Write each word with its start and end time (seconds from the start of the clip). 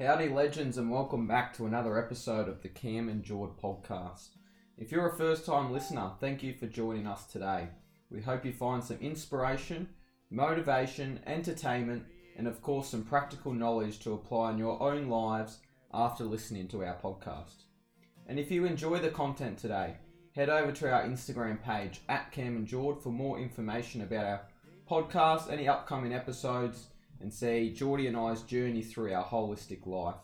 Howdy, 0.00 0.30
legends, 0.30 0.78
and 0.78 0.90
welcome 0.90 1.26
back 1.26 1.54
to 1.54 1.66
another 1.66 1.98
episode 1.98 2.48
of 2.48 2.62
the 2.62 2.70
Cam 2.70 3.10
and 3.10 3.22
Jord 3.22 3.50
podcast. 3.62 4.30
If 4.78 4.90
you're 4.90 5.10
a 5.10 5.14
first 5.14 5.44
time 5.44 5.70
listener, 5.70 6.12
thank 6.18 6.42
you 6.42 6.54
for 6.54 6.66
joining 6.66 7.06
us 7.06 7.26
today. 7.26 7.68
We 8.10 8.22
hope 8.22 8.46
you 8.46 8.52
find 8.54 8.82
some 8.82 8.96
inspiration, 9.02 9.90
motivation, 10.30 11.20
entertainment, 11.26 12.04
and 12.38 12.48
of 12.48 12.62
course, 12.62 12.88
some 12.88 13.04
practical 13.04 13.52
knowledge 13.52 13.98
to 13.98 14.14
apply 14.14 14.52
in 14.52 14.58
your 14.58 14.82
own 14.82 15.10
lives 15.10 15.58
after 15.92 16.24
listening 16.24 16.66
to 16.68 16.82
our 16.82 16.96
podcast. 16.96 17.64
And 18.26 18.38
if 18.38 18.50
you 18.50 18.64
enjoy 18.64 19.00
the 19.00 19.10
content 19.10 19.58
today, 19.58 19.96
head 20.34 20.48
over 20.48 20.72
to 20.72 20.90
our 20.90 21.04
Instagram 21.04 21.62
page 21.62 22.00
at 22.08 22.32
Cam 22.32 22.56
and 22.56 22.66
Jord 22.66 23.02
for 23.02 23.10
more 23.10 23.38
information 23.38 24.00
about 24.00 24.24
our 24.24 24.40
podcast, 24.90 25.52
any 25.52 25.68
upcoming 25.68 26.14
episodes, 26.14 26.86
and 27.20 27.32
see 27.32 27.72
Geordie 27.72 28.06
and 28.06 28.16
I's 28.16 28.42
journey 28.42 28.82
through 28.82 29.12
our 29.12 29.24
holistic 29.24 29.86
life. 29.86 30.16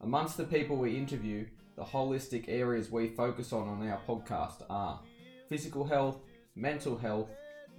Amongst 0.00 0.36
the 0.36 0.44
people 0.44 0.76
we 0.76 0.96
interview, 0.96 1.46
the 1.76 1.84
holistic 1.84 2.44
areas 2.48 2.90
we 2.90 3.08
focus 3.08 3.52
on 3.52 3.68
on 3.68 3.88
our 3.88 4.00
podcast 4.06 4.62
are 4.68 5.00
physical 5.48 5.84
health, 5.84 6.18
mental 6.54 6.96
health, 6.96 7.30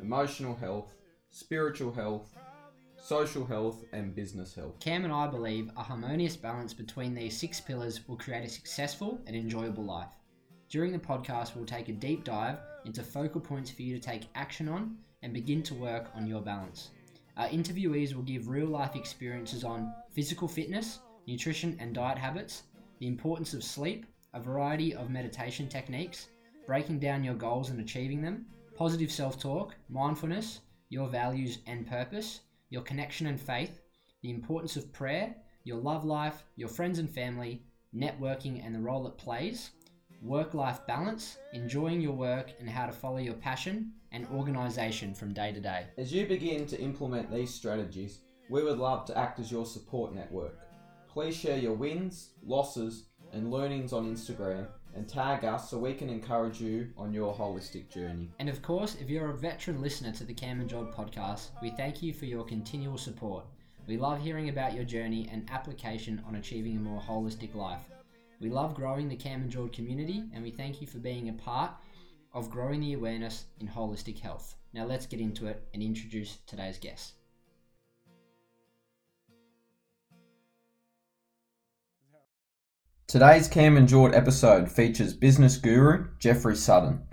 emotional 0.01 0.55
health, 0.55 0.93
spiritual 1.31 1.93
health, 1.93 2.29
social 2.97 3.45
health, 3.45 3.83
and 3.93 4.15
business 4.15 4.55
health. 4.55 4.79
Cam 4.79 5.03
and 5.03 5.13
I 5.13 5.27
believe 5.27 5.69
a 5.77 5.83
harmonious 5.83 6.35
balance 6.35 6.73
between 6.73 7.13
these 7.13 7.37
six 7.37 7.61
pillars 7.61 8.07
will 8.07 8.17
create 8.17 8.45
a 8.45 8.49
successful 8.49 9.19
and 9.27 9.35
enjoyable 9.35 9.83
life. 9.83 10.09
During 10.69 10.91
the 10.91 10.99
podcast, 10.99 11.55
we'll 11.55 11.65
take 11.65 11.89
a 11.89 11.93
deep 11.93 12.23
dive 12.23 12.57
into 12.85 13.03
focal 13.03 13.39
points 13.39 13.69
for 13.69 13.83
you 13.83 13.95
to 13.95 14.01
take 14.01 14.23
action 14.33 14.67
on 14.67 14.97
and 15.21 15.33
begin 15.33 15.61
to 15.63 15.75
work 15.75 16.09
on 16.15 16.25
your 16.25 16.41
balance. 16.41 16.89
Our 17.37 17.49
interviewees 17.49 18.13
will 18.13 18.23
give 18.23 18.47
real 18.47 18.67
life 18.67 18.95
experiences 18.95 19.63
on 19.63 19.93
physical 20.13 20.47
fitness, 20.47 20.99
nutrition 21.27 21.75
and 21.79 21.93
diet 21.93 22.17
habits, 22.17 22.63
the 22.99 23.07
importance 23.07 23.53
of 23.53 23.63
sleep, 23.63 24.05
a 24.33 24.39
variety 24.39 24.95
of 24.95 25.09
meditation 25.09 25.67
techniques, 25.67 26.27
breaking 26.65 26.99
down 26.99 27.23
your 27.23 27.33
goals 27.33 27.69
and 27.69 27.79
achieving 27.81 28.21
them, 28.21 28.45
positive 28.75 29.11
self 29.11 29.37
talk, 29.39 29.75
mindfulness, 29.89 30.61
your 30.89 31.09
values 31.09 31.59
and 31.67 31.85
purpose, 31.85 32.41
your 32.69 32.83
connection 32.83 33.27
and 33.27 33.39
faith, 33.39 33.81
the 34.21 34.29
importance 34.29 34.77
of 34.77 34.93
prayer, 34.93 35.35
your 35.65 35.77
love 35.77 36.05
life, 36.05 36.43
your 36.55 36.69
friends 36.69 36.99
and 36.99 37.09
family, 37.09 37.63
networking 37.93 38.65
and 38.65 38.73
the 38.73 38.79
role 38.79 39.07
it 39.07 39.17
plays, 39.17 39.71
work 40.21 40.53
life 40.53 40.85
balance, 40.87 41.37
enjoying 41.53 42.01
your 42.01 42.13
work 42.13 42.53
and 42.59 42.69
how 42.69 42.85
to 42.85 42.91
follow 42.91 43.17
your 43.17 43.33
passion, 43.35 43.91
and 44.11 44.27
organisation 44.33 45.13
from 45.13 45.33
day 45.33 45.51
to 45.51 45.59
day. 45.59 45.85
As 45.97 46.13
you 46.13 46.25
begin 46.25 46.65
to 46.67 46.79
implement 46.79 47.31
these 47.31 47.53
strategies, 47.53 48.19
we 48.49 48.63
would 48.63 48.77
love 48.77 49.05
to 49.05 49.17
act 49.17 49.39
as 49.39 49.51
your 49.51 49.65
support 49.65 50.13
network. 50.13 50.59
Please 51.09 51.35
share 51.35 51.57
your 51.57 51.73
wins, 51.73 52.29
losses, 52.45 53.05
and 53.33 53.51
learnings 53.51 53.91
on 53.91 54.05
Instagram 54.05 54.67
and 54.95 55.07
tag 55.07 55.43
us 55.43 55.69
so 55.69 55.77
we 55.77 55.93
can 55.93 56.09
encourage 56.09 56.61
you 56.61 56.89
on 56.97 57.13
your 57.13 57.33
holistic 57.33 57.89
journey. 57.89 58.31
And 58.39 58.47
of 58.47 58.61
course, 58.61 58.95
if 59.01 59.09
you're 59.09 59.31
a 59.31 59.37
veteran 59.37 59.81
listener 59.81 60.13
to 60.13 60.23
the 60.23 60.33
Cam 60.33 60.61
and 60.61 60.69
Jord 60.69 60.91
podcast, 60.91 61.49
we 61.61 61.69
thank 61.71 62.01
you 62.01 62.13
for 62.13 62.25
your 62.25 62.45
continual 62.45 62.97
support. 62.97 63.45
We 63.87 63.97
love 63.97 64.21
hearing 64.21 64.49
about 64.49 64.73
your 64.73 64.85
journey 64.85 65.29
and 65.31 65.47
application 65.51 66.23
on 66.27 66.35
achieving 66.35 66.77
a 66.77 66.79
more 66.79 67.01
holistic 67.01 67.53
life. 67.53 67.83
We 68.41 68.49
love 68.49 68.75
growing 68.75 69.07
the 69.07 69.15
Cam 69.15 69.43
and 69.43 69.49
Jord 69.49 69.71
community, 69.71 70.25
and 70.33 70.43
we 70.43 70.51
thank 70.51 70.81
you 70.81 70.87
for 70.87 70.97
being 70.97 71.29
a 71.29 71.33
part 71.33 71.71
of 72.33 72.49
growing 72.49 72.81
the 72.81 72.93
awareness 72.93 73.45
in 73.61 73.67
holistic 73.67 74.19
health. 74.19 74.55
Now 74.73 74.85
let's 74.85 75.05
get 75.05 75.21
into 75.21 75.47
it 75.47 75.65
and 75.73 75.81
introduce 75.81 76.37
today's 76.45 76.77
guest. 76.77 77.13
Today's 83.07 83.47
Cam 83.47 83.77
and 83.77 83.87
Jord 83.87 84.13
episode 84.13 84.69
features 84.69 85.13
business 85.13 85.55
guru 85.55 86.09
Jeffrey 86.19 86.57
Sutton. 86.57 87.03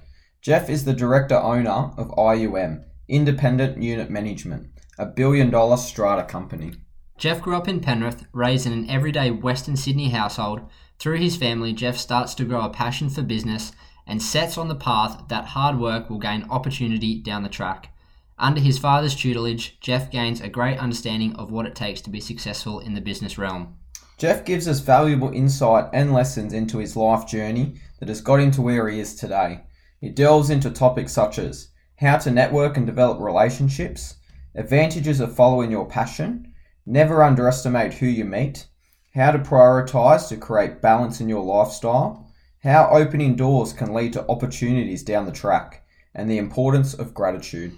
Jeff 0.40 0.68
is 0.68 0.84
the 0.84 0.92
director 0.92 1.36
owner 1.36 1.92
of 1.96 2.10
IUM, 2.18 2.82
Independent 3.06 3.80
Unit 3.80 4.10
Management, 4.10 4.70
a 4.98 5.06
billion 5.06 5.50
dollar 5.50 5.76
strata 5.76 6.24
company. 6.24 6.72
Jeff 7.16 7.40
grew 7.40 7.54
up 7.54 7.68
in 7.68 7.78
Penrith, 7.78 8.24
raised 8.32 8.66
in 8.66 8.72
an 8.72 8.90
everyday 8.90 9.30
Western 9.30 9.76
Sydney 9.76 10.08
household. 10.08 10.62
Through 11.02 11.18
his 11.18 11.36
family, 11.36 11.72
Jeff 11.72 11.96
starts 11.96 12.32
to 12.34 12.44
grow 12.44 12.60
a 12.60 12.70
passion 12.70 13.10
for 13.10 13.22
business 13.22 13.72
and 14.06 14.22
sets 14.22 14.56
on 14.56 14.68
the 14.68 14.76
path 14.76 15.24
that 15.30 15.46
hard 15.46 15.80
work 15.80 16.08
will 16.08 16.20
gain 16.20 16.46
opportunity 16.48 17.20
down 17.20 17.42
the 17.42 17.48
track. 17.48 17.92
Under 18.38 18.60
his 18.60 18.78
father's 18.78 19.16
tutelage, 19.16 19.80
Jeff 19.80 20.12
gains 20.12 20.40
a 20.40 20.48
great 20.48 20.78
understanding 20.78 21.34
of 21.34 21.50
what 21.50 21.66
it 21.66 21.74
takes 21.74 22.00
to 22.02 22.10
be 22.10 22.20
successful 22.20 22.78
in 22.78 22.94
the 22.94 23.00
business 23.00 23.36
realm. 23.36 23.74
Jeff 24.16 24.44
gives 24.44 24.68
us 24.68 24.78
valuable 24.78 25.32
insight 25.32 25.86
and 25.92 26.12
lessons 26.12 26.52
into 26.52 26.78
his 26.78 26.94
life 26.94 27.26
journey 27.26 27.80
that 27.98 28.08
has 28.08 28.20
got 28.20 28.38
him 28.38 28.52
to 28.52 28.62
where 28.62 28.88
he 28.88 29.00
is 29.00 29.16
today. 29.16 29.64
He 30.00 30.08
delves 30.08 30.50
into 30.50 30.70
topics 30.70 31.12
such 31.12 31.36
as 31.36 31.70
how 31.96 32.18
to 32.18 32.30
network 32.30 32.76
and 32.76 32.86
develop 32.86 33.18
relationships, 33.18 34.18
advantages 34.54 35.18
of 35.18 35.34
following 35.34 35.72
your 35.72 35.88
passion, 35.88 36.54
never 36.86 37.24
underestimate 37.24 37.94
who 37.94 38.06
you 38.06 38.24
meet, 38.24 38.68
how 39.14 39.30
to 39.30 39.38
prioritize 39.38 40.28
to 40.28 40.36
create 40.36 40.80
balance 40.80 41.20
in 41.20 41.28
your 41.28 41.44
lifestyle, 41.44 42.30
how 42.62 42.88
opening 42.90 43.36
doors 43.36 43.72
can 43.72 43.92
lead 43.92 44.12
to 44.14 44.26
opportunities 44.28 45.02
down 45.02 45.26
the 45.26 45.32
track, 45.32 45.84
and 46.14 46.30
the 46.30 46.38
importance 46.38 46.94
of 46.94 47.12
gratitude. 47.12 47.72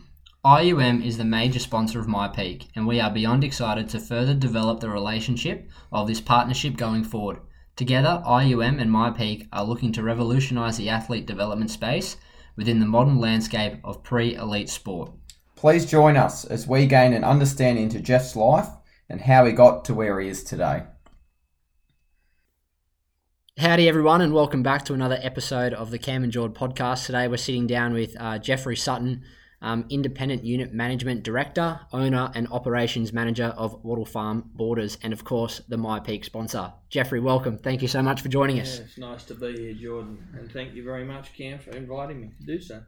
IUM 0.44 1.04
is 1.04 1.16
the 1.16 1.24
major 1.24 1.58
sponsor 1.58 1.98
of 1.98 2.06
myPEAC, 2.06 2.68
and 2.76 2.86
we 2.86 3.00
are 3.00 3.10
beyond 3.10 3.42
excited 3.42 3.88
to 3.88 3.98
further 3.98 4.34
develop 4.34 4.80
the 4.80 4.90
relationship 4.90 5.68
of 5.90 6.06
this 6.06 6.20
partnership 6.20 6.76
going 6.76 7.02
forward. 7.02 7.38
Together, 7.76 8.22
IUM 8.26 8.80
and 8.80 8.90
myPEAC 8.90 9.48
are 9.52 9.64
looking 9.64 9.90
to 9.92 10.02
revolutionise 10.02 10.76
the 10.76 10.90
athlete 10.90 11.26
development 11.26 11.70
space 11.70 12.16
within 12.56 12.78
the 12.78 12.86
modern 12.86 13.18
landscape 13.18 13.80
of 13.82 14.04
pre 14.04 14.34
elite 14.34 14.68
sport. 14.68 15.10
Please 15.56 15.86
join 15.86 16.16
us 16.16 16.44
as 16.44 16.68
we 16.68 16.86
gain 16.86 17.12
an 17.14 17.24
understanding 17.24 17.84
into 17.84 17.98
Jeff's 17.98 18.36
life 18.36 18.68
and 19.08 19.22
how 19.22 19.46
he 19.46 19.52
got 19.52 19.84
to 19.86 19.94
where 19.94 20.20
he 20.20 20.28
is 20.28 20.44
today. 20.44 20.84
Howdy, 23.56 23.88
everyone, 23.88 24.20
and 24.20 24.34
welcome 24.34 24.64
back 24.64 24.84
to 24.86 24.94
another 24.94 25.16
episode 25.22 25.74
of 25.74 25.92
the 25.92 25.98
Cam 25.98 26.24
and 26.24 26.32
Jord 26.32 26.54
podcast. 26.54 27.06
Today, 27.06 27.28
we're 27.28 27.36
sitting 27.36 27.68
down 27.68 27.92
with 27.92 28.16
uh, 28.18 28.36
Jeffrey 28.38 28.74
Sutton, 28.74 29.22
um, 29.62 29.84
Independent 29.90 30.42
Unit 30.42 30.74
Management 30.74 31.22
Director, 31.22 31.78
Owner, 31.92 32.32
and 32.34 32.48
Operations 32.48 33.12
Manager 33.12 33.54
of 33.56 33.84
Wattle 33.84 34.06
Farm 34.06 34.50
Borders, 34.54 34.98
and 35.04 35.12
of 35.12 35.22
course, 35.22 35.60
the 35.68 35.76
myPEAC 35.76 36.24
sponsor. 36.24 36.72
Jeffrey, 36.90 37.20
welcome. 37.20 37.56
Thank 37.56 37.80
you 37.80 37.86
so 37.86 38.02
much 38.02 38.22
for 38.22 38.28
joining 38.28 38.58
us. 38.58 38.78
Yeah, 38.78 38.84
it's 38.86 38.98
nice 38.98 39.24
to 39.26 39.34
be 39.36 39.56
here, 39.56 39.74
Jordan, 39.74 40.26
and 40.36 40.50
thank 40.50 40.74
you 40.74 40.82
very 40.82 41.04
much, 41.04 41.32
Cam, 41.32 41.60
for 41.60 41.70
inviting 41.70 42.22
me 42.22 42.30
to 42.36 42.44
do 42.44 42.60
so. 42.60 42.82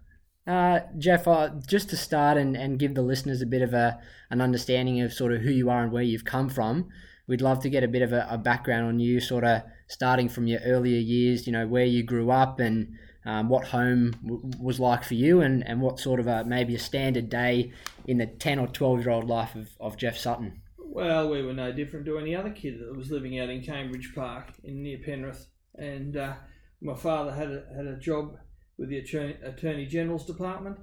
Uh, 0.49 0.81
Jeff, 0.99 1.29
uh, 1.29 1.51
just 1.69 1.91
to 1.91 1.97
start 1.97 2.39
and, 2.39 2.57
and 2.57 2.77
give 2.77 2.97
the 2.97 3.03
listeners 3.03 3.41
a 3.41 3.47
bit 3.47 3.63
of 3.63 3.73
a, 3.73 4.01
an 4.31 4.41
understanding 4.41 5.01
of 5.01 5.13
sort 5.13 5.33
of 5.33 5.43
who 5.43 5.51
you 5.51 5.71
are 5.71 5.85
and 5.85 5.93
where 5.93 6.03
you've 6.03 6.25
come 6.25 6.49
from, 6.49 6.89
we'd 7.27 7.41
love 7.41 7.61
to 7.61 7.71
get 7.71 7.85
a 7.85 7.89
bit 7.89 8.03
of 8.03 8.13
a, 8.13 8.27
a 8.31 8.39
background 8.39 8.87
on 8.87 8.99
you, 8.99 9.21
sort 9.21 9.45
of 9.45 9.63
starting 9.89 10.29
from 10.29 10.47
your 10.47 10.61
earlier 10.65 10.99
years, 10.99 11.47
you 11.47 11.53
know, 11.53 11.67
where 11.67 11.85
you 11.85 12.03
grew 12.03 12.31
up 12.31 12.61
and 12.61 12.97
um, 13.25 13.49
what 13.49 13.67
home 13.67 14.13
w- 14.25 14.51
was 14.61 14.79
like 14.79 15.03
for 15.03 15.15
you 15.15 15.41
and, 15.41 15.67
and 15.67 15.81
what 15.81 15.99
sort 15.99 16.21
of 16.21 16.27
a, 16.27 16.45
maybe 16.45 16.75
a 16.75 16.79
standard 16.79 17.29
day 17.29 17.73
in 18.07 18.19
the 18.19 18.27
10 18.27 18.59
or 18.59 18.69
12 18.69 19.01
year 19.01 19.11
old 19.11 19.29
life 19.29 19.55
of, 19.55 19.69
of 19.81 19.97
Jeff 19.97 20.17
Sutton. 20.17 20.61
Well, 20.79 21.29
we 21.29 21.43
were 21.43 21.53
no 21.53 21.73
different 21.73 22.07
to 22.07 22.19
any 22.19 22.35
other 22.35 22.51
kid 22.51 22.79
that 22.81 22.97
was 22.97 23.11
living 23.11 23.39
out 23.39 23.51
in 23.51 23.63
Cambridge 23.63 24.13
Park 24.15 24.53
in 24.65 24.83
near 24.83 24.99
Penrith. 24.99 25.47
And 25.75 26.17
uh, 26.17 26.35
my 26.81 26.95
father 26.95 27.33
had 27.33 27.51
a, 27.51 27.65
had 27.77 27.87
a 27.87 27.99
job 27.99 28.37
with 28.79 28.89
the 28.89 28.99
Attorney, 28.99 29.37
Attorney 29.43 29.87
General's 29.87 30.25
Department. 30.25 30.79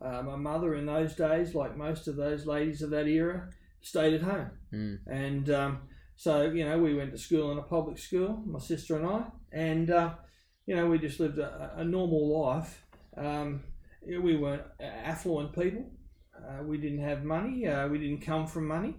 Uh, 0.00 0.22
my 0.22 0.36
mother, 0.36 0.74
in 0.74 0.86
those 0.86 1.14
days, 1.16 1.54
like 1.54 1.76
most 1.76 2.06
of 2.06 2.16
those 2.16 2.46
ladies 2.46 2.82
of 2.82 2.90
that 2.90 3.08
era, 3.08 3.48
stayed 3.80 4.14
at 4.14 4.22
home. 4.22 4.50
Mm. 4.72 4.98
And 5.06 5.50
um, 5.50 5.78
so, 6.16 6.50
you 6.50 6.64
know, 6.64 6.78
we 6.78 6.94
went 6.94 7.12
to 7.12 7.18
school 7.18 7.52
in 7.52 7.58
a 7.58 7.62
public 7.62 7.98
school, 7.98 8.42
my 8.46 8.58
sister 8.58 8.96
and 8.96 9.06
I, 9.06 9.24
and, 9.52 9.90
uh, 9.90 10.14
you 10.66 10.76
know, 10.76 10.86
we 10.86 10.98
just 10.98 11.20
lived 11.20 11.38
a, 11.38 11.74
a 11.76 11.84
normal 11.84 12.42
life. 12.42 12.84
Um, 13.16 13.62
we 14.06 14.36
weren't 14.36 14.62
affluent 14.80 15.54
people. 15.54 15.90
Uh, 16.36 16.62
we 16.62 16.78
didn't 16.78 17.02
have 17.02 17.24
money. 17.24 17.66
Uh, 17.66 17.88
we 17.88 17.98
didn't 17.98 18.20
come 18.20 18.46
from 18.46 18.66
money. 18.66 18.94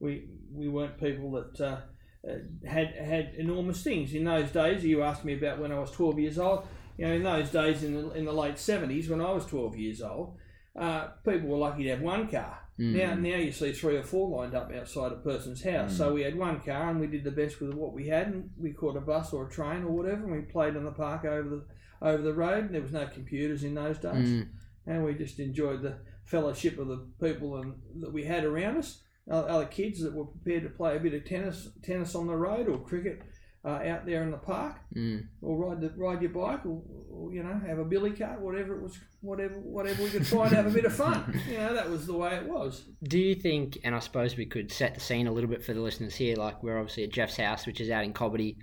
We, 0.00 0.28
we 0.52 0.68
weren't 0.68 0.98
people 0.98 1.30
that 1.32 1.60
uh, 1.60 1.80
uh, 2.28 2.38
had 2.68 2.94
had 2.94 3.34
enormous 3.36 3.82
things. 3.82 4.14
In 4.14 4.24
those 4.24 4.50
days, 4.50 4.84
you 4.84 5.02
asked 5.02 5.24
me 5.24 5.34
about 5.34 5.58
when 5.58 5.72
I 5.72 5.78
was 5.78 5.90
12 5.90 6.18
years 6.18 6.38
old. 6.38 6.66
You 6.96 7.06
know, 7.06 7.14
in 7.14 7.22
those 7.22 7.50
days, 7.50 7.82
in 7.82 7.94
the, 7.94 8.10
in 8.12 8.24
the 8.24 8.32
late 8.32 8.56
70s, 8.56 9.08
when 9.08 9.20
I 9.20 9.32
was 9.32 9.46
12 9.46 9.76
years 9.76 10.02
old, 10.02 10.36
uh, 10.78 11.08
people 11.24 11.48
were 11.48 11.58
lucky 11.58 11.84
to 11.84 11.90
have 11.90 12.00
one 12.00 12.28
car. 12.28 12.58
Mm. 12.78 12.94
Now, 12.94 13.14
now 13.14 13.36
you 13.36 13.52
see 13.52 13.72
three 13.72 13.96
or 13.96 14.02
four 14.02 14.28
lined 14.28 14.54
up 14.54 14.72
outside 14.72 15.12
a 15.12 15.16
person's 15.16 15.62
house. 15.62 15.92
Mm. 15.92 15.96
So 15.98 16.14
we 16.14 16.22
had 16.22 16.36
one 16.36 16.60
car, 16.60 16.90
and 16.90 17.00
we 17.00 17.06
did 17.06 17.24
the 17.24 17.30
best 17.30 17.60
with 17.60 17.74
what 17.74 17.92
we 17.92 18.08
had, 18.08 18.28
and 18.28 18.50
we 18.58 18.72
caught 18.72 18.96
a 18.96 19.00
bus 19.00 19.32
or 19.32 19.46
a 19.46 19.50
train 19.50 19.82
or 19.84 19.90
whatever, 19.90 20.24
and 20.24 20.32
we 20.32 20.40
played 20.40 20.74
in 20.76 20.84
the 20.84 20.90
park 20.92 21.24
over 21.24 21.48
the 21.48 21.64
over 22.00 22.22
the 22.22 22.34
road. 22.34 22.64
And 22.64 22.74
There 22.74 22.82
was 22.82 22.92
no 22.92 23.06
computers 23.06 23.62
in 23.62 23.74
those 23.74 23.98
days, 23.98 24.28
Mm. 24.28 24.48
and 24.86 25.04
we 25.04 25.14
just 25.14 25.38
enjoyed 25.38 25.82
the 25.82 25.98
fellowship 26.24 26.78
of 26.78 26.88
the 26.88 27.06
people 27.20 27.56
and 27.60 27.74
that 28.00 28.12
we 28.12 28.24
had 28.24 28.44
around 28.44 28.78
us. 28.78 29.02
other 29.30 29.66
kids 29.66 30.00
that 30.02 30.12
were 30.12 30.24
prepared 30.24 30.64
to 30.64 30.68
play 30.68 30.96
a 30.96 31.00
bit 31.00 31.14
of 31.14 31.24
tennis, 31.24 31.68
tennis 31.80 32.16
on 32.16 32.26
the 32.26 32.34
road 32.34 32.68
or 32.68 32.76
cricket 32.80 33.22
uh, 33.64 33.68
out 33.86 34.04
there 34.06 34.22
in 34.24 34.30
the 34.30 34.36
park, 34.38 34.76
Mm. 34.96 35.26
or 35.40 35.56
ride 35.56 35.80
the, 35.80 35.90
ride 35.96 36.20
your 36.20 36.30
bike, 36.32 36.66
or, 36.66 36.82
or 37.10 37.32
you 37.32 37.42
know 37.42 37.60
have 37.66 37.78
a 37.78 37.84
billy 37.84 38.10
cart, 38.10 38.40
whatever 38.40 38.74
it 38.76 38.82
was, 38.82 38.98
whatever 39.20 39.54
whatever 39.60 40.02
we 40.02 40.10
could 40.10 40.26
find 40.26 40.50
to 40.50 40.56
have 40.56 40.66
a 40.66 40.70
bit 40.70 40.84
of 40.84 40.92
fun. 40.94 41.40
You 41.48 41.58
know 41.58 41.74
that 41.74 41.88
was 41.88 42.06
the 42.06 42.14
way 42.16 42.34
it 42.34 42.44
was. 42.48 42.84
Do 43.04 43.18
you 43.18 43.34
think, 43.34 43.78
and 43.84 43.94
I 43.94 44.00
suppose 44.00 44.36
we 44.36 44.46
could 44.46 44.72
set 44.72 44.94
the 44.94 45.00
scene 45.00 45.26
a 45.28 45.32
little 45.32 45.50
bit 45.50 45.64
for 45.64 45.74
the 45.74 45.80
listeners 45.80 46.14
here, 46.16 46.36
like 46.36 46.62
we're 46.62 46.78
obviously 46.78 47.04
at 47.04 47.10
Jeff's 47.12 47.36
house, 47.36 47.66
which 47.66 47.80
is 47.80 47.90
out 47.90 48.04
in 48.04 48.12
Cobbity 48.12 48.56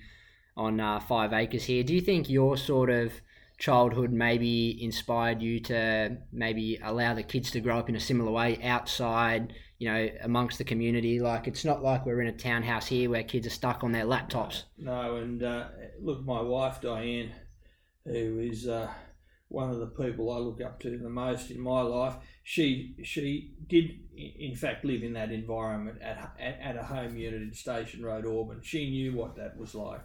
on 0.57 0.79
uh, 0.81 0.99
five 0.99 1.31
acres 1.31 1.63
here. 1.63 1.83
Do 1.83 1.93
you 1.95 2.01
think 2.01 2.29
your 2.29 2.57
sort 2.57 2.89
of 2.89 3.13
childhood 3.57 4.11
maybe 4.11 4.81
inspired 4.83 5.41
you 5.41 5.59
to 5.59 6.17
maybe 6.31 6.79
allow 6.83 7.13
the 7.13 7.23
kids 7.23 7.51
to 7.51 7.59
grow 7.61 7.77
up 7.79 7.89
in 7.89 7.95
a 7.95 7.99
similar 7.99 8.31
way 8.31 8.57
outside, 8.63 9.53
you 9.79 9.89
know, 9.91 10.09
amongst 10.23 10.57
the 10.59 10.63
community? 10.63 11.19
Like 11.19 11.47
it's 11.47 11.65
not 11.65 11.81
like 11.81 12.05
we're 12.05 12.21
in 12.21 12.27
a 12.27 12.37
townhouse 12.37 12.85
here 12.87 13.09
where 13.09 13.23
kids 13.23 13.47
are 13.47 13.51
stuck 13.51 13.83
on 13.83 13.91
their 13.91 14.05
laptops. 14.05 14.63
No, 14.77 15.15
and 15.15 15.41
uh, 15.41 15.67
look, 16.01 16.23
my 16.23 16.41
wife 16.41 16.81
Diane, 16.81 17.31
who 18.05 18.39
is 18.39 18.67
uh, 18.67 18.89
one 19.47 19.69
of 19.71 19.79
the 19.79 19.87
people 19.87 20.31
I 20.31 20.37
look 20.37 20.61
up 20.61 20.79
to 20.81 20.97
the 20.97 21.09
most 21.09 21.49
in 21.49 21.59
my 21.59 21.81
life, 21.81 22.15
she 22.43 22.95
she 23.03 23.53
did 23.67 23.91
in 24.15 24.55
fact 24.55 24.85
live 24.85 25.01
in 25.01 25.13
that 25.13 25.31
environment 25.31 26.01
at 26.01 26.35
at, 26.39 26.59
at 26.61 26.75
a 26.77 26.83
home 26.83 27.15
unit 27.17 27.41
in 27.41 27.53
Station 27.53 28.03
Road, 28.03 28.25
Auburn. 28.27 28.61
She 28.61 28.89
knew 28.89 29.15
what 29.15 29.35
that 29.37 29.57
was 29.57 29.73
like. 29.73 30.01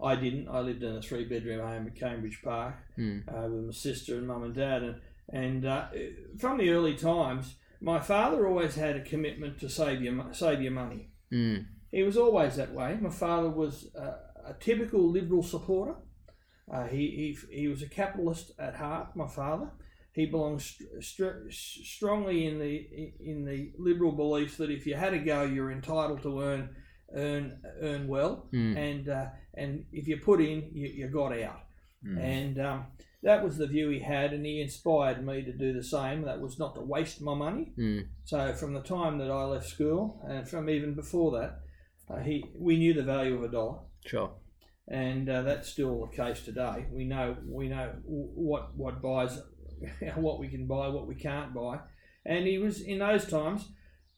I 0.00 0.14
didn't. 0.14 0.48
I 0.48 0.60
lived 0.60 0.84
in 0.84 0.94
a 0.94 1.02
three 1.02 1.24
bedroom 1.24 1.60
home 1.60 1.88
at 1.88 1.96
Cambridge 1.96 2.40
Park 2.42 2.76
Mm. 2.96 3.22
uh, 3.28 3.48
with 3.48 3.64
my 3.64 3.72
sister 3.72 4.16
and 4.16 4.28
mum 4.28 4.44
and 4.44 4.54
dad, 4.54 4.82
and 4.84 5.00
and 5.30 5.66
uh, 5.66 5.86
from 6.38 6.56
the 6.58 6.70
early 6.70 6.94
times, 6.94 7.56
my 7.80 8.00
father 8.00 8.46
always 8.46 8.74
had 8.74 8.96
a 8.96 9.02
commitment 9.02 9.60
to 9.60 9.68
save 9.68 10.02
your 10.02 10.32
save 10.32 10.60
your 10.62 10.72
money. 10.72 11.10
Mm. 11.32 11.66
He 11.90 12.02
was 12.02 12.16
always 12.16 12.56
that 12.56 12.72
way. 12.72 12.98
My 13.00 13.10
father 13.10 13.48
was 13.48 13.90
uh, 13.96 14.16
a 14.46 14.54
typical 14.60 15.10
liberal 15.10 15.42
supporter. 15.42 15.94
Uh, 16.72 16.86
he, 16.86 17.36
he, 17.50 17.60
he 17.62 17.68
was 17.68 17.82
a 17.82 17.88
capitalist 17.88 18.52
at 18.58 18.76
heart. 18.76 19.16
My 19.16 19.26
father. 19.28 19.70
He 20.12 20.26
belongs 20.26 20.64
str- 20.64 21.00
str- 21.00 21.50
strongly 21.50 22.46
in 22.46 22.58
the 22.58 22.86
in 23.20 23.44
the 23.44 23.72
liberal 23.78 24.12
belief 24.12 24.56
that 24.56 24.70
if 24.70 24.84
you 24.86 24.96
had 24.96 25.14
a 25.14 25.18
go, 25.18 25.44
you're 25.44 25.70
entitled 25.70 26.22
to 26.22 26.40
earn 26.40 26.74
earn 27.14 27.62
earn 27.80 28.08
well, 28.08 28.48
Mm. 28.52 28.76
and 28.76 29.08
uh, 29.08 29.26
and 29.54 29.84
if 29.92 30.08
you 30.08 30.16
put 30.16 30.40
in, 30.40 30.70
you, 30.72 30.88
you 30.88 31.08
got 31.08 31.38
out. 31.38 31.60
Mm. 32.04 32.18
And 32.20 32.60
um, 32.60 32.86
that 33.22 33.42
was 33.44 33.56
the 33.58 33.66
view 33.66 33.88
he 33.90 34.00
had, 34.00 34.32
and 34.32 34.44
he 34.46 34.60
inspired 34.60 35.24
me 35.26 35.42
to 35.42 35.52
do 35.52 35.72
the 35.72 35.82
same. 35.82 36.22
That 36.22 36.40
was 36.40 36.58
not 36.58 36.74
to 36.76 36.80
waste 36.80 37.20
my 37.20 37.34
money. 37.34 37.72
Mm. 37.78 38.06
So 38.24 38.52
from 38.54 38.74
the 38.74 38.80
time 38.82 39.18
that 39.18 39.30
I 39.30 39.44
left 39.44 39.68
school, 39.68 40.20
and 40.28 40.48
from 40.48 40.68
even 40.70 40.94
before 40.94 41.32
that, 41.40 41.60
uh, 42.08 42.20
he 42.22 42.44
we 42.56 42.76
knew 42.78 42.94
the 42.94 43.02
value 43.02 43.34
of 43.36 43.42
a 43.44 43.48
dollar, 43.48 43.78
Sure. 44.06 44.30
and 44.86 45.28
uh, 45.28 45.42
that's 45.42 45.68
still 45.68 46.06
the 46.06 46.16
case 46.16 46.42
today. 46.42 46.86
We 46.92 47.04
know 47.04 47.36
we 47.46 47.68
know 47.68 47.92
what 48.04 48.76
what 48.76 49.02
buys, 49.02 49.40
what 50.14 50.38
we 50.38 50.48
can 50.48 50.66
buy, 50.66 50.88
what 50.88 51.06
we 51.06 51.14
can't 51.14 51.52
buy, 51.54 51.80
and 52.24 52.46
he 52.46 52.58
was 52.58 52.80
in 52.80 52.98
those 53.00 53.26
times. 53.26 53.68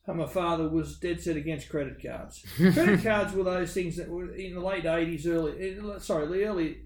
uh, 0.07 0.13
My 0.15 0.27
father 0.27 0.69
was 0.69 0.99
dead 0.99 1.21
set 1.21 1.37
against 1.37 1.69
credit 1.71 1.97
cards. 2.05 2.45
credit 2.57 3.03
cards 3.03 3.33
were 3.35 3.45
those 3.45 3.73
things 3.73 3.97
that 3.97 4.09
were 4.09 4.33
in 4.35 4.55
the 4.55 4.61
late 4.61 4.85
eighties, 4.85 5.27
early 5.27 5.53
eh, 5.79 5.99
sorry, 5.99 6.27
the 6.29 6.45
early 6.45 6.77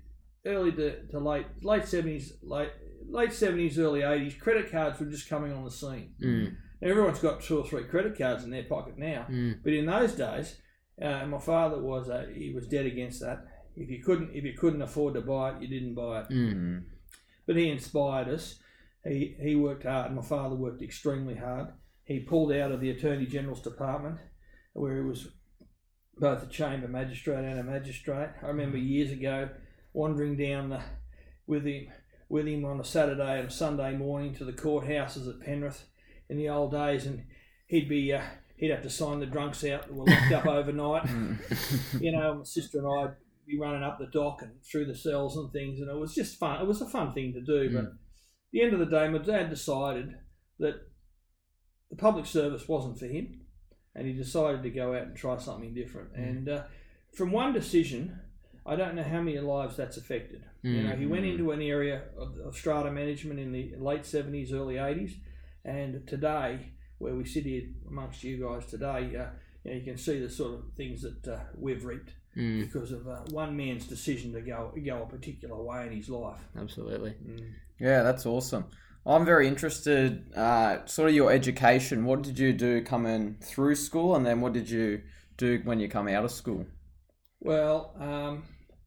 early 0.46 0.72
to, 0.72 1.06
to 1.08 1.18
late 1.18 1.46
late 1.62 1.86
seventies, 1.86 2.32
late 2.42 2.70
late 3.08 3.32
seventies, 3.32 3.78
early 3.78 4.02
eighties. 4.02 4.34
Credit 4.34 4.70
cards 4.70 4.98
were 5.00 5.06
just 5.06 5.28
coming 5.28 5.52
on 5.52 5.64
the 5.64 5.70
scene. 5.70 6.14
Mm. 6.22 6.56
Everyone's 6.82 7.18
got 7.20 7.40
two 7.42 7.58
or 7.58 7.66
three 7.66 7.84
credit 7.84 8.16
cards 8.18 8.44
in 8.44 8.50
their 8.50 8.64
pocket 8.64 8.98
now, 8.98 9.26
Mm. 9.30 9.60
but 9.62 9.72
in 9.72 9.86
those 9.86 10.12
days, 10.14 10.60
uh, 11.00 11.24
my 11.26 11.38
father 11.38 11.80
was 11.80 12.10
uh, 12.10 12.26
he 12.34 12.52
was 12.54 12.68
dead 12.68 12.86
against 12.86 13.20
that. 13.20 13.44
If 13.76 13.88
you 13.90 14.02
couldn't 14.02 14.30
if 14.34 14.44
you 14.44 14.52
couldn't 14.52 14.82
afford 14.82 15.14
to 15.14 15.20
buy 15.20 15.50
it, 15.56 15.62
you 15.62 15.68
didn't 15.68 15.94
buy 15.94 16.20
it. 16.20 16.28
Mm. 16.30 16.54
Mm. 16.54 16.82
But 17.46 17.56
he 17.56 17.70
inspired 17.70 18.28
us. 18.28 18.58
He 19.04 19.36
he 19.40 19.54
worked 19.56 19.84
hard. 19.84 20.14
My 20.14 20.22
father 20.22 20.54
worked 20.56 20.82
extremely 20.82 21.34
hard. 21.36 21.68
He 22.04 22.20
pulled 22.20 22.52
out 22.52 22.70
of 22.70 22.80
the 22.80 22.90
Attorney 22.90 23.26
General's 23.26 23.62
department, 23.62 24.18
where 24.74 24.96
he 24.96 25.02
was 25.02 25.28
both 26.16 26.42
a 26.42 26.46
chamber 26.46 26.86
magistrate 26.86 27.44
and 27.44 27.58
a 27.58 27.64
magistrate. 27.64 28.28
I 28.42 28.46
remember 28.46 28.76
years 28.76 29.10
ago 29.10 29.48
wandering 29.94 30.36
down 30.36 30.68
the, 30.68 30.82
with 31.46 31.64
him 31.64 31.88
with 32.28 32.46
him 32.46 32.64
on 32.64 32.80
a 32.80 32.84
Saturday 32.84 33.38
and 33.38 33.48
a 33.48 33.52
Sunday 33.52 33.96
morning 33.96 34.34
to 34.34 34.44
the 34.44 34.52
courthouses 34.52 35.28
at 35.28 35.40
Penrith 35.40 35.84
in 36.28 36.36
the 36.36 36.48
old 36.48 36.72
days, 36.72 37.06
and 37.06 37.24
he'd 37.66 37.88
be 37.88 38.12
uh, 38.12 38.22
he'd 38.56 38.70
have 38.70 38.82
to 38.82 38.90
sign 38.90 39.20
the 39.20 39.26
drunks 39.26 39.64
out 39.64 39.86
that 39.86 39.94
were 39.94 40.04
locked 40.04 40.32
up 40.32 40.46
overnight. 40.58 41.08
You 42.00 42.12
know, 42.12 42.34
my 42.34 42.44
sister 42.44 42.78
and 42.78 42.88
I'd 42.88 43.14
be 43.46 43.58
running 43.58 43.82
up 43.82 43.98
the 43.98 44.06
dock 44.06 44.42
and 44.42 44.52
through 44.64 44.86
the 44.86 44.94
cells 44.94 45.36
and 45.36 45.52
things, 45.52 45.80
and 45.80 45.88
it 45.88 45.96
was 45.96 46.14
just 46.14 46.38
fun. 46.38 46.60
It 46.60 46.66
was 46.66 46.80
a 46.80 46.88
fun 46.88 47.12
thing 47.12 47.32
to 47.34 47.40
do, 47.40 47.72
but 47.72 47.84
at 47.84 47.92
the 48.52 48.62
end 48.62 48.72
of 48.72 48.80
the 48.80 48.86
day, 48.86 49.08
my 49.08 49.18
dad 49.18 49.50
decided 49.50 50.14
that 50.58 50.88
the 51.90 51.96
public 51.96 52.26
service 52.26 52.66
wasn't 52.68 52.98
for 52.98 53.06
him, 53.06 53.42
and 53.94 54.06
he 54.06 54.12
decided 54.12 54.62
to 54.62 54.70
go 54.70 54.94
out 54.94 55.02
and 55.02 55.16
try 55.16 55.36
something 55.38 55.74
different. 55.74 56.14
And 56.16 56.48
uh, 56.48 56.62
from 57.14 57.30
one 57.30 57.52
decision, 57.52 58.18
I 58.66 58.76
don't 58.76 58.94
know 58.94 59.02
how 59.02 59.20
many 59.20 59.38
lives 59.38 59.76
that's 59.76 59.96
affected. 59.98 60.42
You 60.62 60.84
know, 60.84 60.96
he 60.96 61.04
went 61.06 61.24
Mm. 61.24 61.32
into 61.32 61.50
an 61.50 61.60
area 61.60 62.02
of, 62.16 62.38
of 62.38 62.56
strata 62.56 62.90
management 62.90 63.38
in 63.38 63.52
the 63.52 63.74
late 63.76 64.06
seventies, 64.06 64.52
early 64.52 64.78
eighties, 64.78 65.16
and 65.64 66.06
today, 66.06 66.72
where 66.98 67.14
we 67.14 67.26
sit 67.26 67.44
here 67.44 67.64
amongst 67.86 68.24
you 68.24 68.38
guys 68.38 68.64
today, 68.64 69.14
uh, 69.16 69.26
you, 69.64 69.70
know, 69.70 69.76
you 69.76 69.82
can 69.82 69.98
see 69.98 70.18
the 70.18 70.30
sort 70.30 70.54
of 70.54 70.72
things 70.76 71.02
that 71.02 71.28
uh, 71.28 71.40
we've 71.56 71.84
reaped 71.84 72.12
Mm. 72.36 72.62
because 72.62 72.90
of 72.90 73.06
uh, 73.06 73.20
one 73.30 73.56
man's 73.56 73.86
decision 73.86 74.32
to 74.32 74.40
go 74.40 74.72
go 74.84 75.02
a 75.02 75.06
particular 75.06 75.62
way 75.62 75.86
in 75.86 75.92
his 75.92 76.08
life. 76.08 76.40
Absolutely. 76.58 77.14
Yeah, 77.78 78.02
that's 78.02 78.26
awesome. 78.26 78.64
I'm 79.06 79.24
very 79.24 79.46
interested, 79.46 80.32
uh, 80.34 80.84
sort 80.86 81.10
of 81.10 81.14
your 81.14 81.30
education. 81.30 82.06
What 82.06 82.22
did 82.22 82.36
you 82.38 82.52
do 82.52 82.82
coming 82.82 83.36
through 83.40 83.76
school, 83.76 84.16
and 84.16 84.24
then 84.26 84.40
what 84.40 84.52
did 84.54 84.68
you 84.68 85.02
do 85.36 85.60
when 85.64 85.78
you 85.78 85.88
come 85.88 86.08
out 86.08 86.24
of 86.24 86.32
school? 86.32 86.66
Well, 87.40 87.94
um, 88.00 88.42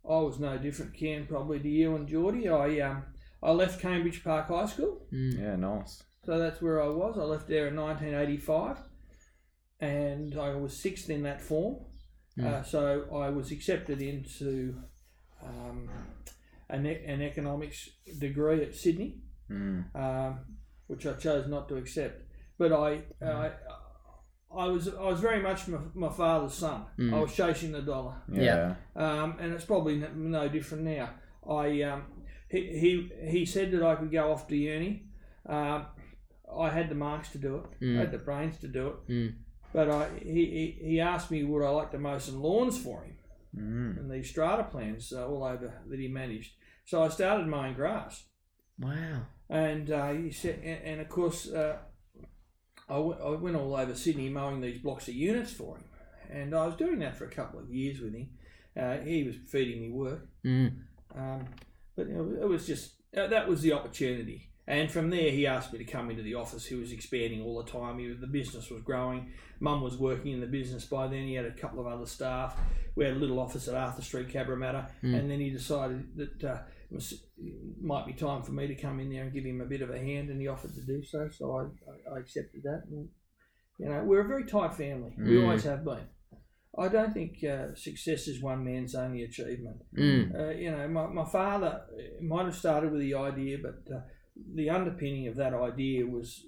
I 0.09 0.17
was 0.19 0.39
no 0.39 0.57
different, 0.57 0.93
Ken, 0.93 1.25
probably 1.27 1.59
to 1.59 1.69
you 1.69 1.95
and 1.95 2.07
Geordie. 2.07 2.47
I 2.49 2.79
um, 2.81 3.03
I 3.43 3.51
left 3.51 3.81
Cambridge 3.81 4.23
Park 4.23 4.47
High 4.47 4.65
School, 4.65 5.05
Mm. 5.13 5.39
Yeah, 5.39 5.55
nice. 5.55 6.03
so 6.25 6.39
that's 6.39 6.61
where 6.61 6.81
I 6.81 6.87
was. 6.87 7.17
I 7.17 7.23
left 7.23 7.47
there 7.47 7.67
in 7.67 7.75
1985, 7.75 8.77
and 9.79 10.37
I 10.39 10.55
was 10.55 10.75
sixth 10.81 11.09
in 11.09 11.23
that 11.23 11.41
form. 11.41 11.77
Uh, 12.43 12.61
so 12.61 13.05
I 13.15 13.29
was 13.29 13.51
accepted 13.51 13.99
into 13.99 14.75
um, 15.43 15.89
an, 16.69 16.85
e- 16.85 17.03
an 17.05 17.21
economics 17.23 17.89
degree 18.19 18.61
at 18.63 18.75
Sydney, 18.75 19.21
Mm. 19.49 19.95
um, 19.95 20.39
which 20.87 21.05
I 21.07 21.13
chose 21.13 21.47
not 21.47 21.67
to 21.69 21.77
accept. 21.77 22.21
But 22.59 22.71
I, 22.73 23.01
I, 23.21 23.51
I 24.57 24.65
was 24.67 24.87
I 24.87 25.03
was 25.03 25.19
very 25.19 25.41
much 25.41 25.67
my, 25.67 25.77
my 25.93 26.09
father's 26.09 26.53
son. 26.53 26.81
Mm. 26.97 27.13
I 27.13 27.19
was 27.19 27.33
chasing 27.33 27.71
the 27.71 27.81
dollar. 27.81 28.15
Yeah. 28.31 28.75
um, 28.95 29.35
and 29.39 29.53
it's 29.53 29.65
probably 29.65 29.97
no, 29.97 30.07
no 30.15 30.49
different 30.49 30.83
now. 30.83 31.09
I 31.49 31.81
um, 31.83 32.03
he, 32.49 32.61
he 32.79 33.11
he 33.29 33.45
said 33.45 33.71
that 33.71 33.83
I 33.83 33.95
could 33.95 34.11
go 34.11 34.31
off 34.31 34.47
to 34.47 34.55
uni. 34.55 35.03
Um, 35.47 35.85
I 36.57 36.69
had 36.69 36.89
the 36.89 36.95
marks 36.95 37.29
to 37.29 37.37
do 37.37 37.57
it. 37.57 37.83
Mm. 37.83 37.97
I 37.97 37.99
had 38.01 38.11
the 38.11 38.17
brains 38.17 38.57
to 38.59 38.67
do 38.67 38.87
it. 38.87 39.07
Mm. 39.11 39.33
But 39.73 39.89
I, 39.89 40.09
he, 40.23 40.45
he 40.79 40.87
he 40.89 40.99
asked 41.01 41.29
me 41.29 41.43
would 41.43 41.63
I 41.63 41.69
like 41.69 41.91
to 41.91 41.99
mow 41.99 42.17
some 42.17 42.41
lawns 42.41 42.77
for 42.77 43.03
him 43.03 43.13
Mm. 43.55 43.97
and 43.99 44.11
these 44.11 44.29
strata 44.29 44.63
plans 44.65 45.11
uh, 45.13 45.25
all 45.27 45.43
over 45.43 45.73
that 45.89 45.99
he 45.99 46.07
managed. 46.07 46.51
So 46.85 47.01
I 47.03 47.09
started 47.09 47.47
mowing 47.47 47.73
grass, 47.73 48.23
Wow. 48.77 49.21
and 49.49 49.89
uh, 49.89 50.11
he 50.13 50.31
said, 50.31 50.59
and, 50.63 50.79
and 50.83 51.01
of 51.01 51.09
course. 51.09 51.49
Uh, 51.51 51.77
I 52.89 52.97
went, 52.97 53.21
I 53.21 53.29
went 53.31 53.55
all 53.55 53.75
over 53.75 53.93
Sydney 53.95 54.29
mowing 54.29 54.61
these 54.61 54.79
blocks 54.79 55.07
of 55.07 55.13
units 55.15 55.51
for 55.51 55.77
him, 55.77 55.83
and 56.31 56.55
I 56.55 56.65
was 56.65 56.75
doing 56.75 56.99
that 56.99 57.17
for 57.17 57.25
a 57.25 57.29
couple 57.31 57.59
of 57.59 57.69
years 57.69 57.99
with 57.99 58.13
him. 58.13 58.29
Uh, 58.79 58.97
he 58.99 59.23
was 59.23 59.35
feeding 59.47 59.81
me 59.81 59.89
work, 59.89 60.27
Mm. 60.45 60.71
Um, 61.15 61.45
but 61.95 62.07
you 62.07 62.13
know, 62.13 62.37
it 62.41 62.47
was 62.47 62.67
just 62.67 62.91
uh, 63.17 63.27
that 63.27 63.47
was 63.47 63.61
the 63.61 63.73
opportunity. 63.73 64.51
And 64.69 64.91
from 64.91 65.09
there, 65.09 65.31
he 65.31 65.47
asked 65.47 65.71
me 65.71 65.79
to 65.79 65.85
come 65.85 66.09
into 66.11 66.21
the 66.21 66.35
office. 66.35 66.65
He 66.65 66.75
was 66.75 66.91
expanding 66.91 67.41
all 67.41 67.63
the 67.63 67.71
time. 67.71 67.97
He, 67.99 68.07
was- 68.07 68.19
the 68.19 68.27
business 68.27 68.69
was 68.69 68.81
growing. 68.81 69.31
Mum 69.61 69.81
was 69.81 69.97
working 69.97 70.33
in 70.33 70.41
the 70.41 70.45
business 70.45 70.83
by 70.85 71.07
then. 71.07 71.23
He 71.25 71.35
had 71.35 71.45
a 71.45 71.51
couple 71.53 71.79
of 71.79 71.87
other 71.87 72.05
staff. 72.05 72.59
We 72.95 73.05
had 73.05 73.13
a 73.13 73.17
little 73.17 73.39
office 73.39 73.69
at 73.69 73.75
Arthur 73.75 74.01
Street, 74.01 74.27
Cabramatta. 74.27 74.89
Mm. 75.01 75.17
And 75.19 75.31
then 75.31 75.39
he 75.39 75.49
decided 75.51 76.17
that 76.17 76.43
uh, 76.43 76.57
it 76.57 76.57
was, 76.57 76.63
it 76.65 76.76
might 77.81 78.05
be 78.05 78.13
time 78.13 78.43
for 78.43 78.51
me 78.51 78.67
to 78.67 78.75
come 78.75 78.99
in 78.99 79.09
there 79.09 79.23
and 79.23 79.33
give 79.33 79.45
him 79.45 79.61
a 79.61 79.65
bit 79.65 79.81
of 79.81 79.89
a 79.89 79.97
hand. 79.97 80.29
And 80.29 80.41
he 80.41 80.47
offered 80.47 80.73
to 80.75 80.81
do 80.81 81.03
so. 81.03 81.29
So 81.29 81.57
I, 81.57 82.15
I, 82.15 82.19
accepted 82.19 82.63
that. 82.63 82.83
And, 82.89 83.09
you 83.79 83.89
know, 83.89 84.03
we're 84.03 84.21
a 84.25 84.27
very 84.27 84.45
tight 84.45 84.73
family. 84.75 85.13
We 85.17 85.35
Mm. 85.35 85.43
always 85.43 85.63
have 85.63 85.83
been. 85.83 86.07
I 86.79 86.87
don't 86.89 87.13
think 87.13 87.43
uh, 87.43 87.73
success 87.75 88.27
is 88.27 88.41
one 88.41 88.63
man's 88.63 88.93
only 88.95 89.23
achievement. 89.23 89.77
Mm. 89.97 90.39
Uh, 90.39 90.49
you 90.51 90.71
know, 90.71 90.87
my, 90.87 91.07
my 91.07 91.25
father 91.25 91.81
might 92.21 92.45
have 92.45 92.55
started 92.55 92.91
with 92.91 93.01
the 93.01 93.15
idea, 93.15 93.57
but 93.61 93.91
uh, 93.93 94.01
the 94.53 94.69
underpinning 94.69 95.27
of 95.27 95.35
that 95.37 95.53
idea 95.53 96.05
was 96.05 96.45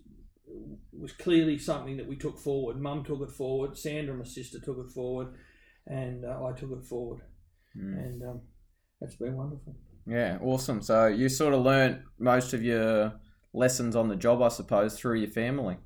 was 0.92 1.12
clearly 1.12 1.58
something 1.60 1.98
that 1.98 2.08
we 2.08 2.16
took 2.16 2.38
forward. 2.40 2.80
Mum 2.82 3.04
took 3.04 3.22
it 3.22 3.30
forward. 3.32 3.78
Sandra, 3.78 4.16
my 4.16 4.24
sister, 4.24 4.60
took 4.60 4.80
it 4.80 4.92
forward, 4.92 5.28
and 5.86 6.26
uh, 6.26 6.44
I 6.44 6.52
took 6.54 6.72
it 6.72 6.84
forward, 6.86 7.22
Mm. 7.78 7.98
and 8.04 8.24
um, 8.24 8.42
that's 9.00 9.16
been 9.16 9.36
wonderful. 9.36 9.76
Yeah, 10.10 10.38
awesome. 10.42 10.82
So 10.82 11.08
you 11.08 11.30
sort 11.30 11.54
of 11.54 11.62
learnt 11.62 12.02
most 12.18 12.54
of 12.54 12.64
your 12.64 13.14
lessons 13.54 13.96
on 13.96 14.08
the 14.10 14.16
job, 14.16 14.42
I 14.42 14.48
suppose, 14.50 14.98
through 15.00 15.20
your 15.20 15.30
family. 15.32 15.78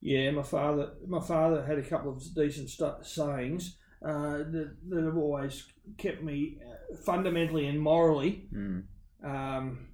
Yeah, 0.00 0.30
my 0.32 0.42
father, 0.42 0.90
my 1.06 1.20
father 1.20 1.64
had 1.64 1.78
a 1.78 1.82
couple 1.82 2.12
of 2.12 2.22
decent 2.34 2.70
stu- 2.70 3.02
sayings 3.02 3.76
uh, 4.04 4.38
that, 4.38 4.76
that 4.88 5.04
have 5.04 5.16
always 5.16 5.64
kept 5.96 6.22
me 6.22 6.58
uh, 6.64 6.96
fundamentally 7.04 7.66
and 7.66 7.80
morally 7.80 8.48
Mm. 8.54 8.84
um, 9.24 9.88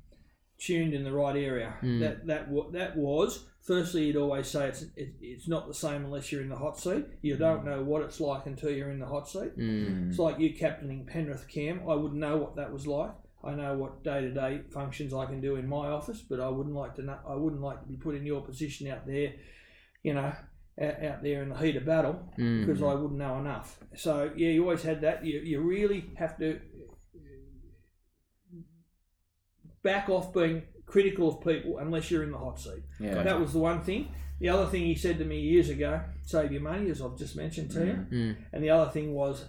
tuned 0.58 0.92
in 0.94 1.04
the 1.04 1.12
right 1.12 1.36
area. 1.36 1.74
Mm. 1.82 2.00
That 2.00 2.26
that 2.26 2.48
wa- 2.50 2.70
that 2.72 2.96
was 2.96 3.46
firstly, 3.62 4.06
he'd 4.06 4.16
always 4.16 4.48
say 4.48 4.68
it's 4.68 4.82
it, 4.96 5.14
it's 5.20 5.48
not 5.48 5.66
the 5.68 5.74
same 5.74 6.04
unless 6.04 6.30
you're 6.32 6.42
in 6.42 6.48
the 6.48 6.56
hot 6.56 6.78
seat. 6.78 7.06
You 7.22 7.36
don't 7.36 7.64
know 7.64 7.82
what 7.82 8.02
it's 8.02 8.20
like 8.20 8.46
until 8.46 8.70
you're 8.70 8.90
in 8.90 8.98
the 8.98 9.06
hot 9.06 9.28
seat. 9.28 9.56
Mm. 9.56 10.10
It's 10.10 10.18
like 10.18 10.38
you 10.40 10.52
captaining 10.54 11.06
Penrith 11.06 11.46
Cam. 11.48 11.80
I 11.88 11.94
wouldn't 11.94 12.20
know 12.20 12.36
what 12.36 12.56
that 12.56 12.72
was 12.72 12.86
like. 12.86 13.12
I 13.44 13.54
know 13.54 13.76
what 13.76 14.04
day 14.04 14.20
to 14.20 14.30
day 14.30 14.60
functions 14.72 15.12
I 15.12 15.26
can 15.26 15.40
do 15.40 15.56
in 15.56 15.68
my 15.68 15.88
office, 15.88 16.20
but 16.20 16.38
I 16.40 16.48
wouldn't 16.48 16.74
like 16.74 16.94
to 16.96 17.02
know. 17.02 17.18
I 17.28 17.34
wouldn't 17.34 17.62
like 17.62 17.80
to 17.82 17.86
be 17.88 17.96
put 17.96 18.14
in 18.14 18.24
your 18.24 18.40
position 18.42 18.88
out 18.88 19.06
there, 19.06 19.32
you 20.02 20.14
know, 20.14 20.32
out, 20.80 21.04
out 21.04 21.22
there 21.22 21.42
in 21.42 21.48
the 21.50 21.56
heat 21.58 21.76
of 21.76 21.84
battle 21.84 22.32
Mm. 22.38 22.64
because 22.66 22.82
I 22.82 22.94
wouldn't 22.94 23.18
know 23.18 23.38
enough. 23.38 23.78
So 23.96 24.30
yeah, 24.36 24.50
you 24.50 24.62
always 24.62 24.82
had 24.82 25.00
that. 25.02 25.24
You 25.26 25.40
you 25.40 25.60
really 25.60 26.04
have 26.16 26.38
to 26.38 26.60
back 29.82 30.08
off 30.08 30.32
being 30.32 30.62
critical 30.86 31.28
of 31.28 31.44
people 31.44 31.78
unless 31.78 32.10
you're 32.10 32.22
in 32.22 32.30
the 32.30 32.38
hot 32.38 32.60
seat. 32.60 32.82
Yeah. 33.00 33.22
That 33.22 33.40
was 33.40 33.52
the 33.52 33.58
one 33.58 33.82
thing. 33.82 34.08
The 34.40 34.48
other 34.48 34.66
thing 34.66 34.82
he 34.82 34.94
said 34.94 35.18
to 35.18 35.24
me 35.24 35.40
years 35.40 35.68
ago, 35.68 36.00
save 36.22 36.52
your 36.52 36.62
money, 36.62 36.90
as 36.90 37.00
I've 37.00 37.16
just 37.16 37.36
mentioned 37.36 37.70
to 37.72 37.86
you. 37.86 38.06
Mm. 38.10 38.36
And 38.52 38.62
the 38.64 38.70
other 38.70 38.90
thing 38.90 39.12
was, 39.12 39.44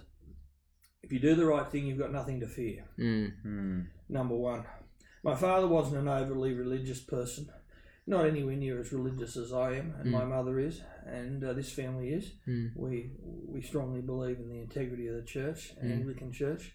if 1.04 1.12
you 1.12 1.20
do 1.20 1.34
the 1.34 1.44
right 1.44 1.66
thing, 1.68 1.86
you've 1.86 1.98
got 1.98 2.12
nothing 2.12 2.40
to 2.40 2.46
fear. 2.46 2.84
Mm. 2.98 3.32
Mm. 3.46 3.86
Number 4.08 4.34
one. 4.34 4.64
My 5.22 5.34
father 5.34 5.66
wasn't 5.66 5.98
an 5.98 6.08
overly 6.08 6.52
religious 6.52 7.00
person, 7.00 7.48
not 8.06 8.26
anywhere 8.26 8.56
near 8.56 8.80
as 8.80 8.92
religious 8.92 9.36
as 9.36 9.52
I 9.52 9.76
am, 9.76 9.94
and 9.98 10.10
my 10.10 10.24
mother 10.24 10.58
is, 10.58 10.82
and 11.06 11.42
uh, 11.42 11.54
this 11.54 11.72
family 11.72 12.08
is. 12.10 12.32
Mm. 12.46 12.72
We 12.76 13.10
we 13.46 13.62
strongly 13.62 14.02
believe 14.02 14.38
in 14.38 14.48
the 14.48 14.60
integrity 14.60 15.08
of 15.08 15.16
the 15.16 15.22
church, 15.22 15.72
Mm. 15.82 15.92
Anglican 15.92 16.32
Church, 16.32 16.72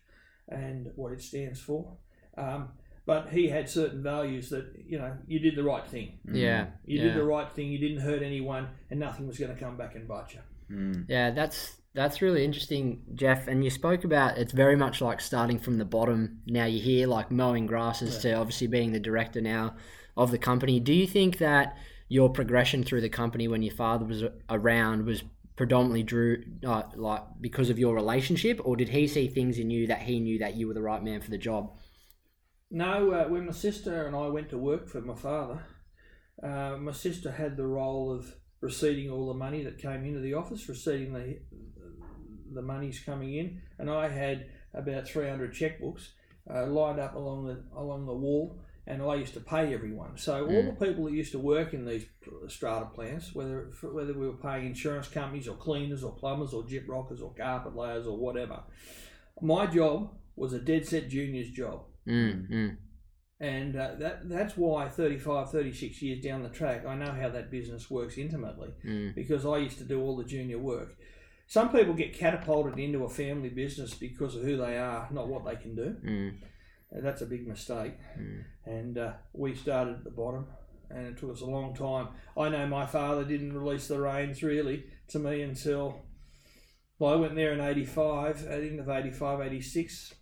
and 0.47 0.91
what 0.95 1.11
it 1.11 1.21
stands 1.21 1.59
for. 1.59 1.97
Um, 2.37 2.69
but 3.05 3.29
he 3.29 3.49
had 3.49 3.69
certain 3.69 4.01
values 4.01 4.49
that 4.49 4.65
you 4.87 4.97
know 4.97 5.13
you 5.27 5.39
did 5.39 5.55
the 5.55 5.63
right 5.63 5.87
thing. 5.87 6.19
Yeah. 6.25 6.67
You 6.85 6.99
yeah. 6.99 7.03
did 7.05 7.15
the 7.15 7.23
right 7.23 7.51
thing. 7.51 7.71
You 7.71 7.79
didn't 7.79 8.01
hurt 8.01 8.23
anyone, 8.23 8.67
and 8.89 8.99
nothing 8.99 9.27
was 9.27 9.37
going 9.37 9.53
to 9.53 9.59
come 9.59 9.77
back 9.77 9.95
and 9.95 10.07
bite 10.07 10.33
you. 10.33 10.41
Mm. 10.75 11.05
Yeah, 11.07 11.31
that's 11.31 11.78
that's 11.93 12.21
really 12.21 12.45
interesting, 12.45 13.03
Jeff. 13.15 13.47
And 13.47 13.63
you 13.63 13.69
spoke 13.69 14.03
about 14.03 14.37
it's 14.37 14.53
very 14.53 14.75
much 14.75 15.01
like 15.01 15.21
starting 15.21 15.59
from 15.59 15.77
the 15.77 15.85
bottom. 15.85 16.41
Now 16.45 16.65
you're 16.65 16.83
here, 16.83 17.07
like 17.07 17.31
mowing 17.31 17.65
grasses, 17.65 18.19
to 18.19 18.33
obviously 18.33 18.67
being 18.67 18.91
the 18.91 18.99
director 18.99 19.41
now 19.41 19.75
of 20.15 20.31
the 20.31 20.37
company. 20.37 20.79
Do 20.79 20.93
you 20.93 21.07
think 21.07 21.37
that 21.39 21.77
your 22.07 22.29
progression 22.29 22.83
through 22.83 23.01
the 23.01 23.09
company 23.09 23.47
when 23.47 23.61
your 23.61 23.73
father 23.73 24.05
was 24.05 24.23
around 24.49 25.05
was 25.05 25.23
predominantly 25.55 26.03
drew 26.03 26.41
uh, 26.65 26.83
like 26.95 27.21
because 27.41 27.69
of 27.69 27.79
your 27.79 27.93
relationship, 27.95 28.61
or 28.63 28.75
did 28.75 28.89
he 28.89 29.07
see 29.07 29.27
things 29.27 29.57
in 29.57 29.69
you 29.69 29.87
that 29.87 30.01
he 30.01 30.19
knew 30.19 30.39
that 30.39 30.55
you 30.55 30.67
were 30.67 30.73
the 30.73 30.81
right 30.81 31.03
man 31.03 31.21
for 31.21 31.29
the 31.29 31.37
job? 31.37 31.77
No, 32.71 33.11
uh, 33.11 33.27
when 33.27 33.45
my 33.45 33.51
sister 33.51 34.05
and 34.05 34.15
I 34.15 34.27
went 34.27 34.49
to 34.51 34.57
work 34.57 34.87
for 34.87 35.01
my 35.01 35.15
father, 35.15 35.65
uh, 36.41 36.77
my 36.79 36.91
sister 36.91 37.31
had 37.31 37.57
the 37.57 37.65
role 37.65 38.11
of 38.11 38.35
receiving 38.61 39.09
all 39.09 39.27
the 39.27 39.33
money 39.33 39.63
that 39.63 39.79
came 39.79 40.05
into 40.05 40.19
the 40.19 40.33
office, 40.33 40.69
receiving 40.69 41.13
the 41.13 41.39
the 42.53 42.61
monies 42.61 43.01
coming 43.05 43.35
in, 43.35 43.61
and 43.77 43.89
I 43.89 44.09
had 44.09 44.47
about 44.73 45.07
three 45.07 45.27
hundred 45.27 45.53
checkbooks 45.53 46.09
uh, 46.53 46.65
lined 46.67 46.99
up 46.99 47.15
along 47.15 47.45
the 47.45 47.63
along 47.77 48.05
the 48.05 48.13
wall, 48.13 48.59
and 48.87 49.01
I 49.01 49.15
used 49.15 49.33
to 49.35 49.39
pay 49.39 49.73
everyone. 49.73 50.17
So 50.17 50.45
all 50.45 50.63
the 50.63 50.85
people 50.85 51.05
that 51.05 51.13
used 51.13 51.31
to 51.33 51.39
work 51.39 51.73
in 51.73 51.85
these 51.85 52.05
strata 52.47 52.87
plans, 52.87 53.33
whether 53.33 53.71
whether 53.83 54.13
we 54.13 54.27
were 54.27 54.37
paying 54.37 54.65
insurance 54.65 55.07
companies 55.07 55.47
or 55.47 55.55
cleaners 55.55 56.03
or 56.03 56.11
plumbers 56.13 56.53
or 56.53 56.63
gyp 56.63 56.87
rockers 56.87 57.21
or 57.21 57.33
carpet 57.33 57.75
layers 57.75 58.07
or 58.07 58.17
whatever, 58.17 58.63
my 59.41 59.65
job 59.65 60.11
was 60.35 60.53
a 60.53 60.59
dead 60.59 60.87
set 60.87 61.09
junior's 61.09 61.49
job. 61.51 61.83
Mm, 62.07 62.49
mm, 62.49 62.77
and 63.39 63.75
uh, 63.75 63.95
that 63.99 64.27
that's 64.27 64.57
why 64.57 64.89
35 64.89 65.51
36 65.51 66.01
years 66.01 66.23
down 66.23 66.43
the 66.43 66.49
track 66.49 66.85
i 66.85 66.93
know 66.95 67.11
how 67.11 67.29
that 67.29 67.49
business 67.49 67.89
works 67.89 68.17
intimately 68.17 68.69
mm, 68.85 69.15
because 69.15 69.45
i 69.45 69.57
used 69.57 69.77
to 69.77 69.85
do 69.85 70.01
all 70.01 70.17
the 70.17 70.25
junior 70.25 70.59
work 70.59 70.97
some 71.49 71.69
people 71.71 71.93
get 71.95 72.13
catapulted 72.17 72.77
into 72.79 73.03
a 73.03 73.09
family 73.09 73.49
business 73.49 73.93
because 73.95 74.35
of 74.35 74.43
who 74.43 74.55
they 74.55 74.77
are 74.77 75.09
not 75.11 75.27
what 75.27 75.43
they 75.45 75.55
can 75.55 75.75
do. 75.75 75.95
Mm, 76.05 76.33
that's 77.03 77.21
a 77.23 77.25
big 77.25 77.47
mistake. 77.47 77.95
Mm. 78.17 78.43
and 78.65 78.97
uh, 78.97 79.13
we 79.33 79.55
started 79.55 79.95
at 79.95 80.03
the 80.03 80.11
bottom 80.11 80.45
and 80.91 81.07
it 81.07 81.17
took 81.17 81.31
us 81.31 81.41
a 81.41 81.45
long 81.45 81.75
time. 81.75 82.07
I 82.37 82.49
know 82.49 82.65
my 82.67 82.85
father 82.85 83.23
didn't 83.23 83.53
release 83.57 83.87
the 83.87 83.99
reins 83.99 84.41
really 84.43 84.85
to 85.09 85.19
me 85.19 85.41
until 85.41 86.01
well 86.99 87.13
i 87.13 87.15
went 87.15 87.35
there 87.35 87.53
in 87.53 87.61
85 87.61 88.45
at 88.47 88.61
the 88.61 88.67
end 88.67 88.79
of 88.79 88.89
85 88.89 89.41
86 89.41 90.13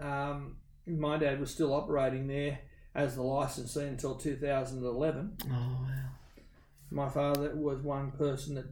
um, 0.00 0.56
my 0.86 1.16
dad 1.16 1.40
was 1.40 1.50
still 1.50 1.72
operating 1.72 2.26
there 2.26 2.58
as 2.94 3.14
the 3.14 3.22
licensee 3.22 3.84
until 3.86 4.14
2011 4.16 5.36
Oh 5.44 5.52
wow. 5.52 5.88
my 6.90 7.08
father 7.08 7.54
was 7.54 7.80
one 7.80 8.10
person 8.12 8.56
that 8.56 8.66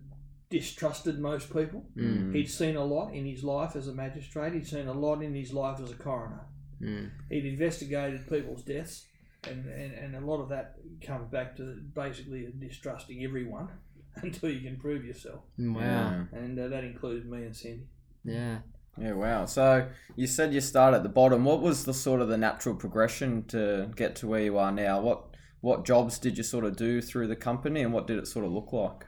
distrusted 0.50 1.18
most 1.18 1.52
people 1.52 1.84
Mm, 1.96 2.34
he'd 2.34 2.50
seen 2.50 2.76
a 2.76 2.84
lot 2.84 3.12
in 3.12 3.26
his 3.26 3.42
life 3.42 3.76
as 3.76 3.88
a 3.88 3.92
magistrate 3.94 4.52
he'd 4.52 4.66
seen 4.66 4.88
a 4.88 4.92
lot 4.92 5.22
in 5.22 5.34
his 5.34 5.52
life 5.52 5.80
as 5.80 5.90
a 5.90 5.94
coroner 5.94 6.46
mm, 6.80 7.10
he'd 7.30 7.46
investigated 7.46 8.28
people's 8.28 8.62
deaths, 8.62 9.06
and, 9.48 9.66
and, 9.66 9.92
and 9.92 10.16
a 10.16 10.20
lot 10.20 10.40
of 10.40 10.48
that 10.50 10.76
comes 11.04 11.30
back 11.30 11.56
to 11.56 11.76
basically 11.94 12.48
distrusting 12.58 13.22
everyone 13.24 13.68
until 14.16 14.50
you 14.50 14.60
can 14.60 14.76
prove 14.76 15.04
yourself. 15.04 15.40
wow. 15.58 16.26
And 16.32 16.58
uh, 16.58 16.68
that 16.68 16.84
included 16.84 17.28
me 17.28 17.44
and 17.44 17.56
Cindy. 17.56 17.86
Yeah. 18.24 18.58
Yeah, 18.96 19.12
wow. 19.12 19.44
So 19.46 19.88
you 20.14 20.26
said 20.28 20.54
you 20.54 20.60
started 20.60 20.98
at 20.98 21.02
the 21.02 21.08
bottom. 21.08 21.44
What 21.44 21.60
was 21.60 21.84
the 21.84 21.92
sort 21.92 22.20
of 22.20 22.28
the 22.28 22.36
natural 22.36 22.76
progression 22.76 23.44
to 23.48 23.90
get 23.96 24.14
to 24.16 24.28
where 24.28 24.40
you 24.40 24.56
are 24.56 24.70
now? 24.70 25.00
What 25.00 25.34
what 25.60 25.84
jobs 25.84 26.18
did 26.18 26.36
you 26.38 26.44
sort 26.44 26.64
of 26.64 26.76
do 26.76 27.00
through 27.00 27.26
the 27.26 27.34
company, 27.34 27.82
and 27.82 27.92
what 27.92 28.06
did 28.06 28.18
it 28.18 28.28
sort 28.28 28.44
of 28.44 28.52
look 28.52 28.72
like? 28.72 29.06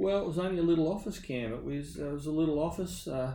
Well, 0.00 0.20
it 0.22 0.26
was 0.26 0.38
only 0.38 0.58
a 0.58 0.62
little 0.62 0.90
office 0.92 1.18
cam. 1.18 1.52
It 1.52 1.64
was 1.64 1.96
it 1.96 2.12
was 2.12 2.26
a 2.26 2.30
little 2.30 2.60
office. 2.60 3.08
Uh, 3.08 3.34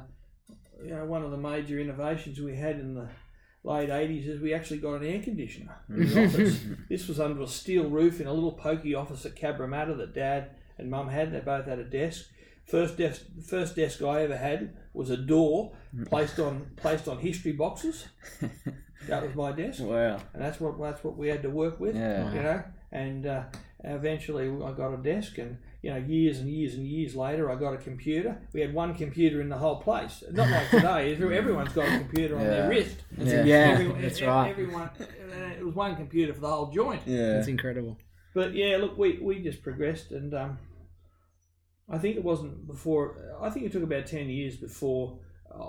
you 0.81 0.91
know, 0.91 1.03
one 1.05 1.21
of 1.23 1.31
the 1.31 1.37
major 1.37 1.77
innovations 1.79 2.39
we 2.39 2.55
had 2.55 2.79
in 2.79 2.95
the 2.95 3.09
late 3.65 3.89
'80s 3.89 4.27
is 4.27 4.39
we 4.41 4.53
actually 4.53 4.77
got 4.79 5.01
an 5.01 5.05
air 5.05 5.21
conditioner 5.21 5.75
in 5.89 6.07
the 6.07 6.25
office. 6.25 6.59
This 6.89 7.07
was 7.09 7.19
under 7.19 7.41
a 7.41 7.47
steel 7.47 7.89
roof 7.89 8.21
in 8.21 8.27
a 8.27 8.33
little 8.33 8.53
pokey 8.53 8.95
office 8.95 9.25
at 9.25 9.35
Cabramatta 9.35 9.97
that 9.97 10.13
Dad 10.15 10.51
and 10.77 10.89
Mum 10.89 11.09
had. 11.09 11.33
They 11.33 11.41
both 11.41 11.65
had 11.65 11.79
a 11.79 11.83
desk. 11.83 12.25
First 12.65 12.95
desk, 12.97 13.23
first 13.45 13.75
desk 13.75 14.01
I 14.01 14.23
ever 14.23 14.37
had 14.37 14.73
was 14.93 15.09
a 15.09 15.17
door 15.17 15.73
placed 16.05 16.39
on 16.39 16.71
placed 16.77 17.09
on 17.09 17.17
history 17.19 17.51
boxes. 17.53 18.07
That 19.09 19.21
was 19.21 19.35
my 19.35 19.51
desk, 19.51 19.81
Wow. 19.83 20.17
and 20.33 20.41
that's 20.41 20.61
what 20.61 20.79
that's 20.79 21.03
what 21.03 21.17
we 21.17 21.27
had 21.27 21.41
to 21.43 21.49
work 21.49 21.77
with. 21.77 21.93
Yeah. 21.93 22.33
You 22.33 22.41
know, 22.41 22.63
and 22.93 23.25
uh, 23.25 23.43
eventually 23.83 24.47
I 24.47 24.71
got 24.71 24.93
a 24.93 24.97
desk, 24.97 25.37
and 25.37 25.57
you 25.81 25.91
know, 25.91 25.97
years 25.97 26.39
and 26.39 26.49
years 26.49 26.73
and 26.75 26.85
years 26.87 27.15
later, 27.15 27.51
I 27.51 27.55
got 27.55 27.73
a 27.73 27.77
computer. 27.77 28.37
We 28.53 28.61
had 28.61 28.73
one 28.73 28.95
computer 28.95 29.41
in 29.41 29.49
the 29.49 29.57
whole 29.57 29.81
place. 29.81 30.23
Not 30.31 30.49
like 30.49 30.69
today. 30.69 31.13
Everyone's 31.13 31.73
got 31.73 31.87
a 31.87 31.97
computer 31.99 32.35
on 32.37 32.41
Yeah. 32.43 32.49
their 32.49 32.69
wrist. 32.69 32.97
Yeah. 33.17 33.43
Yeah, 33.43 33.55
Everyone- 33.73 34.01
that's 34.01 34.21
right. 34.21 34.49
Everyone, 34.49 34.89
uh, 34.99 35.59
it 35.59 35.65
was 35.65 35.75
one 35.75 35.95
computer 35.95 36.33
for 36.33 36.39
the 36.41 36.47
whole 36.49 36.71
joint. 36.71 37.01
Yeah. 37.05 37.33
That's 37.33 37.47
incredible. 37.47 37.97
But 38.33 38.53
yeah, 38.55 38.77
look, 38.77 38.97
we, 38.97 39.19
we 39.21 39.41
just 39.43 39.61
progressed, 39.61 40.11
and 40.11 40.33
um, 40.33 40.57
I 41.89 41.97
think 41.97 42.15
it 42.15 42.23
wasn't 42.23 42.65
before. 42.65 43.17
I 43.41 43.49
think 43.49 43.65
it 43.65 43.71
took 43.71 43.83
about 43.83 44.07
ten 44.07 44.29
years 44.29 44.55
before 44.55 45.19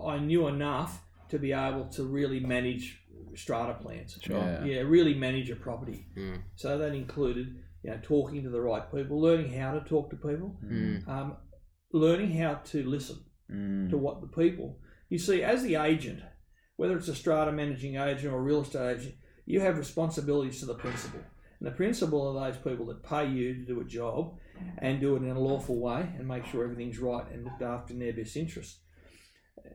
I 0.06 0.18
knew 0.18 0.46
enough 0.46 1.02
to 1.30 1.38
be 1.38 1.52
able 1.52 1.86
to 1.86 2.04
really 2.04 2.40
manage 2.40 3.00
strata 3.34 3.74
plans. 3.74 4.16
Sure. 4.22 4.38
Yeah. 4.38 4.64
Yeah, 4.64 4.80
really 4.82 5.14
manage 5.14 5.50
a 5.50 5.56
property. 5.56 6.06
Mm. 6.16 6.38
So 6.54 6.78
that 6.78 6.94
included, 6.94 7.56
you 7.84 7.90
know, 7.90 7.98
talking 8.02 8.42
to 8.42 8.48
the 8.50 8.60
right 8.60 8.90
people, 8.92 9.20
learning 9.20 9.52
how 9.52 9.72
to 9.78 9.80
talk 9.88 10.08
to 10.10 10.16
people, 10.16 10.56
Mm. 10.64 11.06
um, 11.06 11.36
learning 11.92 12.32
how 12.32 12.54
to 12.54 12.82
listen 12.82 13.18
Mm. 13.50 13.90
to 13.90 13.98
what 13.98 14.20
the 14.22 14.26
people. 14.26 14.80
You 15.10 15.18
see, 15.18 15.42
as 15.42 15.62
the 15.62 15.76
agent, 15.76 16.20
whether 16.76 16.96
it's 16.96 17.08
a 17.08 17.14
strata 17.14 17.52
managing 17.52 17.96
agent 17.96 18.32
or 18.32 18.38
a 18.38 18.42
real 18.42 18.62
estate 18.62 18.96
agent, 18.98 19.14
you 19.44 19.60
have 19.60 19.76
responsibilities 19.78 20.60
to 20.60 20.66
the 20.66 20.74
principal. 20.74 21.20
And 21.60 21.66
the 21.68 21.72
principal 21.76 22.26
are 22.26 22.50
those 22.50 22.56
people 22.62 22.86
that 22.86 23.02
pay 23.02 23.28
you 23.30 23.54
to 23.54 23.64
do 23.66 23.80
a 23.80 23.84
job 23.84 24.38
and 24.78 24.98
do 25.00 25.14
it 25.16 25.22
in 25.22 25.28
a 25.30 25.38
lawful 25.38 25.78
way 25.78 26.08
and 26.16 26.26
make 26.26 26.46
sure 26.46 26.64
everything's 26.64 26.98
right 26.98 27.30
and 27.30 27.44
looked 27.44 27.62
after 27.62 27.92
in 27.92 27.98
their 28.00 28.14
best 28.14 28.36
interest. 28.36 28.80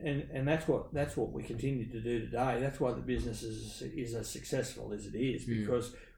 and 0.02 0.22
and 0.32 0.46
that's 0.46 0.66
what 0.68 0.92
that's 0.94 1.16
what 1.16 1.32
we 1.32 1.42
continue 1.42 1.86
to 1.90 2.00
do 2.00 2.20
today. 2.20 2.58
That's 2.60 2.78
why 2.80 2.92
the 2.92 3.00
business 3.00 3.42
is 3.42 3.82
is 3.82 4.14
as 4.14 4.28
successful 4.28 4.92
as 4.92 5.06
it 5.06 5.14
is 5.16 5.46
Mm. 5.46 5.66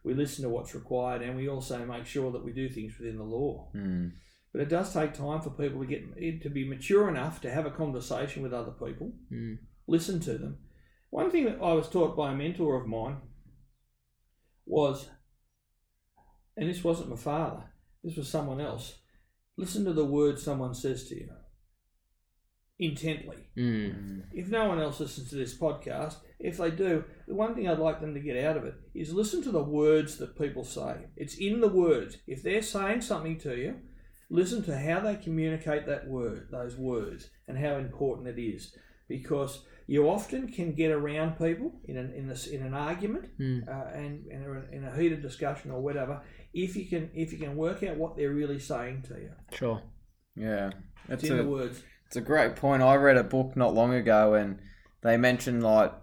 We 0.04 0.14
listen 0.14 0.42
to 0.44 0.48
what's 0.50 0.74
required 0.74 1.22
and 1.22 1.36
we 1.36 1.48
also 1.48 1.84
make 1.84 2.06
sure 2.06 2.32
that 2.32 2.44
we 2.44 2.52
do 2.52 2.68
things 2.68 2.98
within 2.98 3.16
the 3.18 3.22
law. 3.24 3.70
Mm. 3.74 4.12
But 4.52 4.62
it 4.62 4.68
does 4.68 4.92
take 4.92 5.14
time 5.14 5.40
for 5.40 5.50
people 5.50 5.80
to 5.80 5.86
get 5.86 6.42
to 6.42 6.50
be 6.50 6.68
mature 6.68 7.08
enough 7.08 7.40
to 7.40 7.50
have 7.50 7.66
a 7.66 7.70
conversation 7.70 8.42
with 8.42 8.52
other 8.52 8.72
people, 8.72 9.12
Mm. 9.30 9.58
listen 9.86 10.20
to 10.20 10.36
them. 10.38 10.58
One 11.10 11.30
thing 11.30 11.44
that 11.44 11.62
I 11.62 11.72
was 11.74 11.88
taught 11.88 12.16
by 12.16 12.32
a 12.32 12.34
mentor 12.34 12.80
of 12.80 12.86
mine 12.86 13.18
was, 14.66 15.08
and 16.56 16.68
this 16.68 16.84
wasn't 16.84 17.10
my 17.10 17.16
father, 17.16 17.64
this 18.02 18.16
was 18.16 18.28
someone 18.28 18.60
else. 18.60 18.98
Listen 19.56 19.84
to 19.84 19.92
the 19.92 20.04
words 20.04 20.42
someone 20.42 20.74
says 20.74 21.04
to 21.08 21.14
you 21.14 21.28
intently. 22.78 23.36
Mm. 23.56 24.22
If 24.32 24.48
no 24.48 24.66
one 24.66 24.80
else 24.80 25.00
listens 25.00 25.30
to 25.30 25.36
this 25.36 25.56
podcast, 25.56 26.16
if 26.40 26.58
they 26.58 26.70
do, 26.70 27.04
the 27.28 27.34
one 27.34 27.54
thing 27.54 27.68
I'd 27.68 27.78
like 27.78 28.00
them 28.00 28.14
to 28.14 28.20
get 28.20 28.42
out 28.44 28.56
of 28.56 28.64
it 28.64 28.74
is 28.94 29.12
listen 29.12 29.42
to 29.44 29.50
the 29.52 29.62
words 29.62 30.16
that 30.18 30.38
people 30.38 30.64
say. 30.64 31.06
It's 31.16 31.36
in 31.36 31.60
the 31.60 31.68
words. 31.68 32.18
If 32.26 32.42
they're 32.42 32.62
saying 32.62 33.02
something 33.02 33.38
to 33.40 33.56
you, 33.56 33.76
listen 34.30 34.62
to 34.64 34.76
how 34.78 35.00
they 35.00 35.16
communicate 35.16 35.86
that 35.86 36.08
word, 36.08 36.48
those 36.50 36.76
words, 36.76 37.30
and 37.46 37.56
how 37.58 37.76
important 37.76 38.28
it 38.28 38.40
is. 38.42 38.74
Because 39.08 39.64
you 39.86 40.08
often 40.08 40.48
can 40.50 40.72
get 40.74 40.90
around 40.90 41.36
people 41.38 41.80
in 41.84 41.96
an 41.98 42.12
in, 42.14 42.26
this, 42.28 42.46
in 42.46 42.62
an 42.62 42.72
argument 42.74 43.26
Mm. 43.38 43.68
uh, 43.68 43.90
and, 43.94 44.26
and 44.26 44.44
a- 44.46 44.74
in 44.76 44.84
a 44.84 44.96
heated 44.96 45.20
discussion 45.22 45.70
or 45.70 45.80
whatever. 45.82 46.22
If 46.54 46.76
you 46.76 46.86
can 46.88 47.10
if 47.14 47.32
you 47.32 47.38
can 47.38 47.56
work 47.56 47.82
out 47.82 47.96
what 47.96 48.16
they're 48.16 48.32
really 48.32 48.58
saying 48.58 49.02
to 49.08 49.14
you, 49.14 49.30
Sure. 49.52 49.82
Yeah, 50.34 50.70
it's 51.08 51.22
it's 51.22 51.30
in 51.30 51.38
a 51.38 51.42
the 51.42 51.48
words. 51.48 51.82
It's 52.12 52.18
a 52.18 52.20
great 52.20 52.56
point. 52.56 52.82
I 52.82 52.96
read 52.96 53.16
a 53.16 53.24
book 53.24 53.56
not 53.56 53.72
long 53.72 53.94
ago, 53.94 54.34
and 54.34 54.58
they 55.00 55.16
mentioned 55.16 55.62
like 55.62 55.94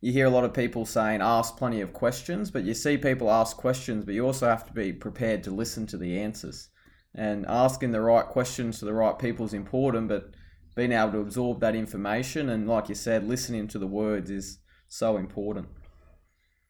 you 0.00 0.10
hear 0.10 0.26
a 0.26 0.30
lot 0.30 0.42
of 0.42 0.52
people 0.52 0.84
saying 0.84 1.20
ask 1.22 1.56
plenty 1.56 1.80
of 1.80 1.92
questions, 1.92 2.50
but 2.50 2.64
you 2.64 2.74
see 2.74 2.98
people 2.98 3.30
ask 3.30 3.56
questions, 3.56 4.04
but 4.04 4.12
you 4.12 4.26
also 4.26 4.48
have 4.48 4.66
to 4.66 4.72
be 4.72 4.92
prepared 4.92 5.44
to 5.44 5.52
listen 5.52 5.86
to 5.86 5.96
the 5.96 6.18
answers. 6.18 6.68
And 7.14 7.46
asking 7.46 7.92
the 7.92 8.00
right 8.00 8.26
questions 8.26 8.80
to 8.80 8.86
the 8.86 8.92
right 8.92 9.16
people 9.16 9.46
is 9.46 9.54
important, 9.54 10.08
but 10.08 10.34
being 10.74 10.90
able 10.90 11.12
to 11.12 11.20
absorb 11.20 11.60
that 11.60 11.76
information 11.76 12.48
and, 12.48 12.66
like 12.66 12.88
you 12.88 12.96
said, 12.96 13.28
listening 13.28 13.68
to 13.68 13.78
the 13.78 13.86
words 13.86 14.32
is 14.32 14.58
so 14.88 15.16
important. 15.16 15.68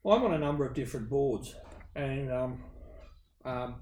I'm 0.05 0.23
on 0.23 0.35
a 0.35 0.39
number 0.39 0.67
of 0.67 0.75
different 0.75 1.09
boards, 1.09 1.55
and 1.97 2.31
um, 2.31 2.63
um, 3.47 3.77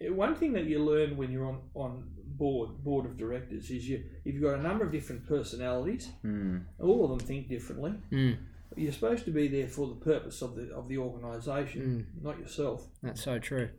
one 0.00 0.34
thing 0.34 0.52
that 0.52 0.64
you 0.64 0.82
learn 0.82 1.16
when 1.16 1.30
you're 1.30 1.46
on, 1.46 1.60
on 1.74 2.04
board 2.16 2.84
board 2.84 3.04
of 3.04 3.16
directors 3.16 3.70
is 3.70 3.88
you 3.88 4.04
you've 4.24 4.40
got 4.40 4.58
a 4.58 4.62
number 4.62 4.84
of 4.84 4.92
different 4.92 5.26
personalities. 5.26 6.08
Mm. 6.24 6.64
All 6.80 7.04
of 7.04 7.10
them 7.10 7.26
think 7.26 7.48
differently. 7.48 7.94
Mm. 8.12 8.38
You're 8.76 8.92
supposed 8.92 9.24
to 9.24 9.30
be 9.30 9.48
there 9.48 9.66
for 9.66 9.88
the 9.88 9.96
purpose 9.96 10.40
of 10.42 10.54
the 10.54 10.72
of 10.72 10.88
the 10.88 10.98
organisation, 10.98 12.06
not 12.22 12.38
yourself. 12.38 12.86
That's 13.02 13.22
so 13.22 13.38
true. 13.38 13.70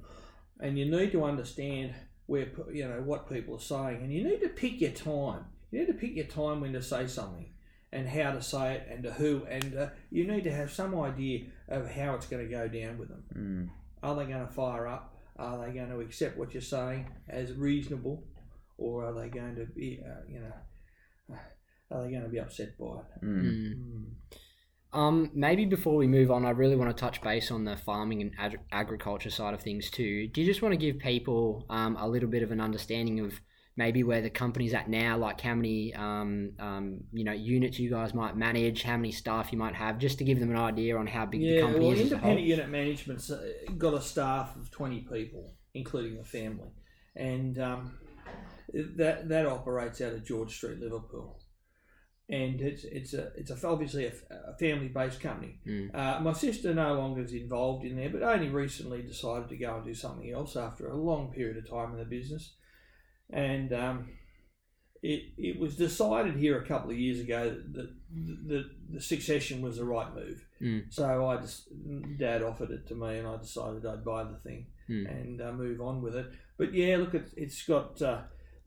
And 0.60 0.78
you 0.78 0.86
need 0.86 1.14
to 1.14 1.24
understand 1.24 1.94
where 2.26 2.50
you 2.72 2.88
know 2.88 3.02
what 3.02 3.30
people 3.30 3.56
are 3.56 3.62
saying, 3.62 4.02
and 4.02 4.14
you 4.14 4.24
need 4.24 4.42
to 4.42 4.50
pick 4.50 4.82
your 4.82 4.92
time. 4.92 5.46
You 5.72 5.80
need 5.80 5.88
to 5.88 5.94
pick 5.94 6.16
your 6.16 6.26
time 6.26 6.60
when 6.60 6.74
to 6.74 6.82
say 6.82 7.08
something, 7.08 7.50
and 7.94 8.10
how 8.10 8.32
to 8.32 8.42
say 8.42 8.76
it, 8.76 8.88
and 8.92 9.04
to 9.04 9.14
who, 9.14 9.46
and 9.50 9.78
uh, 9.78 9.88
you 10.12 10.28
need 10.28 10.44
to 10.44 10.52
have 10.52 10.72
some 10.72 11.00
idea 11.00 11.46
of 11.70 11.90
how 11.90 12.16
it's 12.16 12.26
going 12.26 12.46
to 12.46 12.52
go 12.52 12.68
down 12.68 12.98
with 12.98 13.08
them. 13.08 13.24
Mm. 13.34 13.70
Are 14.04 14.16
they 14.16 14.26
going 14.26 14.46
to 14.46 14.52
fire 14.52 14.88
up? 14.88 15.16
Are 15.40 15.66
they 15.66 15.74
going 15.74 15.90
to 15.90 16.02
accept 16.02 16.38
what 16.38 16.54
you're 16.54 16.62
saying 16.62 17.08
as 17.30 17.54
reasonable, 17.54 18.24
or 18.78 19.06
are 19.06 19.14
they 19.14 19.30
going 19.30 19.56
to 19.56 19.66
be, 19.66 20.02
uh, 20.06 20.22
you 20.28 20.42
know, 20.42 21.38
are 21.92 22.04
they 22.04 22.12
going 22.12 22.24
to 22.24 22.30
be 22.30 22.40
upset 22.40 22.78
by 22.78 22.86
it? 22.86 23.26
Mm. 23.26 23.44
Mm. 23.44 24.06
Um, 24.92 25.32
maybe 25.34 25.66
before 25.66 25.96
we 25.96 26.08
move 26.08 26.30
on, 26.32 26.46
I 26.46 26.50
really 26.50 26.76
want 26.76 26.96
to 26.96 27.00
touch 27.00 27.22
base 27.22 27.52
on 27.52 27.64
the 27.64 27.78
farming 27.78 28.22
and 28.22 28.32
ag- 28.40 28.60
agriculture 28.72 29.30
side 29.30 29.54
of 29.54 29.62
things 29.62 29.90
too. 29.90 30.28
Do 30.28 30.42
you 30.42 30.48
just 30.48 30.62
want 30.62 30.74
to 30.74 30.78
give 30.78 31.00
people 31.00 31.66
um, 31.70 31.96
a 31.96 32.08
little 32.08 32.30
bit 32.30 32.44
of 32.44 32.52
an 32.52 32.60
understanding 32.60 33.20
of 33.20 33.40
maybe 33.80 34.04
where 34.04 34.22
the 34.22 34.30
company's 34.30 34.74
at 34.74 34.90
now, 34.90 35.18
like 35.18 35.40
how 35.40 35.56
many 35.56 35.96
um, 35.96 36.52
um, 36.60 37.00
you 37.14 37.24
know 37.24 37.32
units 37.32 37.80
you 37.80 37.90
guys 37.90 38.14
might 38.14 38.36
manage, 38.36 38.84
how 38.84 38.98
many 38.98 39.12
staff 39.12 39.54
you 39.54 39.58
might 39.58 39.74
have, 39.74 39.98
just 39.98 40.18
to 40.18 40.26
give 40.26 40.40
them 40.40 40.52
an 40.52 40.58
idea 40.58 40.98
on 40.98 41.08
how 41.08 41.26
big 41.26 41.40
the 41.40 41.62
company 41.62 41.86
well, 41.86 41.94
is 41.94 42.02
independent 42.02 42.46
unit 42.46 42.70
management's 42.70 43.32
got 43.78 43.94
a 43.94 44.02
staff 44.02 44.56
of 44.58 44.70
20 44.70 45.08
people, 45.12 45.54
including 45.74 46.18
the 46.18 46.26
family, 46.26 46.72
and 47.16 47.58
um, 47.58 47.98
that 48.98 49.30
that 49.30 49.46
operates 49.46 50.02
out 50.02 50.12
of 50.12 50.26
George 50.26 50.56
Street, 50.56 50.80
Liverpool. 50.80 51.40
And 52.28 52.62
it's 52.62 52.84
it's 52.84 53.14
a 53.14 53.32
it's 53.36 53.50
a, 53.50 53.68
obviously 53.68 54.06
a, 54.06 54.12
a 54.50 54.58
family 54.60 54.90
based 54.90 55.22
company. 55.22 55.62
Mm. 55.66 55.96
Uh, 55.96 56.20
my 56.20 56.34
sister 56.34 56.76
no 56.76 56.94
longer 56.96 57.22
is 57.22 57.34
involved 57.34 57.86
in 57.86 57.96
there, 57.96 58.10
but 58.10 58.22
only 58.22 58.50
recently 58.50 59.02
decided 59.02 59.50
to 59.50 59.58
go 59.58 59.78
and 59.78 59.86
do 59.86 59.96
something 59.96 60.30
else 60.30 60.56
after 60.56 60.90
a 60.90 60.96
long 60.96 61.32
period 61.32 61.58
of 61.58 61.68
time 61.68 61.94
in 61.94 61.98
the 61.98 62.06
business. 62.06 62.56
And 63.32 63.72
um, 63.74 64.10
it 65.02 65.24
it 65.38 65.60
was 65.60 65.76
decided 65.76 66.36
here 66.36 66.58
a 66.60 66.66
couple 66.66 66.92
of 66.92 66.98
years 66.98 67.20
ago 67.20 67.50
that 67.74 67.90
the, 68.14 68.38
the, 68.48 68.70
the 68.94 69.02
succession 69.02 69.62
was 69.62 69.78
the 69.78 69.86
right 69.86 70.14
move. 70.14 70.46
Mm. 70.62 70.94
So 70.94 71.28
I 71.28 71.38
just 71.38 71.68
Dad 72.18 72.44
offered 72.44 72.72
it 72.72 72.88
to 72.88 72.96
me, 72.96 73.18
and 73.20 73.28
I 73.28 73.38
decided 73.38 73.86
I'd 73.86 74.04
buy 74.06 74.24
the 74.24 74.38
thing 74.38 74.68
Mm. 74.90 75.08
and 75.08 75.40
uh, 75.42 75.52
move 75.52 75.82
on 75.82 76.02
with 76.02 76.16
it. 76.16 76.26
But 76.58 76.74
yeah, 76.74 76.98
look, 76.98 77.14
it's, 77.14 77.32
it's 77.38 77.64
got 77.64 78.02
uh, 78.02 78.22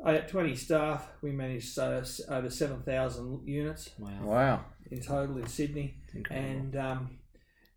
I 0.04 0.12
had 0.12 0.28
20 0.28 0.54
staff. 0.54 1.08
We 1.20 1.32
managed 1.32 1.76
uh, 1.80 2.00
over 2.28 2.48
7,000 2.48 3.40
units 3.48 3.90
Wow, 3.98 4.10
Wow. 4.22 4.64
in 4.92 5.00
total 5.00 5.38
in 5.38 5.48
Sydney, 5.48 5.96
incredible. 6.14 6.48
and 6.48 6.76
um, 6.76 7.10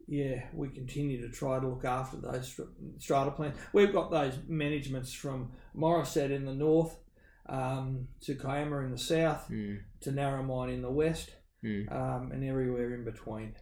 yeah, 0.07 0.45
we 0.53 0.69
continue 0.69 1.21
to 1.21 1.29
try 1.33 1.59
to 1.59 1.67
look 1.67 1.85
after 1.85 2.17
those 2.17 2.59
strata 2.99 3.31
plans. 3.31 3.57
We've 3.73 3.93
got 3.93 4.11
those 4.11 4.37
managements 4.47 5.13
from 5.13 5.51
Morisset 5.75 6.31
in 6.31 6.45
the 6.45 6.53
north, 6.53 6.97
um, 7.47 8.07
to 8.21 8.35
Kiama 8.35 8.79
in 8.85 8.91
the 8.91 8.97
south, 8.97 9.47
Mm. 9.49 9.79
to 10.01 10.11
Narromine 10.11 10.73
in 10.73 10.81
the 10.81 10.91
west, 10.91 11.35
Mm. 11.63 11.91
um, 11.91 12.31
and 12.31 12.43
everywhere 12.43 12.93
in 12.93 13.03
between. 13.03 13.55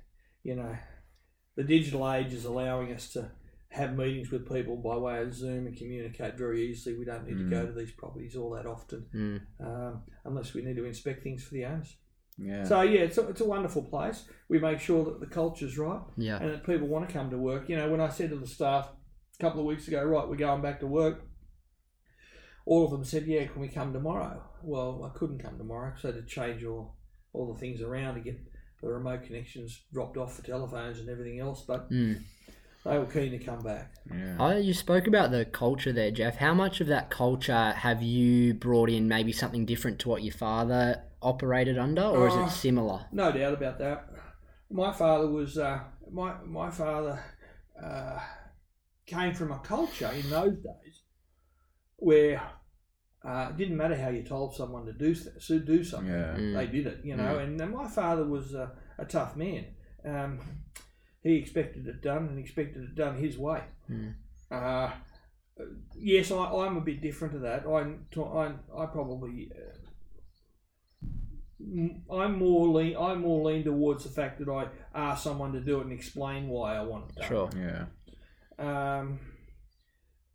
You 0.43 0.55
know, 0.55 0.75
the 1.55 1.63
digital 1.63 2.09
age 2.11 2.33
is 2.33 2.45
allowing 2.45 2.91
us 2.93 3.11
to 3.13 3.31
have 3.69 3.97
meetings 3.97 4.29
with 4.29 4.47
people 4.51 4.77
by 4.77 4.95
way 4.97 5.21
of 5.21 5.33
Zoom 5.33 5.65
and 5.67 5.75
communicate 5.77 6.37
very 6.37 6.67
easily. 6.69 6.95
We 6.97 7.05
don't 7.05 7.25
need 7.27 7.37
to 7.39 7.49
go 7.49 7.65
to 7.65 7.71
these 7.71 7.91
properties 7.91 8.35
all 8.35 8.51
that 8.51 8.65
often, 8.67 9.05
Mm. 9.13 9.41
um, 9.65 10.03
unless 10.25 10.53
we 10.53 10.61
need 10.61 10.75
to 10.75 10.85
inspect 10.85 11.23
things 11.23 11.43
for 11.43 11.53
the 11.55 11.65
owners. 11.65 11.97
Yeah. 12.37 12.63
So 12.63 12.81
yeah, 12.81 13.01
it's 13.01 13.17
a, 13.17 13.27
it's 13.29 13.41
a 13.41 13.45
wonderful 13.45 13.83
place. 13.83 14.25
We 14.49 14.59
make 14.59 14.79
sure 14.79 15.03
that 15.05 15.19
the 15.19 15.27
culture's 15.27 15.77
right 15.77 16.01
Yeah. 16.17 16.37
and 16.41 16.51
that 16.51 16.65
people 16.65 16.87
want 16.87 17.07
to 17.07 17.13
come 17.13 17.29
to 17.29 17.37
work. 17.37 17.69
You 17.69 17.75
know, 17.77 17.89
when 17.91 18.01
I 18.01 18.09
said 18.09 18.29
to 18.31 18.35
the 18.37 18.47
staff 18.47 18.89
a 19.39 19.43
couple 19.43 19.59
of 19.59 19.65
weeks 19.65 19.87
ago, 19.87 20.03
right, 20.03 20.27
we're 20.27 20.35
going 20.35 20.61
back 20.61 20.79
to 20.79 20.87
work, 20.87 21.21
all 22.65 22.85
of 22.85 22.91
them 22.91 23.03
said, 23.03 23.25
yeah, 23.27 23.45
can 23.45 23.61
we 23.61 23.67
come 23.67 23.93
tomorrow? 23.93 24.41
Well, 24.63 25.03
I 25.13 25.17
couldn't 25.17 25.39
come 25.39 25.57
tomorrow, 25.57 25.93
so 25.99 26.09
I 26.09 26.11
had 26.13 26.21
to 26.21 26.27
change 26.27 26.63
all, 26.63 26.95
all 27.33 27.53
the 27.53 27.59
things 27.59 27.81
around 27.81 28.15
to 28.15 28.21
get 28.21 28.39
the 28.81 28.87
remote 28.87 29.23
connections 29.23 29.81
dropped 29.93 30.17
off 30.17 30.35
for 30.35 30.43
telephones 30.45 30.99
and 30.99 31.09
everything 31.09 31.39
else, 31.39 31.63
but 31.67 31.89
Mm. 31.91 32.21
they 32.85 32.97
were 32.97 33.05
keen 33.05 33.31
to 33.31 33.37
come 33.39 33.59
back. 33.61 33.93
yeah. 34.09 34.35
Oh, 34.39 34.57
you 34.57 34.73
spoke 34.73 35.07
about 35.07 35.31
the 35.31 35.45
culture 35.45 35.91
there, 35.93 36.11
Jeff. 36.11 36.37
How 36.37 36.53
much 36.53 36.81
of 36.81 36.87
that 36.87 37.09
culture 37.09 37.71
have 37.71 38.01
you 38.01 38.53
brought 38.53 38.89
in? 38.89 39.07
Maybe 39.07 39.31
something 39.31 39.65
different 39.65 39.99
to 39.99 40.09
what 40.09 40.23
your 40.23 40.33
father 40.33 41.03
operated 41.23 41.77
under, 41.77 42.03
or 42.03 42.27
is 42.27 42.33
Oh. 42.35 42.45
it 42.45 42.49
similar? 42.51 43.05
No 43.11 43.31
doubt 43.31 43.53
about 43.53 43.79
that. 43.79 44.09
My 44.69 44.91
father 44.91 45.27
was 45.27 45.57
uh, 45.57 45.79
my 46.11 46.33
my 46.45 46.69
father 46.69 47.23
uh, 47.81 48.19
came 49.05 49.33
from 49.33 49.51
a 49.51 49.59
culture 49.59 50.11
in 50.13 50.29
those 50.29 50.55
days 50.55 51.01
where 51.97 52.41
uh, 53.23 53.47
it 53.51 53.57
didn't 53.57 53.77
matter 53.77 53.95
how 53.95 54.09
you 54.09 54.23
told 54.23 54.53
someone 54.55 54.85
to 54.85 54.93
do 54.93 55.13
th- 55.15 55.47
to 55.47 55.59
do 55.59 55.83
something, 55.83 56.11
Yeah. 56.13 56.35
Mm. 56.35 56.53
they 56.55 56.67
did 56.67 56.87
it. 56.87 56.99
You 57.05 57.15
know, 57.15 57.37
and, 57.39 57.59
and 57.61 57.71
my 57.71 57.87
father 57.87 58.25
was 58.25 58.53
a, 58.53 58.71
a 58.97 59.05
tough 59.05 59.35
man. 59.35 59.65
Um, 60.05 60.39
he 61.21 61.35
expected 61.37 61.87
it 61.87 62.01
done 62.01 62.27
and 62.27 62.37
expected 62.39 62.83
it 62.83 62.95
done 62.95 63.15
his 63.17 63.37
way. 63.37 63.63
Mm. 63.89 64.15
Uh, 64.51 64.91
yes, 65.95 66.31
I, 66.31 66.35
I'm 66.45 66.77
a 66.77 66.81
bit 66.81 67.01
different 67.01 67.33
to 67.35 67.39
that. 67.39 67.65
I'm, 67.65 68.05
I, 68.17 68.51
I 68.81 68.85
probably 68.87 69.49
uh, 69.55 69.59
m- 69.59 69.82
I'm 72.11 72.37
more 72.37 72.67
lean. 72.67 72.95
I'm 72.97 73.21
more 73.21 73.49
lean 73.49 73.63
towards 73.63 74.03
the 74.03 74.09
fact 74.09 74.39
that 74.39 74.49
I 74.49 74.67
ask 74.93 75.23
someone 75.23 75.53
to 75.53 75.61
do 75.61 75.79
it 75.79 75.83
and 75.83 75.93
explain 75.93 76.47
why 76.49 76.75
I 76.75 76.81
want 76.81 77.09
it 77.11 77.15
done. 77.15 77.27
Sure. 77.27 77.49
Yeah. 77.57 77.85
Um, 78.59 79.19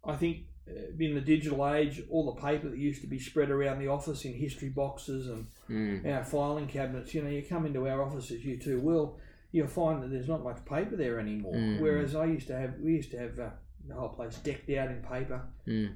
I 0.04 0.16
think 0.16 0.38
uh, 0.68 0.72
in 0.98 1.14
the 1.14 1.20
digital 1.20 1.66
age, 1.68 2.02
all 2.10 2.34
the 2.34 2.40
paper 2.40 2.68
that 2.68 2.78
used 2.78 3.00
to 3.02 3.06
be 3.06 3.18
spread 3.18 3.50
around 3.50 3.78
the 3.78 3.88
office 3.88 4.24
in 4.24 4.34
history 4.34 4.70
boxes 4.70 5.28
and 5.28 5.46
Mm. 5.68 6.06
our 6.06 6.24
filing 6.24 6.66
cabinets, 6.66 7.12
you 7.12 7.20
know, 7.22 7.28
you 7.28 7.42
come 7.42 7.66
into 7.66 7.86
our 7.86 8.02
offices, 8.02 8.42
you 8.42 8.58
too 8.58 8.80
will, 8.80 9.18
you'll 9.52 9.66
find 9.68 10.02
that 10.02 10.10
there's 10.10 10.26
not 10.26 10.42
much 10.42 10.64
paper 10.64 10.96
there 10.96 11.20
anymore. 11.20 11.52
Mm. 11.54 11.80
Whereas 11.80 12.14
I 12.14 12.24
used 12.24 12.46
to 12.46 12.56
have, 12.56 12.76
we 12.82 12.92
used 12.92 13.10
to 13.10 13.18
have 13.18 13.38
uh, 13.38 13.50
the 13.86 13.94
whole 13.94 14.08
place 14.08 14.36
decked 14.38 14.70
out 14.70 14.90
in 14.90 15.02
paper. 15.02 15.46
Mm. 15.66 15.94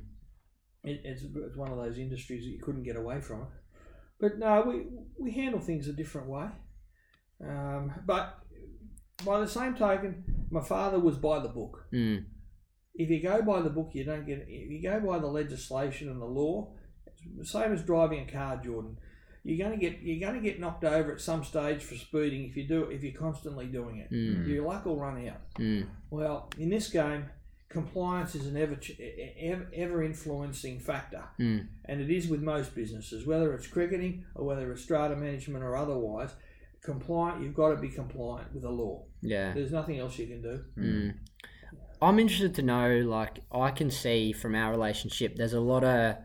It, 0.85 1.01
it's, 1.05 1.23
it's 1.23 1.57
one 1.57 1.71
of 1.73 1.79
those 1.79 1.97
industries 1.97 2.45
that 2.45 2.51
you 2.51 2.61
couldn't 2.61 2.83
get 2.83 2.97
away 2.97 3.23
from 3.23 3.40
it. 3.40 3.49
But 4.22 4.38
no, 4.38 4.62
we 4.62 4.87
we 5.18 5.32
handle 5.32 5.61
things 5.61 5.88
a 5.88 5.92
different 5.92 6.28
way. 6.28 6.46
Um, 7.44 7.92
but 8.06 8.38
by 9.26 9.40
the 9.40 9.48
same 9.48 9.74
token, 9.74 10.46
my 10.48 10.62
father 10.62 11.00
was 11.00 11.16
by 11.16 11.40
the 11.40 11.48
book. 11.48 11.85
Mm. 11.92 12.24
If 12.94 13.11
you 13.11 13.20
go 13.20 13.42
by 13.42 13.62
the 13.62 13.70
book, 13.70 13.90
you 13.94 14.04
don't 14.04 14.24
get. 14.24 14.44
If 14.46 14.70
you 14.70 14.80
go 14.80 15.00
by 15.00 15.18
the 15.18 15.26
legislation 15.26 16.08
and 16.08 16.22
the 16.22 16.26
law, 16.26 16.72
it's 17.06 17.22
the 17.37 17.58
same 17.58 17.72
as 17.72 17.82
driving 17.82 18.28
a 18.28 18.30
car, 18.30 18.61
Jordan. 18.64 18.96
You're 19.42 19.66
going 19.66 19.76
to 19.76 19.90
get 19.90 20.00
you're 20.02 20.20
going 20.20 20.40
to 20.40 20.48
get 20.48 20.61
knocked 20.61 20.85
over 20.85 21.12
at 21.12 21.20
some 21.20 21.42
stage 21.42 21.82
for 21.82 21.96
speeding 21.96 22.44
if 22.48 22.56
you 22.56 22.68
do 22.68 22.85
if 22.85 23.02
you're 23.02 23.20
constantly 23.20 23.66
doing 23.66 23.98
it. 23.98 24.12
Mm. 24.12 24.46
Your 24.46 24.68
luck 24.68 24.85
will 24.85 25.00
run 25.00 25.28
out. 25.28 25.40
Mm. 25.58 25.88
Well, 26.11 26.48
in 26.58 26.70
this 26.70 26.90
game, 26.90 27.24
compliance 27.72 28.35
is 28.35 28.46
an 28.46 28.56
ever 28.56 28.78
ever, 29.74 30.02
influencing 30.02 30.78
factor, 30.80 31.24
Mm. 31.40 31.66
and 31.87 32.00
it 32.00 32.11
is 32.11 32.28
with 32.28 32.42
most 32.42 32.74
businesses, 32.74 33.26
whether 33.26 33.52
it's 33.54 33.66
cricketing 33.66 34.24
or 34.35 34.44
whether 34.46 34.70
it's 34.72 34.82
strata 34.82 35.16
management 35.16 35.64
or 35.64 35.76
otherwise. 35.76 36.30
Compliant, 36.82 37.42
you've 37.42 37.54
got 37.54 37.70
to 37.70 37.76
be 37.76 37.88
compliant 37.88 38.52
with 38.52 38.62
the 38.62 38.70
law. 38.70 39.04
Yeah. 39.20 39.54
There's 39.54 39.70
nothing 39.70 39.98
else 40.00 40.18
you 40.18 40.26
can 40.26 40.42
do. 40.42 40.64
Mm. 40.76 41.14
I'm 42.00 42.18
interested 42.18 42.56
to 42.56 42.62
know, 42.62 42.98
like, 43.06 43.38
I 43.52 43.70
can 43.70 43.90
see 43.90 44.32
from 44.32 44.56
our 44.56 44.72
relationship, 44.72 45.37
there's 45.37 45.52
a 45.52 45.61
lot 45.61 45.85
of 45.85 46.16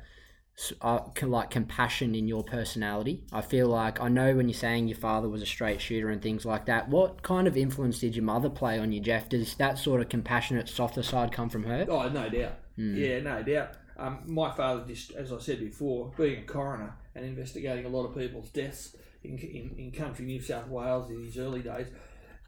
uh, 0.81 0.99
like 1.21 1.49
compassion 1.49 2.15
in 2.15 2.27
your 2.27 2.43
personality. 2.43 3.23
I 3.31 3.41
feel 3.41 3.67
like 3.67 4.01
I 4.01 4.07
know 4.07 4.35
when 4.35 4.47
you're 4.47 4.57
saying 4.57 4.87
your 4.87 4.97
father 4.97 5.29
was 5.29 5.41
a 5.41 5.45
straight 5.45 5.81
shooter 5.81 6.09
and 6.09 6.21
things 6.21 6.45
like 6.45 6.65
that. 6.65 6.89
What 6.89 7.21
kind 7.21 7.47
of 7.47 7.55
influence 7.55 7.99
did 7.99 8.15
your 8.15 8.25
mother 8.25 8.49
play 8.49 8.79
on 8.79 8.91
you, 8.91 8.99
Jeff? 8.99 9.29
Does 9.29 9.55
that 9.55 9.77
sort 9.77 10.01
of 10.01 10.09
compassionate, 10.09 10.67
softer 10.67 11.03
side 11.03 11.31
come 11.31 11.49
from 11.49 11.63
her? 11.63 11.85
Oh, 11.87 12.09
no 12.09 12.29
doubt. 12.29 12.53
Mm. 12.77 12.97
Yeah, 12.97 13.19
no 13.19 13.43
doubt. 13.43 13.69
Um, 13.97 14.19
my 14.25 14.51
father, 14.51 14.83
just 14.87 15.11
as 15.11 15.31
I 15.31 15.39
said 15.39 15.59
before, 15.59 16.11
being 16.17 16.39
a 16.39 16.45
coroner 16.45 16.93
and 17.15 17.25
investigating 17.25 17.85
a 17.85 17.89
lot 17.89 18.05
of 18.05 18.15
people's 18.15 18.49
deaths 18.49 18.95
in, 19.23 19.37
in, 19.39 19.75
in 19.77 19.91
country 19.91 20.25
New 20.25 20.41
South 20.41 20.67
Wales 20.67 21.09
in 21.09 21.23
his 21.23 21.37
early 21.37 21.61
days, 21.61 21.87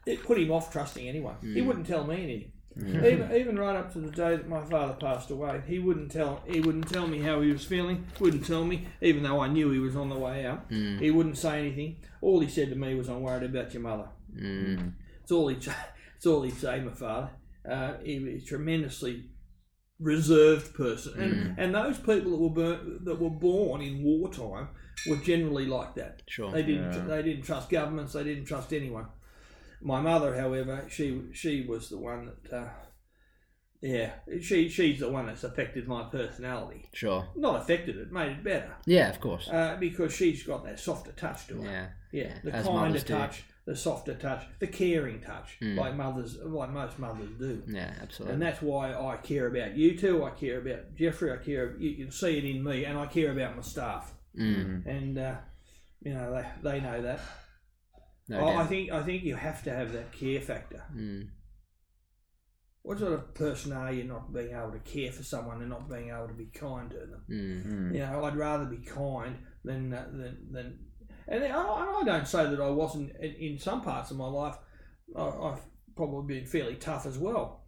it 0.06 0.24
put 0.24 0.40
him 0.40 0.52
off 0.52 0.72
trusting 0.72 1.08
anyone. 1.08 1.36
He 1.42 1.62
wouldn't 1.62 1.88
tell 1.88 2.06
me 2.06 2.24
anything. 2.24 2.52
Even, 2.78 3.32
even 3.36 3.60
right 3.60 3.76
up 3.76 3.92
to 3.94 4.00
the 4.00 4.12
day 4.12 4.36
that 4.38 4.48
my 4.48 4.64
father 4.64 4.94
passed 4.94 5.32
away, 5.32 5.62
he 5.68 5.80
wouldn't 5.80 6.12
tell 6.12 6.42
he 6.48 6.62
wouldn't 6.62 6.88
tell 6.88 7.08
me 7.08 7.20
how 7.20 7.42
he 7.42 7.52
was 7.52 7.66
feeling. 7.66 8.06
Wouldn't 8.20 8.46
tell 8.46 8.64
me, 8.64 8.88
even 9.02 9.24
though 9.24 9.42
I 9.42 9.48
knew 9.50 9.72
he 9.72 9.80
was 9.80 9.96
on 9.96 10.10
the 10.10 10.18
way 10.18 10.46
out. 10.46 10.66
He 10.70 11.12
wouldn't 11.12 11.38
say 11.38 11.60
anything. 11.60 11.98
All 12.22 12.40
he 12.40 12.48
said 12.48 12.70
to 12.70 12.76
me 12.76 12.96
was, 12.96 13.10
"I'm 13.10 13.22
worried 13.22 13.44
about 13.44 13.74
your 13.74 13.84
mother." 13.84 14.08
Mm. 14.36 14.94
It's 15.24 15.32
all 15.32 15.48
he'd. 15.50 15.66
It's 16.18 16.26
all 16.26 16.42
he'd 16.42 16.54
say, 16.58 16.82
my 16.82 16.92
father. 16.92 17.30
Uh, 17.70 17.94
he 18.04 18.20
was 18.20 18.44
a 18.44 18.46
tremendously 18.46 19.30
reserved 20.00 20.74
person, 20.74 21.20
and 21.22 21.58
and 21.60 21.76
those 21.76 21.98
people 21.98 22.32
that 22.32 22.38
were 22.38 22.50
burnt, 22.50 23.06
that 23.06 23.20
were 23.20 23.30
born 23.30 23.82
in 23.82 24.04
wartime 24.04 24.68
were 25.08 25.16
generally 25.18 25.66
like 25.66 25.96
that. 25.96 26.22
Sure. 26.28 26.52
They 26.52 26.64
didn't 26.64 26.94
Yeah. 26.94 27.06
they 27.06 27.22
didn't 27.24 27.44
trust 27.44 27.70
governments. 27.70 28.14
They 28.14 28.24
didn't 28.24 28.46
trust 28.46 28.74
anyone. 28.74 29.06
My 29.82 30.02
mother, 30.02 30.36
however, 30.36 30.86
she 30.90 31.22
she 31.34 31.66
was 31.66 31.90
the 31.90 31.98
one 31.98 32.32
that. 32.50 32.54
Uh, 32.58 32.70
yeah, 33.82 34.12
she 34.42 34.68
she's 34.68 35.00
the 35.00 35.10
one 35.10 35.28
that's 35.28 35.46
affected 35.46 35.88
my 35.88 36.04
personality. 36.12 36.90
Sure. 36.94 37.26
Not 37.38 37.62
affected 37.62 37.96
it, 37.96 38.12
made 38.12 38.32
it 38.32 38.44
better. 38.44 38.76
Yeah, 38.86 39.10
of 39.10 39.22
course. 39.22 39.48
Uh, 39.48 39.78
because 39.80 40.14
she's 40.14 40.44
got 40.44 40.66
that 40.66 40.80
softer 40.82 41.14
touch 41.14 41.48
to 41.48 41.62
her. 41.62 41.64
Yeah. 41.64 41.88
Yeah, 42.12 42.34
the 42.44 42.52
as 42.54 42.66
kinder 42.66 42.80
mothers 42.82 43.04
do. 43.06 43.14
touch, 43.14 43.44
the 43.66 43.76
softer 43.78 44.16
touch, 44.16 44.44
the 44.60 44.68
caring 44.68 45.22
touch, 45.22 45.58
Mm. 45.62 45.78
like 45.78 45.96
mothers, 45.96 46.38
like 46.44 46.72
most 46.72 47.00
mothers 47.00 47.30
do. 47.40 47.64
Yeah, 47.68 47.94
absolutely. 48.02 48.34
And 48.34 48.42
that's 48.42 48.62
why 48.62 48.94
I 48.94 49.16
care 49.18 49.48
about 49.48 49.78
you 49.78 49.98
two. 49.98 50.26
I 50.26 50.32
care 50.32 50.58
about 50.60 50.96
Jeffrey. 50.98 51.32
I 51.32 51.38
care. 51.38 51.78
You 51.78 51.96
can 52.04 52.12
see 52.12 52.38
it 52.38 52.44
in 52.44 52.62
me, 52.62 52.84
and 52.84 52.98
I 52.98 53.06
care 53.06 53.32
about 53.32 53.56
my 53.56 53.62
staff. 53.62 54.14
Mm. 54.38 54.86
And 54.88 55.18
uh, 55.18 55.36
you 56.02 56.14
know 56.16 56.34
they, 56.34 56.70
they 56.70 56.82
know 56.82 57.02
that. 57.02 57.22
No 58.30 58.46
I, 58.46 58.62
I 58.62 58.66
think 58.66 58.92
I 58.92 59.02
think 59.02 59.24
you 59.24 59.36
have 59.36 59.64
to 59.64 59.72
have 59.72 59.92
that 59.94 60.12
care 60.12 60.40
factor. 60.40 60.84
Mm. 60.96 61.30
What 62.84 63.00
sort 63.00 63.14
of 63.14 63.34
person 63.34 63.74
are 63.74 63.92
you 63.92 64.04
not 64.04 64.34
being 64.34 64.52
able 64.52 64.72
to 64.72 64.80
care 64.80 65.12
for 65.12 65.24
someone 65.24 65.60
and 65.62 65.70
not 65.70 65.90
being 65.90 66.10
able 66.10 66.28
to 66.28 66.34
be 66.34 66.46
kind 66.46 66.90
to 66.92 66.98
them? 66.98 67.24
Mm. 67.30 67.94
You 67.94 68.00
know, 68.00 68.24
I'd 68.24 68.38
rather 68.38 68.66
be 68.66 68.78
kind 68.78 69.38
than 69.64 69.94
uh, 69.94 70.08
than 70.12 70.48
than. 70.52 70.80
And 71.28 71.44
I, 71.44 71.62
I 71.62 72.04
don't 72.06 72.28
say 72.28 72.50
that 72.50 72.62
I 72.62 72.70
wasn't 72.70 73.12
in, 73.20 73.34
in 73.34 73.60
some 73.60 73.82
parts 73.82 74.12
of 74.12 74.18
my 74.18 74.28
life. 74.28 74.56
I, 75.16 75.24
I've 75.24 75.62
probably 75.96 76.36
been 76.36 76.46
fairly 76.46 76.76
tough 76.76 77.06
as 77.06 77.18
well. 77.18 77.66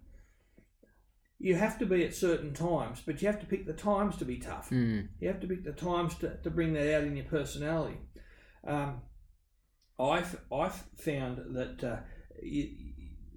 You 1.38 1.56
have 1.56 1.80
to 1.80 1.88
be 1.88 2.06
at 2.06 2.13
certain 2.13 2.54
times, 2.54 3.02
but 3.04 3.21
you 3.21 3.28
have 3.28 3.39
to 3.39 3.47
pick 3.47 3.65
the 3.65 3.74
times 3.74 4.15
to 4.17 4.26
be 4.26 4.38
tough. 4.38 4.69
Mm. 4.69 5.10
You 5.19 5.28
have 5.28 5.41
to 5.41 5.47
pick 5.47 5.63
the 5.63 5.71
times 5.71 6.15
to, 6.19 6.38
to 6.38 6.50
bring 6.52 6.74
that 6.74 6.95
out 6.95 7.04
in 7.04 7.15
your 7.15 7.26
personality. 7.26 7.97
Um, 8.65 9.02
I've, 10.01 10.39
I've 10.51 10.75
found 10.97 11.55
that 11.55 11.83
uh, 11.83 11.97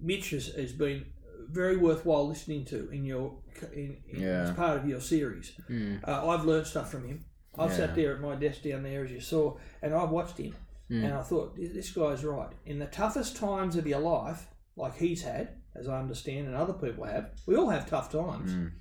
Mitch 0.01 0.31
has, 0.31 0.47
has 0.49 0.73
been 0.73 1.07
very 1.51 1.77
worthwhile 1.77 2.27
listening 2.29 2.65
to 2.67 2.89
in 2.91 3.05
your 3.05 3.39
in, 3.73 3.97
in 4.09 4.21
Yeah. 4.23 4.43
as 4.43 4.51
part 4.53 4.79
of 4.79 4.89
your 4.89 5.01
series. 5.01 5.53
Mm. 5.71 6.07
Uh, 6.07 6.29
I've 6.29 6.45
learned 6.45 6.67
stuff 6.67 6.91
from 6.91 7.07
him. 7.07 7.25
I've 7.59 7.71
Yeah. 7.71 7.77
sat 7.77 7.95
there 7.95 8.15
at 8.15 8.21
my 8.21 8.35
desk 8.35 8.63
down 8.63 8.83
there, 8.83 9.05
as 9.05 9.11
you 9.13 9.21
saw, 9.21 9.57
and 9.83 9.95
I've 9.95 10.11
watched 10.11 10.39
him, 10.39 10.55
Mm. 10.91 11.05
and 11.05 11.15
I 11.15 11.23
thought 11.23 11.57
this 11.57 11.91
guy's 11.93 12.25
right. 12.25 12.51
In 12.67 12.79
the 12.79 12.87
toughest 12.87 13.37
times 13.37 13.77
of 13.77 13.87
your 13.87 14.01
life, 14.01 14.49
like 14.77 14.97
he's 14.97 15.23
had, 15.23 15.61
as 15.77 15.87
I 15.89 15.99
understand, 16.01 16.47
and 16.47 16.57
other 16.57 16.73
people 16.73 17.05
have, 17.05 17.31
we 17.47 17.57
all 17.57 17.69
have 17.71 17.89
tough 17.89 18.11
times. 18.11 18.53
Mm. 18.53 18.73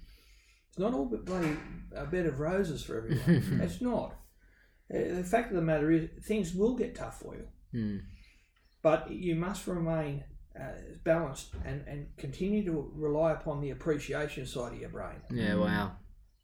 It's 0.70 0.80
not 0.80 0.94
all 0.94 1.06
but 1.06 1.26
bloody 1.26 1.56
a 1.96 2.06
bed 2.06 2.26
of 2.26 2.40
roses 2.40 2.84
for 2.84 2.98
everyone. 2.98 3.60
it's 3.64 3.80
not. 3.82 4.16
Uh, 4.94 5.16
the 5.16 5.24
fact 5.24 5.50
of 5.52 5.56
the 5.56 5.62
matter 5.62 5.92
is, 5.92 6.10
things 6.26 6.56
will 6.56 6.76
get 6.76 6.96
tough 6.96 7.20
for 7.20 7.36
you, 7.36 7.48
Mm. 7.74 8.02
but 8.82 9.10
you 9.12 9.36
must 9.36 9.66
remain 9.68 10.24
uh, 10.60 10.74
balanced 11.04 11.52
and, 11.66 11.84
and 11.88 12.08
continue 12.18 12.64
to 12.66 12.92
rely 12.96 13.32
upon 13.32 13.62
the 13.62 13.72
appreciation 13.72 14.46
side 14.46 14.74
of 14.74 14.80
your 14.80 14.90
brain. 14.90 15.16
Yeah, 15.32 15.54
Mm. 15.54 15.62
wow. 15.62 15.92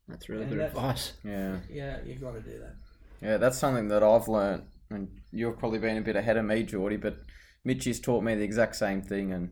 That's 0.08 0.28
really 0.30 0.44
And 0.44 0.52
good 0.52 0.60
that's- 0.60 0.76
advice. 0.76 1.14
Yeah. 1.24 1.60
Yeah, 1.70 1.98
you've 2.06 2.22
got 2.22 2.32
to 2.34 2.42
do 2.42 2.58
that. 2.60 2.76
Yeah, 3.22 3.38
that's 3.38 3.58
something 3.58 3.90
that 3.90 4.02
I've 4.02 4.28
learnt, 4.28 4.64
and 4.90 5.10
you've 5.32 5.60
probably 5.60 5.80
been 5.80 5.98
a 5.98 6.02
bit 6.02 6.16
ahead 6.16 6.38
of 6.38 6.46
me, 6.46 6.64
Geordie, 6.64 6.98
but 6.98 7.18
Mitchy's 7.64 8.00
taught 8.00 8.24
me 8.24 8.34
the 8.34 8.44
exact 8.44 8.78
same 8.78 9.02
thing, 9.04 9.32
and 9.34 9.52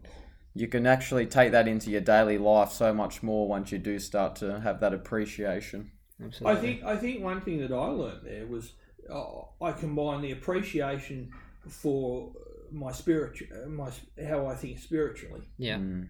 you 0.56 0.68
can 0.68 0.88
actually 0.88 1.28
take 1.28 1.52
that 1.52 1.68
into 1.68 1.92
your 1.92 2.02
daily 2.02 2.38
life 2.40 2.72
so 2.72 2.94
much 2.94 3.22
more 3.22 3.48
once 3.48 3.72
you 3.72 3.78
do 3.78 4.00
start 4.00 4.36
to 4.38 4.62
have 4.62 4.80
that 4.80 4.94
appreciation. 4.94 5.92
Absolutely. 6.24 6.58
I 6.58 6.62
think 6.62 6.84
I 6.84 6.96
think 6.98 7.24
one 7.24 7.42
thing 7.42 7.60
that 7.60 7.72
I 7.72 7.86
learnt 7.90 8.24
there 8.24 8.48
was 8.48 8.74
uh, 9.12 9.42
I 9.64 9.74
combine 9.74 10.22
the 10.22 10.32
appreciation 10.32 11.30
for 11.68 12.32
my 12.72 12.92
spirit, 12.92 13.40
my 13.68 13.90
how 14.28 14.46
I 14.48 14.56
think 14.56 14.80
spiritually, 14.80 15.42
Yeah. 15.58 15.78
Mm. 15.78 16.08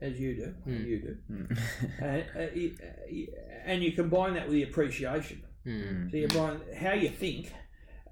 as 0.00 0.18
you 0.20 0.36
do, 0.36 0.54
Mm. 0.66 0.86
you 0.86 1.00
do, 1.00 1.16
Mm. 1.30 1.58
and, 2.00 2.24
uh, 2.36 2.86
uh, 2.86 3.64
and 3.64 3.82
you 3.82 3.92
combine 3.92 4.34
that 4.34 4.44
with 4.46 4.54
the 4.54 4.62
appreciation. 4.62 5.42
Mm. 5.66 6.10
So 6.10 6.16
you 6.16 6.28
combine 6.28 6.60
how 6.76 6.92
you 6.92 7.08
think 7.08 7.52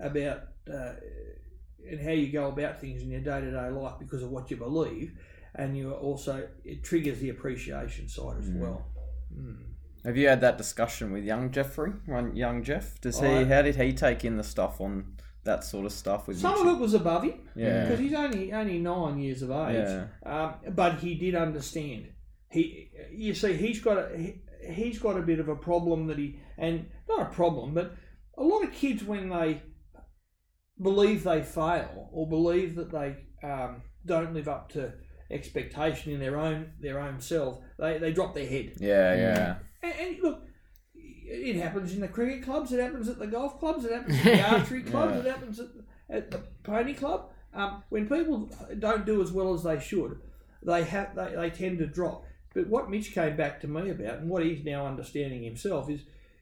about 0.00 0.48
uh, 0.70 0.94
and 1.88 2.00
how 2.00 2.10
you 2.10 2.32
go 2.32 2.48
about 2.48 2.80
things 2.80 3.02
in 3.02 3.10
your 3.10 3.20
day 3.20 3.40
to 3.40 3.50
day 3.52 3.70
life 3.70 3.94
because 4.00 4.22
of 4.22 4.30
what 4.30 4.50
you 4.50 4.56
believe, 4.56 5.12
and 5.54 5.76
you 5.76 5.92
also 5.92 6.48
it 6.64 6.82
triggers 6.82 7.20
the 7.20 7.28
appreciation 7.30 8.08
side 8.08 8.38
as 8.40 8.50
Mm. 8.50 8.58
well. 8.58 8.84
Mm. 9.32 9.58
Have 10.04 10.16
you 10.16 10.28
had 10.28 10.40
that 10.40 10.58
discussion 10.58 11.12
with 11.12 11.24
young 11.24 11.50
Jeffrey? 11.52 11.92
Young 12.34 12.62
Jeff? 12.64 13.00
Does 13.00 13.20
he? 13.20 13.26
I- 13.26 13.44
how 13.44 13.62
did 13.62 13.76
he 13.76 13.92
take 13.92 14.24
in 14.24 14.36
the 14.36 14.44
stuff 14.44 14.80
on 14.80 15.16
that 15.46 15.64
sort 15.64 15.86
of 15.86 15.92
stuff 15.92 16.28
with 16.28 16.38
Some 16.38 16.54
Mitchy? 16.54 16.68
of 16.68 16.76
it 16.76 16.80
was 16.80 16.94
above 16.94 17.24
him. 17.24 17.40
Yeah. 17.54 17.84
because 17.84 17.98
he's 18.00 18.14
only 18.14 18.52
only 18.52 18.78
nine 18.78 19.18
years 19.18 19.42
of 19.42 19.50
age. 19.50 19.76
Yeah. 19.76 20.06
Um, 20.24 20.54
but 20.74 20.98
he 20.98 21.14
did 21.14 21.34
understand. 21.34 22.08
He, 22.50 22.90
you 23.12 23.34
see, 23.34 23.54
he's 23.54 23.80
got 23.80 23.98
a 23.98 24.16
he, 24.16 24.42
he's 24.72 24.98
got 24.98 25.16
a 25.18 25.22
bit 25.22 25.40
of 25.40 25.48
a 25.48 25.56
problem 25.56 26.06
that 26.08 26.18
he 26.18 26.38
and 26.58 26.86
not 27.08 27.22
a 27.22 27.34
problem, 27.34 27.74
but 27.74 27.94
a 28.36 28.42
lot 28.42 28.62
of 28.62 28.72
kids 28.72 29.02
when 29.02 29.28
they 29.30 29.62
believe 30.80 31.24
they 31.24 31.42
fail 31.42 32.08
or 32.12 32.28
believe 32.28 32.74
that 32.76 32.90
they 32.90 33.16
um, 33.46 33.82
don't 34.04 34.34
live 34.34 34.48
up 34.48 34.70
to 34.72 34.92
expectation 35.30 36.12
in 36.12 36.20
their 36.20 36.38
own 36.38 36.72
their 36.80 37.00
own 37.00 37.20
self, 37.20 37.58
they, 37.78 37.98
they 37.98 38.12
drop 38.12 38.34
their 38.34 38.46
head. 38.46 38.72
Yeah, 38.78 39.14
yeah. 39.14 39.56
And, 39.82 39.94
and 39.94 40.22
look, 40.22 40.42
it 41.28 41.56
happens 41.56 41.92
in 41.92 42.00
the 42.00 42.08
cricket 42.08 42.42
clubs. 42.44 42.72
It 42.72 42.80
happens 42.80 43.08
at 43.08 43.18
the 43.18 43.26
golf 43.26 43.58
clubs. 43.58 43.84
It 43.84 43.92
happens 43.92 44.18
at 44.18 44.24
the 44.24 44.50
archery 44.50 44.82
clubs. 44.82 45.14
Yeah. 45.14 45.20
It 45.20 45.26
happens 45.26 45.60
at, 45.60 45.68
at 46.08 46.30
the 46.30 46.38
pony 46.62 46.94
club. 46.94 47.30
Um, 47.54 47.82
when 47.88 48.08
people 48.08 48.50
don't 48.78 49.06
do 49.06 49.22
as 49.22 49.32
well 49.32 49.54
as 49.54 49.62
they 49.62 49.80
should, 49.80 50.20
they 50.62 50.84
have 50.84 51.14
they, 51.14 51.34
they 51.34 51.50
tend 51.50 51.78
to 51.78 51.86
drop. 51.86 52.24
But 52.54 52.68
what 52.68 52.90
Mitch 52.90 53.12
came 53.12 53.36
back 53.36 53.60
to 53.62 53.68
me 53.68 53.90
about, 53.90 54.18
and 54.18 54.30
what 54.30 54.42
he's 54.42 54.64
now 54.64 54.86
understanding 54.86 55.42
himself, 55.42 55.90
is 55.90 56.00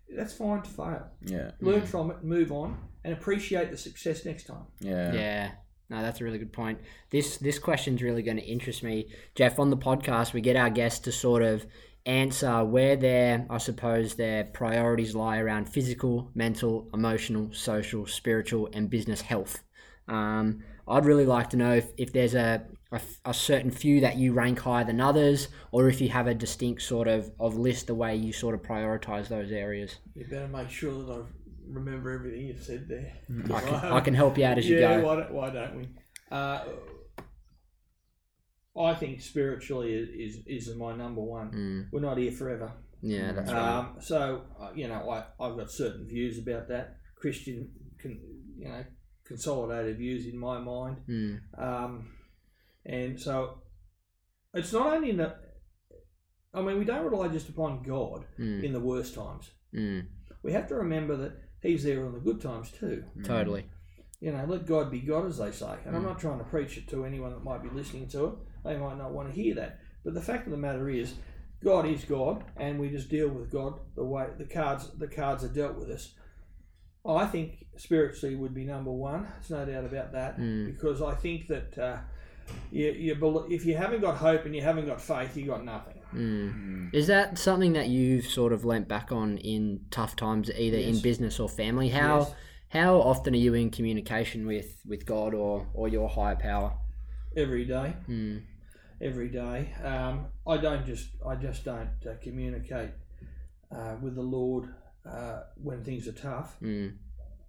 that's 0.08 0.32
fine 0.34 0.62
to 0.62 0.70
fail. 0.70 1.06
Yeah, 1.24 1.50
Learn 1.60 1.82
from 1.82 2.10
it, 2.10 2.22
move 2.22 2.52
on, 2.52 2.78
and 3.04 3.12
appreciate 3.12 3.70
the 3.70 3.76
success 3.76 4.24
next 4.24 4.44
time. 4.44 4.66
yeah. 4.80 5.12
Yeah. 5.12 5.50
No, 5.90 6.00
that's 6.00 6.20
a 6.20 6.24
really 6.24 6.38
good 6.38 6.52
point. 6.52 6.78
This 7.10 7.36
this 7.36 7.58
question's 7.58 8.02
really 8.02 8.22
going 8.22 8.38
to 8.38 8.42
interest 8.42 8.82
me, 8.82 9.08
Jeff. 9.34 9.58
On 9.58 9.68
the 9.68 9.76
podcast, 9.76 10.32
we 10.32 10.40
get 10.40 10.56
our 10.56 10.70
guests 10.70 11.00
to 11.00 11.12
sort 11.12 11.42
of 11.42 11.66
answer 12.06 12.64
where 12.64 12.96
their, 12.96 13.46
I 13.48 13.58
suppose, 13.58 14.14
their 14.14 14.44
priorities 14.44 15.14
lie 15.14 15.38
around 15.38 15.68
physical, 15.68 16.30
mental, 16.34 16.88
emotional, 16.92 17.52
social, 17.52 18.06
spiritual, 18.06 18.68
and 18.72 18.90
business 18.90 19.22
health. 19.22 19.62
Um, 20.08 20.62
I'd 20.86 21.06
really 21.06 21.24
like 21.24 21.50
to 21.50 21.56
know 21.56 21.72
if, 21.72 21.92
if 21.96 22.12
there's 22.12 22.34
a, 22.34 22.62
a, 22.92 23.00
a 23.24 23.32
certain 23.34 23.70
few 23.70 24.00
that 24.00 24.16
you 24.16 24.34
rank 24.34 24.58
higher 24.60 24.84
than 24.84 25.00
others, 25.00 25.48
or 25.72 25.88
if 25.88 26.00
you 26.00 26.10
have 26.10 26.26
a 26.26 26.34
distinct 26.34 26.82
sort 26.82 27.08
of, 27.08 27.30
of 27.40 27.56
list 27.56 27.86
the 27.86 27.94
way 27.94 28.14
you 28.14 28.32
sort 28.32 28.54
of 28.54 28.62
prioritize 28.62 29.28
those 29.28 29.50
areas. 29.50 29.96
You 30.14 30.26
better 30.26 30.48
make 30.48 30.70
sure 30.70 30.92
that 31.04 31.12
I 31.12 31.22
remember 31.68 32.10
everything 32.10 32.46
you've 32.48 32.62
said 32.62 32.86
there. 32.88 33.12
I 33.54 33.60
can, 33.60 33.74
I 33.92 34.00
can 34.00 34.14
help 34.14 34.36
you 34.36 34.44
out 34.44 34.58
as 34.58 34.68
you 34.68 34.78
yeah, 34.78 35.00
go. 35.00 35.06
why 35.06 35.16
don't, 35.16 35.32
why 35.32 35.50
don't 35.50 35.76
we? 35.76 35.88
Uh, 36.30 36.64
I 38.76 38.94
think 38.94 39.20
spiritually 39.20 39.92
is 39.94 40.38
is 40.46 40.74
my 40.76 40.94
number 40.96 41.20
one. 41.22 41.50
Mm, 41.52 41.88
We're 41.92 42.00
not 42.00 42.18
here 42.18 42.32
forever. 42.32 42.72
yeah, 43.02 43.32
that's 43.32 43.52
right. 43.52 43.78
Um, 43.78 43.96
so 44.00 44.42
uh, 44.60 44.70
you 44.74 44.88
know, 44.88 45.08
I 45.10 45.24
I've 45.40 45.56
got 45.56 45.70
certain 45.70 46.06
views 46.08 46.38
about 46.38 46.68
that. 46.68 46.96
Christian, 47.16 47.70
con, 48.02 48.18
you 48.58 48.68
know, 48.68 48.84
consolidated 49.24 49.96
views 49.98 50.26
in 50.26 50.36
my 50.38 50.58
mind. 50.58 50.98
Mm, 51.08 51.40
Um, 51.56 52.12
and 52.84 53.18
so 53.20 53.62
it's 54.52 54.72
not 54.72 54.92
only 54.94 55.10
in 55.10 55.16
the. 55.18 55.34
I 56.52 56.62
mean, 56.62 56.78
we 56.78 56.84
don't 56.84 57.04
rely 57.04 57.28
just 57.28 57.48
upon 57.48 57.82
God 57.82 58.26
mm, 58.38 58.62
in 58.62 58.72
the 58.72 58.80
worst 58.80 59.14
times. 59.14 59.50
mm, 59.74 60.06
We 60.42 60.52
have 60.52 60.68
to 60.68 60.76
remember 60.76 61.16
that 61.16 61.32
He's 61.62 61.82
there 61.84 62.04
in 62.06 62.12
the 62.12 62.20
good 62.20 62.40
times 62.40 62.70
too. 62.70 63.04
totally. 63.24 63.66
You 64.20 64.32
know, 64.32 64.44
let 64.46 64.64
God 64.66 64.90
be 64.90 65.00
God, 65.00 65.26
as 65.26 65.38
they 65.38 65.50
say. 65.50 65.74
And 65.84 65.96
I'm 65.96 66.02
Mm. 66.02 66.06
not 66.10 66.18
trying 66.20 66.38
to 66.38 66.44
preach 66.44 66.78
it 66.78 66.88
to 66.88 67.04
anyone 67.04 67.30
that 67.32 67.42
might 67.44 67.62
be 67.62 67.68
listening 67.70 68.08
to 68.08 68.24
it. 68.26 68.34
They 68.64 68.76
might 68.76 68.98
not 68.98 69.12
want 69.12 69.28
to 69.32 69.34
hear 69.40 69.54
that. 69.56 69.78
But 70.04 70.14
the 70.14 70.20
fact 70.22 70.46
of 70.46 70.50
the 70.52 70.56
matter 70.58 70.88
is, 70.88 71.14
God 71.62 71.86
is 71.86 72.04
God, 72.04 72.44
and 72.56 72.78
we 72.78 72.90
just 72.90 73.08
deal 73.08 73.28
with 73.28 73.50
God 73.50 73.78
the 73.96 74.04
way 74.04 74.26
the 74.38 74.44
cards 74.44 74.90
the 74.98 75.06
cards 75.08 75.44
are 75.44 75.48
dealt 75.48 75.76
with 75.76 75.88
us. 75.90 76.12
I 77.06 77.26
think 77.26 77.66
spiritually 77.76 78.34
would 78.34 78.54
be 78.54 78.64
number 78.64 78.90
one. 78.92 79.26
There's 79.34 79.50
no 79.50 79.64
doubt 79.66 79.84
about 79.84 80.12
that 80.12 80.38
Mm. 80.38 80.66
because 80.66 81.02
I 81.02 81.14
think 81.14 81.48
that 81.48 81.78
uh, 81.78 81.98
you, 82.70 82.90
you 82.92 83.46
if 83.50 83.64
you 83.66 83.76
haven't 83.76 84.00
got 84.00 84.16
hope 84.16 84.44
and 84.46 84.54
you 84.54 84.62
haven't 84.62 84.86
got 84.86 85.00
faith, 85.00 85.36
you 85.36 85.46
got 85.46 85.64
nothing. 85.64 86.00
Mm. 86.14 86.94
Is 86.94 87.06
that 87.08 87.38
something 87.38 87.72
that 87.74 87.88
you've 87.88 88.26
sort 88.26 88.52
of 88.52 88.64
lent 88.64 88.88
back 88.88 89.10
on 89.12 89.36
in 89.38 89.80
tough 89.90 90.16
times, 90.16 90.50
either 90.56 90.78
in 90.78 91.00
business 91.00 91.40
or 91.40 91.48
family? 91.48 91.88
How 91.88 92.20
Yes. 92.20 92.34
how 92.68 92.96
often 92.96 93.34
are 93.34 93.38
you 93.38 93.54
in 93.54 93.70
communication 93.70 94.46
with, 94.46 94.80
with 94.86 95.04
God 95.06 95.32
or, 95.34 95.66
or 95.74 95.88
your 95.88 96.08
higher 96.08 96.36
power? 96.36 96.74
Every 97.36 97.64
day, 97.64 97.94
Mm. 98.08 98.42
Every 99.04 99.28
day. 99.28 99.72
Um, 99.84 100.26
I 100.46 100.56
don't 100.56 100.84
just 100.86 101.08
I 101.24 101.36
just 101.36 101.64
don't 101.64 101.90
uh, 102.08 102.14
communicate 102.22 102.90
uh, 103.70 103.96
with 104.00 104.14
the 104.16 104.22
Lord 104.22 104.68
uh, 105.08 105.40
when 105.62 105.84
things 105.84 106.08
are 106.08 106.12
tough. 106.12 106.56
Mm. 106.62 106.94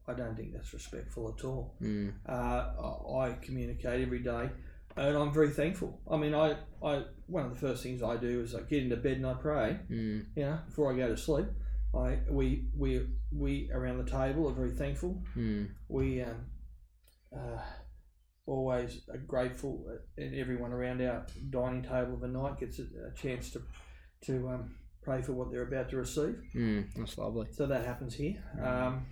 I 0.07 0.13
don't 0.13 0.35
think 0.35 0.53
that's 0.53 0.71
respectful 0.73 1.33
at 1.35 1.43
all. 1.43 1.73
Mm. 1.81 2.13
Uh, 2.27 2.31
I, 2.31 3.29
I 3.29 3.37
communicate 3.41 4.01
every 4.01 4.19
day, 4.19 4.49
and 4.97 5.17
I'm 5.17 5.33
very 5.33 5.49
thankful. 5.49 5.99
I 6.11 6.17
mean, 6.17 6.35
I, 6.35 6.57
I 6.83 7.03
one 7.27 7.45
of 7.45 7.49
the 7.49 7.59
first 7.59 7.81
things 7.81 8.03
I 8.03 8.17
do 8.17 8.41
is 8.41 8.53
I 8.53 8.61
get 8.61 8.83
into 8.83 8.97
bed 8.97 9.17
and 9.17 9.25
I 9.25 9.33
pray. 9.33 9.79
Mm. 9.89 10.25
You 10.35 10.43
know, 10.43 10.59
before 10.67 10.93
I 10.93 10.97
go 10.97 11.07
to 11.07 11.17
sleep, 11.17 11.47
I 11.95 12.19
we 12.29 12.65
we 12.77 13.07
we 13.31 13.71
around 13.73 13.97
the 14.05 14.11
table 14.11 14.47
are 14.49 14.53
very 14.53 14.71
thankful. 14.71 15.23
Mm. 15.35 15.69
We 15.87 16.21
um, 16.21 16.45
uh, 17.35 17.61
always 18.45 19.01
grateful, 19.27 19.85
and 20.17 20.35
everyone 20.35 20.71
around 20.71 21.01
our 21.01 21.25
dining 21.49 21.83
table 21.83 22.13
of 22.13 22.21
the 22.21 22.27
night 22.27 22.59
gets 22.59 22.79
a, 22.79 22.83
a 22.83 23.11
chance 23.15 23.51
to 23.51 23.61
to 24.25 24.47
um, 24.49 24.75
pray 25.03 25.21
for 25.21 25.33
what 25.33 25.51
they're 25.51 25.67
about 25.67 25.89
to 25.89 25.97
receive. 25.97 26.35
Mm. 26.55 26.87
That's 26.95 27.17
lovely. 27.17 27.47
So 27.51 27.65
that 27.67 27.85
happens 27.85 28.15
here. 28.15 28.43
Um, 28.63 29.05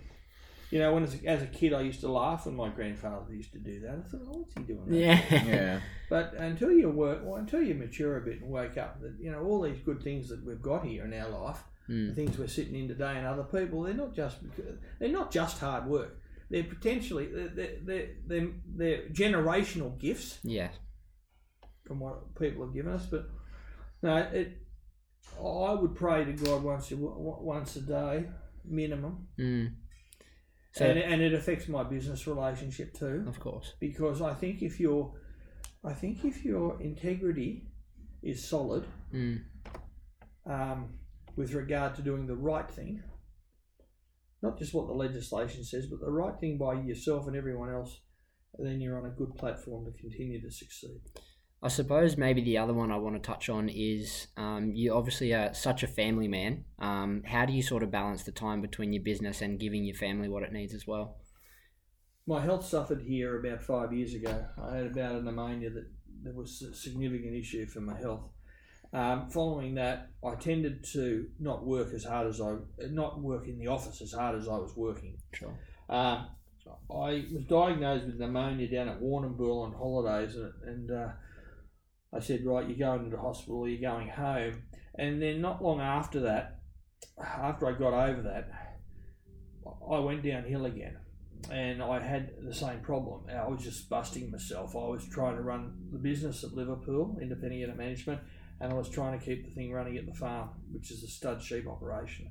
you 0.70 0.80
know, 0.80 0.92
when 0.94 1.04
as 1.04 1.14
a, 1.14 1.26
as 1.26 1.42
a 1.42 1.46
kid, 1.46 1.72
I 1.72 1.82
used 1.82 2.00
to 2.00 2.08
laugh 2.10 2.46
when 2.46 2.56
my 2.56 2.68
grandfather 2.68 3.32
used 3.32 3.52
to 3.52 3.58
do 3.58 3.80
that. 3.80 3.90
I 4.04 4.08
thought, 4.08 4.22
oh, 4.26 4.38
what's 4.38 4.54
he 4.54 4.62
doing? 4.64 4.86
that 4.88 4.96
Yeah. 4.96 5.44
Yeah. 5.46 5.80
But 6.10 6.34
until 6.34 6.70
you 6.72 6.90
work, 6.90 7.20
well, 7.24 7.36
until 7.36 7.62
you 7.62 7.74
mature 7.74 8.16
a 8.18 8.20
bit 8.20 8.40
and 8.40 8.50
wake 8.50 8.76
up, 8.76 9.00
that 9.02 9.14
you 9.20 9.30
know 9.32 9.42
all 9.44 9.62
these 9.62 9.78
good 9.84 10.02
things 10.02 10.28
that 10.28 10.44
we've 10.44 10.60
got 10.62 10.84
here 10.84 11.04
in 11.04 11.12
our 11.14 11.28
life, 11.28 11.58
the 11.88 11.94
Mm. 11.94 12.14
things 12.14 12.38
we're 12.38 12.46
sitting 12.48 12.74
in 12.74 12.88
today, 12.88 13.14
and 13.18 13.26
other 13.26 13.42
people, 13.44 13.82
they're 13.82 13.94
not 13.94 14.14
just 14.14 14.38
they're 14.98 15.08
not 15.12 15.30
just 15.30 15.58
hard 15.60 15.86
work. 15.86 16.16
They're 16.50 16.64
potentially 16.64 17.26
they're 17.26 17.48
they're, 17.84 18.08
they're, 18.26 18.48
they're, 18.76 19.08
generational 19.10 19.98
gifts 19.98 20.38
Yeah. 20.44 20.70
from 21.86 22.00
what 22.00 22.34
people 22.38 22.64
have 22.64 22.74
given 22.74 22.92
us. 22.92 23.06
But 23.06 23.28
no, 24.02 24.16
it. 24.16 24.58
I 25.38 25.72
would 25.74 25.94
pray 25.94 26.24
to 26.26 26.32
God 26.32 26.62
once 26.62 26.92
a 26.92 26.96
once 26.96 27.76
a 27.76 27.80
day 27.80 28.26
minimum, 28.64 29.26
Mm. 29.38 29.72
So, 30.72 30.84
and 30.86 30.98
and 30.98 31.22
it 31.22 31.32
affects 31.34 31.66
my 31.68 31.82
business 31.82 32.26
relationship 32.26 32.92
too. 32.94 33.24
of 33.26 33.38
course. 33.40 33.74
because 33.80 34.20
I 34.20 34.34
think 34.34 34.62
if 34.62 34.78
your 34.80 35.14
I 35.84 35.92
think 35.94 36.24
if 36.24 36.44
your 36.44 36.80
integrity 36.82 37.68
is 38.22 38.44
solid 38.44 38.84
Mm. 39.12 39.40
um, 40.46 40.94
with 41.36 41.52
regard 41.54 41.94
to 41.96 42.02
doing 42.02 42.26
the 42.26 42.36
right 42.36 42.70
thing, 42.70 43.02
not 44.44 44.58
just 44.58 44.74
what 44.74 44.86
the 44.86 44.92
legislation 44.92 45.64
says, 45.64 45.86
but 45.86 46.00
the 46.00 46.10
right 46.10 46.38
thing 46.38 46.58
by 46.58 46.74
yourself 46.74 47.26
and 47.26 47.34
everyone 47.34 47.72
else, 47.72 48.02
then 48.58 48.78
you're 48.78 48.98
on 48.98 49.06
a 49.06 49.14
good 49.14 49.34
platform 49.36 49.86
to 49.86 49.98
continue 49.98 50.40
to 50.40 50.50
succeed. 50.50 51.00
I 51.62 51.68
suppose 51.68 52.18
maybe 52.18 52.42
the 52.42 52.58
other 52.58 52.74
one 52.74 52.92
I 52.92 52.98
want 52.98 53.16
to 53.16 53.26
touch 53.26 53.48
on 53.48 53.70
is 53.70 54.26
um, 54.36 54.72
you 54.74 54.92
obviously 54.92 55.32
are 55.32 55.54
such 55.54 55.82
a 55.82 55.86
family 55.86 56.28
man. 56.28 56.64
Um, 56.78 57.22
how 57.24 57.46
do 57.46 57.54
you 57.54 57.62
sort 57.62 57.82
of 57.82 57.90
balance 57.90 58.24
the 58.24 58.32
time 58.32 58.60
between 58.60 58.92
your 58.92 59.02
business 59.02 59.40
and 59.40 59.58
giving 59.58 59.82
your 59.82 59.96
family 59.96 60.28
what 60.28 60.42
it 60.42 60.52
needs 60.52 60.74
as 60.74 60.86
well? 60.86 61.16
My 62.26 62.42
health 62.42 62.66
suffered 62.66 63.00
here 63.00 63.40
about 63.40 63.62
five 63.62 63.94
years 63.94 64.12
ago. 64.12 64.44
I 64.62 64.76
had 64.76 64.86
about 64.88 65.16
a 65.16 65.22
pneumonia 65.22 65.70
that, 65.70 65.86
that 66.24 66.34
was 66.34 66.60
a 66.60 66.74
significant 66.74 67.34
issue 67.34 67.66
for 67.66 67.80
my 67.80 67.98
health. 67.98 68.28
Um, 68.94 69.28
following 69.28 69.74
that, 69.74 70.10
I 70.24 70.36
tended 70.36 70.84
to 70.92 71.26
not 71.40 71.66
work 71.66 71.92
as 71.92 72.04
hard 72.04 72.28
as 72.28 72.40
I, 72.40 72.54
not 72.90 73.20
work 73.20 73.48
in 73.48 73.58
the 73.58 73.66
office 73.66 74.00
as 74.00 74.12
hard 74.12 74.38
as 74.38 74.46
I 74.46 74.52
was 74.52 74.72
working. 74.76 75.18
Sure. 75.32 75.58
Um, 75.88 76.28
I 76.88 77.24
was 77.32 77.44
diagnosed 77.48 78.06
with 78.06 78.20
pneumonia 78.20 78.70
down 78.70 78.88
at 78.88 79.00
Warrnambool 79.00 79.64
on 79.64 79.72
holidays, 79.72 80.36
and, 80.36 80.52
and 80.64 80.90
uh, 80.92 81.08
I 82.14 82.20
said, 82.20 82.46
"Right, 82.46 82.68
you're 82.68 82.78
going 82.78 83.04
to 83.04 83.10
the 83.10 83.20
hospital. 83.20 83.68
You're 83.68 83.90
going 83.90 84.08
home." 84.08 84.62
And 84.96 85.20
then 85.20 85.40
not 85.40 85.62
long 85.62 85.80
after 85.80 86.20
that, 86.20 86.60
after 87.18 87.66
I 87.66 87.72
got 87.72 87.92
over 87.92 88.22
that, 88.22 88.48
I 89.90 89.98
went 89.98 90.22
downhill 90.22 90.66
again, 90.66 90.96
and 91.50 91.82
I 91.82 91.98
had 91.98 92.30
the 92.46 92.54
same 92.54 92.78
problem. 92.78 93.24
I 93.28 93.48
was 93.48 93.64
just 93.64 93.88
busting 93.88 94.30
myself. 94.30 94.76
I 94.76 94.86
was 94.86 95.04
trying 95.08 95.34
to 95.34 95.42
run 95.42 95.88
the 95.90 95.98
business 95.98 96.44
at 96.44 96.52
Liverpool, 96.52 97.18
independent 97.20 97.60
unit 97.60 97.76
management, 97.76 98.20
and 98.60 98.72
I 98.72 98.74
was 98.74 98.88
trying 98.88 99.18
to 99.18 99.24
keep 99.24 99.44
the 99.44 99.54
thing 99.54 99.72
running 99.72 99.96
at 99.96 100.06
the 100.06 100.14
farm, 100.14 100.50
which 100.72 100.90
is 100.90 101.02
a 101.02 101.08
stud 101.08 101.42
sheep 101.42 101.66
operation 101.66 102.30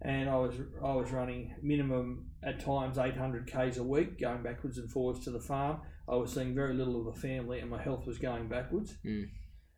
and 0.00 0.30
I 0.30 0.36
was 0.36 0.54
I 0.82 0.94
was 0.94 1.10
running 1.10 1.54
minimum 1.62 2.30
at 2.42 2.60
times 2.60 2.98
800 2.98 3.50
k's 3.50 3.78
a 3.78 3.82
week, 3.82 4.20
going 4.20 4.42
backwards 4.42 4.78
and 4.78 4.90
forwards 4.90 5.24
to 5.24 5.30
the 5.30 5.40
farm. 5.40 5.80
I 6.08 6.14
was 6.14 6.32
seeing 6.32 6.54
very 6.54 6.74
little 6.74 7.06
of 7.06 7.14
the 7.14 7.20
family, 7.20 7.58
and 7.58 7.70
my 7.70 7.82
health 7.82 8.06
was 8.06 8.18
going 8.18 8.48
backwards. 8.48 8.96
Mm. 9.04 9.28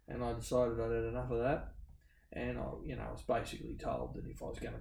And 0.08 0.24
I 0.24 0.32
decided 0.32 0.78
I'd 0.80 0.90
had 0.90 1.04
enough 1.04 1.30
of 1.30 1.38
that. 1.38 1.72
And 2.32 2.58
I, 2.58 2.66
you 2.84 2.96
know, 2.96 3.02
I 3.08 3.12
was 3.12 3.22
basically 3.22 3.76
told 3.82 4.14
that 4.14 4.24
if 4.28 4.42
I 4.42 4.46
was 4.46 4.58
going 4.58 4.74
to 4.74 4.80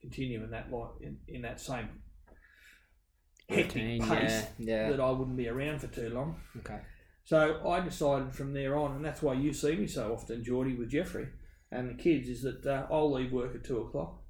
continue 0.00 0.42
in 0.42 0.50
that 0.50 0.72
line, 0.72 0.90
in, 1.00 1.18
in 1.28 1.42
that 1.42 1.60
same 1.60 1.88
hectic 3.48 3.74
Routine, 3.74 4.02
pace, 4.02 4.44
yeah, 4.58 4.84
yeah. 4.84 4.90
that 4.90 5.00
I 5.00 5.10
wouldn't 5.10 5.36
be 5.36 5.48
around 5.48 5.80
for 5.80 5.88
too 5.88 6.08
long. 6.10 6.40
Okay. 6.58 6.80
So 7.30 7.60
I 7.64 7.78
decided 7.78 8.34
from 8.34 8.52
there 8.54 8.76
on, 8.76 8.96
and 8.96 9.04
that's 9.04 9.22
why 9.22 9.34
you 9.34 9.52
see 9.52 9.76
me 9.76 9.86
so 9.86 10.12
often, 10.12 10.42
Geordie, 10.42 10.74
with 10.74 10.90
Jeffrey 10.90 11.28
and 11.70 11.88
the 11.88 11.94
kids, 11.94 12.28
is 12.28 12.42
that 12.42 12.66
uh, 12.66 12.88
I'll 12.90 13.12
leave 13.12 13.30
work 13.30 13.54
at 13.54 13.62
two 13.62 13.78
o'clock. 13.78 14.20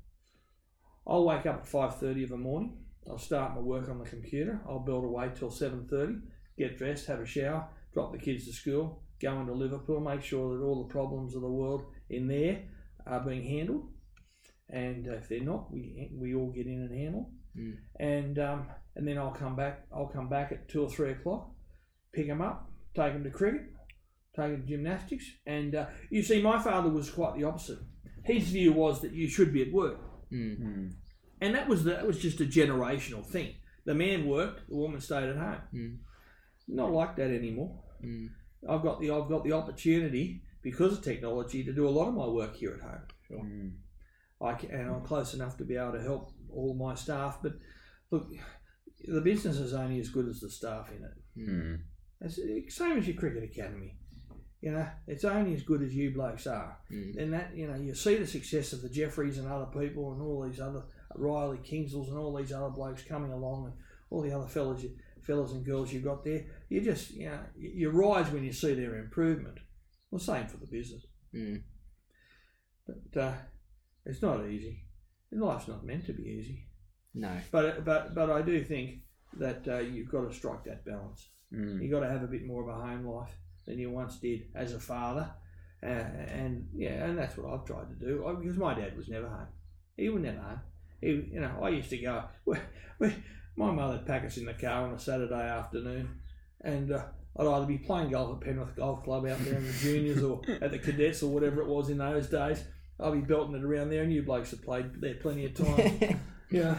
I'll 1.07 1.25
wake 1.25 1.47
up 1.47 1.61
at 1.61 1.67
five 1.67 1.97
thirty 1.97 2.25
of 2.25 2.33
a 2.33 2.37
morning. 2.37 2.77
I'll 3.09 3.17
start 3.17 3.55
my 3.55 3.63
work 3.63 3.89
on 3.89 4.01
the 4.01 4.05
computer. 4.05 4.61
I'll 4.69 4.81
build 4.81 5.05
away 5.07 5.31
till 5.35 5.51
seven 5.51 5.87
thirty. 5.89 6.17
Get 6.59 6.77
dressed, 6.77 7.07
have 7.07 7.21
a 7.21 7.25
shower, 7.25 7.69
drop 7.95 8.13
the 8.13 8.19
kids 8.19 8.45
to 8.45 8.53
school, 8.53 9.03
go 9.19 9.41
into 9.41 9.55
Liverpool, 9.55 10.01
make 10.01 10.23
sure 10.23 10.55
that 10.55 10.63
all 10.63 10.87
the 10.87 10.93
problems 10.93 11.35
of 11.35 11.41
the 11.41 11.49
world 11.49 11.87
in 12.11 12.29
there 12.29 12.65
are 13.07 13.21
being 13.21 13.45
handled. 13.45 13.89
And 14.69 15.07
if 15.07 15.27
they're 15.27 15.41
not, 15.41 15.73
we 15.73 16.11
we 16.13 16.35
all 16.35 16.53
get 16.53 16.67
in 16.67 16.83
and 16.83 16.95
handle. 16.95 17.31
Mm. 17.57 17.77
And 17.99 18.39
um, 18.39 18.67
and 18.95 19.09
then 19.09 19.17
I'll 19.17 19.31
come 19.31 19.57
back. 19.57 19.87
I'll 19.91 20.09
come 20.09 20.29
back 20.29 20.53
at 20.53 20.69
two 20.69 20.83
or 20.83 20.91
three 20.91 21.13
o'clock, 21.13 21.51
pick 22.13 22.27
them 22.27 22.43
up, 22.43 22.70
take 23.01 23.13
them 23.15 23.25
to 23.25 23.31
cricket, 23.31 23.63
take 24.37 24.51
them 24.53 24.63
to 24.63 24.67
gymnastics. 24.69 25.25
And 25.47 25.75
uh, 25.75 25.87
you 26.11 26.23
see, 26.23 26.43
my 26.43 26.59
father 26.63 26.91
was 26.91 27.11
quite 27.11 27.37
the 27.37 27.45
opposite. 27.45 27.79
His 28.25 28.49
view 28.49 28.73
was 28.73 29.01
that 29.01 29.13
you 29.13 29.29
should 29.29 29.53
be 29.53 29.63
at 29.63 29.73
work, 29.73 29.99
Mm. 30.33 30.93
and 31.41 31.55
that 31.57 31.67
was 31.69 31.83
the, 31.85 31.91
that 31.91 32.07
was 32.07 32.19
just 32.19 32.41
a 32.41 32.45
generational 32.45 33.25
thing. 33.27 33.55
The 33.85 33.95
man 33.95 34.27
worked, 34.27 34.69
the 34.69 34.77
woman 34.77 35.01
stayed 35.01 35.29
at 35.31 35.37
home. 35.37 35.63
Mm. 35.75 35.97
Not 36.69 36.93
like 36.93 37.17
that 37.17 37.31
anymore. 37.31 37.81
Mm. 38.05 38.29
I've 38.69 38.83
got 38.83 39.01
the 39.01 39.11
I've 39.11 39.29
got 39.29 39.43
the 39.45 39.53
opportunity 39.53 40.43
because 40.63 40.93
of 40.99 41.03
technology 41.03 41.65
to 41.65 41.73
do 41.73 41.89
a 41.89 41.97
lot 41.99 42.09
of 42.09 42.15
my 42.15 42.27
work 42.27 42.55
here 42.57 42.75
at 42.79 42.83
home. 42.89 43.07
Mm. 43.33 43.73
I 44.49 44.55
can, 44.55 44.71
and 44.71 44.91
I'm 44.91 45.03
close 45.03 45.35
enough 45.35 45.57
to 45.59 45.65
be 45.65 45.77
able 45.77 45.93
to 45.93 46.03
help 46.03 46.31
all 46.53 46.75
my 46.75 46.95
staff. 46.95 47.39
But 47.43 47.55
look, 48.11 48.29
the 49.05 49.21
business 49.21 49.57
is 49.57 49.73
only 49.75 49.99
as 49.99 50.11
good 50.11 50.29
as 50.29 50.41
the 50.41 50.51
staff 50.51 50.91
in 50.91 51.03
it. 51.05 51.17
Mm. 51.51 51.79
It's 52.21 52.37
the 52.37 52.65
same 52.69 52.99
as 52.99 53.07
your 53.07 53.17
cricket 53.17 53.45
academy. 53.45 53.97
You 54.61 54.73
know, 54.73 54.87
it's 55.07 55.25
only 55.25 55.55
as 55.55 55.63
good 55.63 55.83
as 55.83 55.95
you 55.95 56.13
blokes 56.13 56.47
are. 56.47 56.77
Mm. 56.93 57.17
And 57.17 57.33
that, 57.33 57.57
you 57.57 57.67
know, 57.67 57.77
you 57.77 57.95
see 57.95 58.17
the 58.17 58.27
success 58.27 58.75
of 58.75 58.83
the 58.83 58.91
Jeffreys 58.91 59.39
and 59.39 59.49
other 59.49 59.67
people 59.67 60.13
and 60.13 60.21
all 60.21 60.47
these 60.47 60.61
other 60.61 60.83
Riley 61.17 61.59
Kingsels 61.65 62.09
and 62.09 62.19
all 62.19 62.37
these 62.37 62.53
other 62.53 62.69
blokes 62.69 63.03
coming 63.03 63.33
along 63.33 63.67
and 63.67 63.75
all 64.11 64.21
the 64.21 64.33
other 64.33 64.47
fellas, 64.47 64.83
you, 64.83 64.91
fellas 65.23 65.53
and 65.53 65.65
girls 65.65 65.93
you've 65.93 66.05
got 66.05 66.25
there. 66.25 66.45
You 66.69 66.83
just, 66.83 67.11
you 67.13 67.31
know, 67.31 67.39
you 67.57 67.71
you 67.75 67.91
rise 67.91 68.31
when 68.31 68.45
you 68.45 68.53
see 68.53 68.75
their 68.75 68.99
improvement. 68.99 69.59
Well, 70.11 70.19
same 70.21 70.47
for 70.47 70.59
the 70.59 70.67
business. 70.67 71.07
Mm. 71.35 71.63
But 72.87 73.21
uh, 73.21 73.35
it's 74.05 74.21
not 74.21 74.47
easy. 74.47 74.85
Life's 75.33 75.69
not 75.69 75.87
meant 75.87 76.05
to 76.07 76.13
be 76.13 76.25
easy. 76.25 76.67
No. 77.15 77.31
But 77.51 77.85
but 77.85 78.15
but 78.15 78.31
I 78.31 78.43
do 78.43 78.63
think 78.63 79.01
that 79.39 79.67
uh, 79.67 79.79
you've 79.79 80.11
got 80.11 80.29
to 80.29 80.35
strike 80.35 80.65
that 80.65 80.85
balance. 80.85 81.29
Mm. 81.55 81.83
You've 81.83 81.91
got 81.91 82.01
to 82.01 82.09
have 82.09 82.23
a 82.23 82.29
bit 82.29 82.47
more 82.47 82.63
of 82.63 82.69
a 82.69 82.81
home 82.81 83.07
life 83.07 83.33
than 83.67 83.79
you 83.79 83.91
once 83.91 84.17
did 84.17 84.45
as 84.55 84.73
a 84.73 84.81
father. 84.81 85.31
Uh, 85.83 85.87
and 85.87 86.69
yeah, 86.75 87.05
and 87.05 87.19
that's 87.19 87.37
what 87.37 87.53
I've 87.53 87.65
tried 87.65 87.89
to 87.89 88.07
do. 88.07 88.27
I, 88.27 88.35
because 88.35 88.57
my 88.57 88.75
dad 88.75 88.97
was 88.97 89.09
never 89.09 89.29
home. 89.29 89.49
He 89.97 90.09
was 90.09 90.23
never 90.23 90.39
home. 90.39 90.61
He, 91.01 91.09
you 91.33 91.41
know, 91.41 91.59
I 91.63 91.71
used 91.71 91.91
to 91.91 91.99
go. 91.99 92.25
We, 92.47 92.59
we, 92.99 93.15
my 93.57 93.71
mother'd 93.71 94.07
pack 94.07 94.25
us 94.25 94.37
in 94.37 94.45
the 94.45 94.53
car 94.53 94.87
on 94.87 94.95
a 94.95 94.99
Saturday 94.99 95.49
afternoon, 95.49 96.21
and 96.61 96.93
uh, 96.93 97.05
I'd 97.37 97.47
either 97.47 97.67
be 97.67 97.79
playing 97.79 98.11
golf 98.11 98.37
at 98.37 98.47
Penrith 98.47 98.77
Golf 98.77 99.05
Club 99.05 99.27
out 99.27 99.39
there 99.45 99.55
in 99.55 99.67
the 99.67 99.73
juniors, 99.73 100.23
or 100.23 100.43
at 100.61 100.71
the 100.71 100.79
cadets, 100.79 101.23
or 101.23 101.33
whatever 101.33 101.63
it 101.63 101.69
was 101.69 101.89
in 101.89 101.99
those 101.99 102.27
days. 102.27 102.63
I'd 102.99 103.13
be 103.13 103.21
belting 103.21 103.55
it 103.55 103.65
around 103.65 103.91
there, 103.91 104.03
and 104.03 104.13
you 104.13 104.23
blokes 104.23 104.51
have 104.51 104.63
played 104.63 105.01
there 105.01 105.15
plenty 105.15 105.47
of 105.47 105.55
times. 105.55 106.17
yeah, 106.51 106.77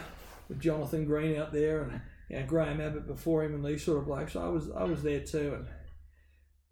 with 0.47 0.59
Jonathan 0.59 1.05
Green 1.05 1.39
out 1.39 1.51
there, 1.51 1.83
and 1.83 2.01
know, 2.39 2.45
Graham 2.45 2.81
Abbott 2.81 3.07
before 3.07 3.43
him, 3.43 3.53
and 3.55 3.65
these 3.65 3.83
sort 3.83 3.99
of 3.99 4.05
blokes. 4.05 4.35
I 4.35 4.47
was 4.47 4.69
I 4.71 4.83
was 4.83 5.03
there 5.03 5.21
too, 5.21 5.57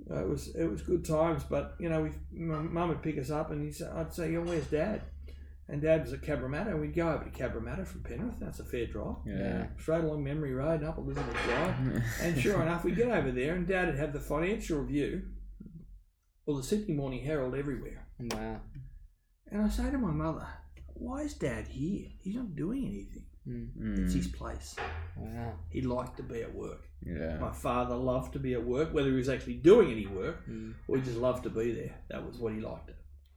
and 0.08 0.20
it 0.20 0.28
was 0.28 0.56
it 0.56 0.66
was 0.66 0.82
good 0.82 1.06
times. 1.06 1.44
But 1.44 1.76
you 1.80 1.90
know, 1.90 2.02
we 2.04 2.12
my 2.40 2.60
mum 2.60 2.90
would 2.90 3.02
pick 3.02 3.18
us 3.18 3.30
up, 3.30 3.52
and 3.52 3.74
say, 3.74 3.88
I'd 3.88 4.14
say, 4.14 4.32
"Yo, 4.34 4.42
where's 4.42 4.68
Dad?" 4.68 5.02
And 5.68 5.84
Dad 5.84 6.02
was 6.02 6.14
at 6.14 6.22
Cabramatta. 6.22 6.70
and 6.72 6.82
We'd 6.82 6.96
go 6.96 7.10
over 7.10 7.24
to 7.24 7.30
Cabramatta 7.30 7.86
from 7.86 8.02
Penrith. 8.02 8.40
That's 8.40 8.60
a 8.60 8.64
fair 8.64 8.88
drive. 8.88 9.18
Yeah. 9.28 9.68
Straight 9.78 10.04
along 10.04 10.24
Mamre 10.24 10.52
Road 10.56 10.80
and 10.80 10.90
up 10.90 10.98
Elizabeth 10.98 11.38
Drive. 11.46 12.04
And 12.22 12.42
sure 12.42 12.60
enough, 12.64 12.84
we'd 12.84 12.96
get 12.96 13.10
over 13.10 13.32
there, 13.32 13.54
and 13.54 13.68
Dad 13.68 13.86
would 13.86 14.00
have 14.00 14.12
the 14.12 14.20
financial 14.20 14.80
review, 14.80 15.22
or 16.48 16.58
the 16.58 16.64
Sydney 16.64 16.96
Morning 16.96 17.24
Herald 17.24 17.54
everywhere. 17.54 18.08
Wow. 18.20 18.62
And 19.52 19.62
I 19.62 19.70
say 19.70 19.92
to 19.92 19.98
my 20.00 20.12
mother, 20.12 20.48
"Why 20.96 21.22
is 21.22 21.36
Dad 21.36 21.68
here? 21.68 22.08
He's 22.20 22.36
not 22.36 22.56
doing 22.56 22.86
anything. 22.86 23.26
Mm. 23.50 24.00
It's 24.04 24.14
his 24.14 24.28
place. 24.28 24.76
Wow. 25.18 25.54
He 25.70 25.82
liked 25.82 26.18
to 26.18 26.24
be 26.24 26.42
at 26.42 26.54
work. 26.54 26.88
Yeah. 27.04 27.38
My 27.40 27.52
father 27.52 27.96
loved 27.96 28.34
to 28.34 28.40
be 28.40 28.54
at 28.54 28.64
work, 28.64 28.94
whether 28.94 29.10
he 29.10 29.16
was 29.16 29.30
actually 29.30 29.56
doing 29.56 29.92
any 29.92 30.06
work 30.08 30.48
Mm. 30.48 30.74
or 30.88 30.98
he 30.98 31.04
just 31.04 31.18
loved 31.18 31.44
to 31.44 31.50
be 31.50 31.72
there. 31.72 31.96
That 32.10 32.26
was 32.26 32.38
what 32.38 32.54
he 32.54 32.60
liked. 32.60 32.90
It. 32.90 32.96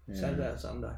Yeah. 0.08 0.20
Saturday 0.20 0.48
or 0.48 0.58
Sunday. 0.58 0.92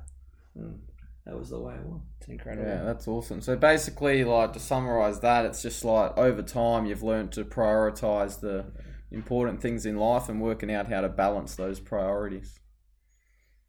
Mm. 0.58 0.78
That 1.26 1.38
was 1.38 1.50
the 1.50 1.58
way 1.60 1.74
it 1.74 1.84
was. 1.86 2.00
It's 2.18 2.28
incredible. 2.28 2.66
Yeah, 2.68 2.82
that's 2.84 3.08
awesome. 3.08 3.40
So 3.40 3.56
basically, 3.56 4.24
like 4.24 4.52
to 4.54 4.60
summarize 4.60 5.20
that, 5.20 5.46
it's 5.46 5.62
just 5.62 5.84
like 5.84 6.16
over 6.18 6.42
time 6.42 6.84
you've 6.86 7.02
learned 7.02 7.32
to 7.32 7.44
prioritize 7.44 8.40
the 8.40 8.66
important 9.10 9.62
things 9.62 9.86
in 9.86 9.96
life 9.96 10.28
and 10.28 10.40
working 10.40 10.70
out 10.72 10.88
how 10.88 11.00
to 11.00 11.08
balance 11.08 11.54
those 11.54 11.80
priorities. 11.80 12.58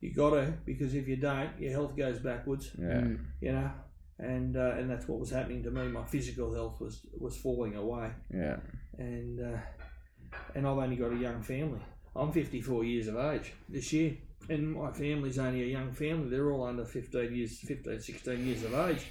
You 0.01 0.13
got 0.13 0.31
to 0.31 0.53
because 0.65 0.93
if 0.93 1.07
you 1.07 1.15
don't, 1.15 1.49
your 1.59 1.71
health 1.71 1.95
goes 1.95 2.19
backwards. 2.19 2.71
Yeah. 2.77 3.01
Mm. 3.01 3.19
You 3.41 3.51
know, 3.53 3.71
and 4.19 4.55
uh, 4.57 4.71
and 4.77 4.89
that's 4.89 5.07
what 5.07 5.19
was 5.19 5.29
happening 5.31 5.63
to 5.63 5.71
me. 5.71 5.87
My 5.87 6.03
physical 6.05 6.53
health 6.53 6.79
was 6.79 7.05
was 7.19 7.35
falling 7.37 7.75
away, 7.75 8.11
Yeah. 8.33 8.57
and 8.97 9.39
uh, 9.41 9.57
and 10.55 10.67
I've 10.67 10.77
only 10.77 10.95
got 10.95 11.11
a 11.13 11.17
young 11.17 11.41
family. 11.41 11.79
I'm 12.15 12.31
54 12.31 12.83
years 12.85 13.07
of 13.07 13.17
age 13.17 13.53
this 13.67 13.91
year, 13.91 14.15
and 14.49 14.71
my 14.73 14.91
family's 14.91 15.37
only 15.37 15.63
a 15.63 15.65
young 15.65 15.91
family. 15.91 16.29
They're 16.29 16.49
all 16.51 16.63
under 16.65 16.85
15 16.85 17.35
years, 17.35 17.59
15, 17.59 17.99
16 17.99 18.45
years 18.45 18.63
of 18.63 18.73
age, 18.73 19.05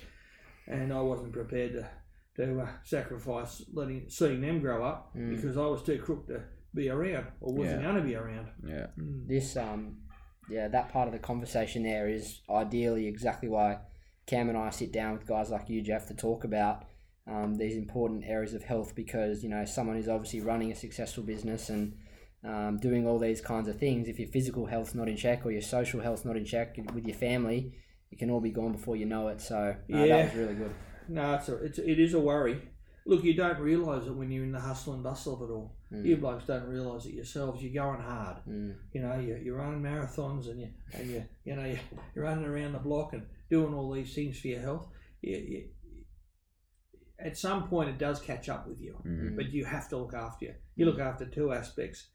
and 0.66 0.92
I 0.92 1.00
wasn't 1.00 1.32
prepared 1.32 1.72
to 1.74 1.88
to 2.36 2.60
uh, 2.62 2.68
sacrifice 2.82 3.62
letting 3.72 4.06
seeing 4.08 4.40
them 4.40 4.58
grow 4.60 4.84
up 4.84 5.14
Mm. 5.14 5.30
because 5.36 5.56
I 5.56 5.66
was 5.66 5.82
too 5.82 5.98
crook 5.98 6.26
to 6.28 6.40
be 6.74 6.88
around 6.88 7.26
or 7.40 7.52
wasn't 7.54 7.82
Yeah. 7.82 7.92
going 7.92 8.02
to 8.02 8.08
be 8.08 8.16
around. 8.16 8.48
Yeah. 8.66 8.86
This 8.96 9.56
um 9.56 9.98
yeah, 10.50 10.66
that 10.68 10.88
part 10.90 11.06
of 11.08 11.12
the 11.12 11.20
conversation 11.20 11.84
there 11.84 12.08
is 12.08 12.40
ideally 12.50 13.06
exactly 13.06 13.48
why 13.48 13.78
Cam 14.26 14.48
and 14.48 14.56
I 14.58 14.70
sit 14.70 14.92
down 14.92 15.12
with 15.12 15.26
guys 15.26 15.50
like 15.50 15.68
you, 15.68 15.82
Jeff, 15.82 16.06
to 16.08 16.14
talk 16.14 16.44
about 16.44 16.84
um, 17.26 17.56
these 17.56 17.76
important 17.76 18.24
areas 18.24 18.54
of 18.54 18.62
health 18.62 18.94
because 18.94 19.42
you 19.42 19.48
know 19.48 19.64
someone 19.64 19.96
who's 19.96 20.08
obviously 20.08 20.40
running 20.40 20.72
a 20.72 20.74
successful 20.74 21.22
business 21.22 21.68
and 21.70 21.96
um, 22.44 22.78
doing 22.78 23.06
all 23.06 23.18
these 23.18 23.40
kinds 23.40 23.68
of 23.68 23.78
things. 23.78 24.08
If 24.08 24.18
your 24.18 24.28
physical 24.28 24.66
health's 24.66 24.94
not 24.94 25.08
in 25.08 25.16
check 25.16 25.44
or 25.46 25.50
your 25.50 25.62
social 25.62 26.00
health's 26.00 26.24
not 26.24 26.36
in 26.36 26.44
check 26.44 26.76
with 26.94 27.06
your 27.06 27.16
family, 27.16 27.74
it 28.10 28.18
can 28.18 28.30
all 28.30 28.40
be 28.40 28.50
gone 28.50 28.72
before 28.72 28.96
you 28.96 29.06
know 29.06 29.28
it. 29.28 29.40
So 29.40 29.56
uh, 29.56 29.74
Yeah. 29.88 30.06
that 30.06 30.24
was 30.26 30.34
really 30.34 30.54
good. 30.54 30.74
No, 31.08 31.34
it's 31.34 31.48
a, 31.48 31.56
it's 31.64 31.78
it 31.78 31.98
is 31.98 32.14
a 32.14 32.20
worry. 32.20 32.60
Look, 33.06 33.22
you 33.22 33.34
don't 33.34 33.58
realise 33.58 34.06
it 34.06 34.14
when 34.14 34.30
you're 34.30 34.44
in 34.44 34.52
the 34.52 34.60
hustle 34.60 34.94
and 34.94 35.02
bustle 35.02 35.34
of 35.34 35.48
it 35.48 35.52
all. 35.52 35.76
Mm. 35.92 36.06
You 36.06 36.16
blokes 36.16 36.46
don't 36.46 36.66
realise 36.66 37.04
it 37.04 37.12
yourselves. 37.14 37.62
You're 37.62 37.84
going 37.84 38.00
hard. 38.00 38.38
Mm. 38.48 38.76
You 38.92 39.02
know, 39.02 39.18
you're, 39.18 39.36
you're 39.38 39.56
running 39.58 39.82
marathons 39.82 40.48
and 40.48 40.60
you 40.60 40.68
and 40.94 41.10
you 41.10 41.24
you 41.44 41.54
know 41.54 41.64
you're, 41.66 41.80
you're 42.14 42.24
running 42.24 42.46
around 42.46 42.72
the 42.72 42.78
block 42.78 43.12
and 43.12 43.26
doing 43.50 43.74
all 43.74 43.92
these 43.92 44.14
things 44.14 44.40
for 44.40 44.48
your 44.48 44.60
health. 44.60 44.88
You, 45.20 45.36
you, 45.36 45.64
at 47.18 47.36
some 47.36 47.68
point, 47.68 47.90
it 47.90 47.98
does 47.98 48.20
catch 48.20 48.48
up 48.48 48.66
with 48.66 48.80
you, 48.80 48.96
Mm. 49.06 49.36
but 49.36 49.50
you 49.52 49.64
have 49.64 49.88
to 49.90 49.96
look 49.98 50.14
after 50.14 50.46
you. 50.46 50.54
You 50.76 50.86
look 50.86 50.98
after 50.98 51.26
two 51.26 51.52
aspects. 51.52 52.08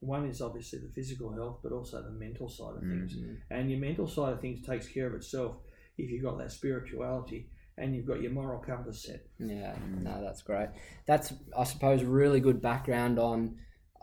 One 0.00 0.26
is 0.26 0.40
obviously 0.40 0.78
the 0.78 0.92
physical 0.94 1.32
health, 1.32 1.58
but 1.62 1.72
also 1.72 2.00
the 2.00 2.10
mental 2.10 2.48
side 2.48 2.76
of 2.76 2.82
things. 2.82 3.16
Mm. 3.16 3.38
And 3.50 3.70
your 3.70 3.80
mental 3.80 4.06
side 4.06 4.32
of 4.34 4.40
things 4.40 4.64
takes 4.64 4.86
care 4.86 5.08
of 5.08 5.14
itself 5.14 5.56
if 5.96 6.08
you've 6.10 6.22
got 6.22 6.38
that 6.38 6.52
spirituality 6.52 7.50
and 7.80 7.94
you've 7.94 8.06
got 8.06 8.20
your 8.20 8.32
moral 8.32 8.58
compass 8.58 9.02
set. 9.02 9.24
Yeah, 9.38 9.74
no, 10.00 10.22
that's 10.22 10.42
great. 10.42 10.68
That's, 11.06 11.32
I 11.56 11.64
suppose, 11.64 12.02
really 12.02 12.40
good 12.40 12.60
background 12.60 13.18
on, 13.18 13.56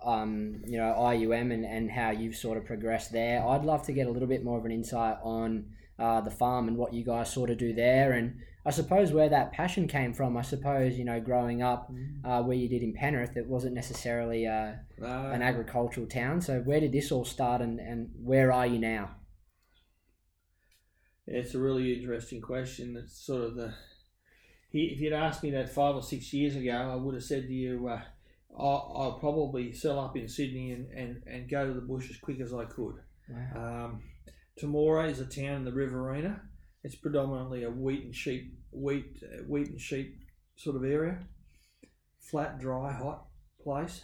um, 0.03 0.61
you 0.65 0.77
know, 0.77 0.93
IUM 0.97 1.53
and, 1.53 1.65
and 1.65 1.91
how 1.91 2.11
you've 2.11 2.35
sort 2.35 2.57
of 2.57 2.65
progressed 2.65 3.11
there. 3.11 3.45
I'd 3.47 3.65
love 3.65 3.83
to 3.87 3.93
get 3.93 4.07
a 4.07 4.11
little 4.11 4.27
bit 4.27 4.43
more 4.43 4.57
of 4.57 4.65
an 4.65 4.71
insight 4.71 5.17
on 5.23 5.65
uh, 5.99 6.21
the 6.21 6.31
farm 6.31 6.67
and 6.67 6.77
what 6.77 6.93
you 6.93 7.03
guys 7.05 7.31
sort 7.31 7.49
of 7.49 7.57
do 7.57 7.73
there, 7.73 8.11
and 8.13 8.35
I 8.65 8.71
suppose 8.71 9.11
where 9.13 9.29
that 9.29 9.51
passion 9.53 9.87
came 9.87 10.13
from. 10.13 10.35
I 10.35 10.41
suppose 10.41 10.97
you 10.97 11.05
know, 11.05 11.21
growing 11.21 11.61
up 11.61 11.91
uh, 12.23 12.41
where 12.41 12.57
you 12.57 12.67
did 12.67 12.83
in 12.83 12.93
Penrith, 12.93 13.37
it 13.37 13.47
wasn't 13.47 13.75
necessarily 13.75 14.45
uh, 14.45 14.73
Uh, 15.01 15.31
an 15.33 15.41
agricultural 15.41 16.07
town. 16.07 16.41
So 16.41 16.59
where 16.61 16.79
did 16.79 16.91
this 16.91 17.11
all 17.11 17.25
start, 17.25 17.61
and, 17.61 17.79
and 17.79 18.09
where 18.23 18.51
are 18.51 18.67
you 18.67 18.79
now? 18.79 19.11
It's 21.27 21.55
a 21.55 21.59
really 21.59 21.93
interesting 21.97 22.41
question. 22.41 22.95
It's 22.97 23.17
sort 23.25 23.43
of 23.43 23.55
the. 23.55 23.73
he- 24.69 24.91
If 24.93 24.99
you'd 24.99 25.13
asked 25.13 25.43
me 25.43 25.51
that 25.51 25.69
five 25.73 25.95
or 25.95 26.03
six 26.03 26.31
years 26.33 26.55
ago, 26.55 26.71
I 26.71 26.95
would 26.95 27.15
have 27.15 27.23
said 27.23 27.47
to 27.47 27.53
you, 27.53 27.87
uh, 27.87 28.01
I'll, 28.57 28.93
I'll 28.95 29.19
probably 29.19 29.73
sell 29.73 29.99
up 29.99 30.15
in 30.15 30.27
Sydney 30.27 30.71
and, 30.71 30.87
and, 30.91 31.23
and 31.25 31.49
go 31.49 31.65
to 31.67 31.73
the 31.73 31.81
bush 31.81 32.09
as 32.09 32.17
quick 32.17 32.39
as 32.39 32.53
I 32.53 32.65
could. 32.65 32.95
Wow. 33.27 33.85
Um, 33.85 34.03
Temora 34.59 35.09
is 35.09 35.19
a 35.19 35.25
town 35.25 35.55
in 35.57 35.65
the 35.65 35.71
Riverina. 35.73 36.41
It's 36.83 36.95
predominantly 36.95 37.63
a 37.63 37.69
wheat 37.69 38.05
and 38.05 38.15
sheep, 38.15 38.57
wheat, 38.71 39.21
wheat 39.47 39.69
and 39.69 39.81
sheep 39.81 40.19
sort 40.55 40.75
of 40.75 40.83
area. 40.85 41.19
Flat, 42.19 42.59
dry, 42.59 42.93
hot 42.93 43.25
place. 43.61 44.03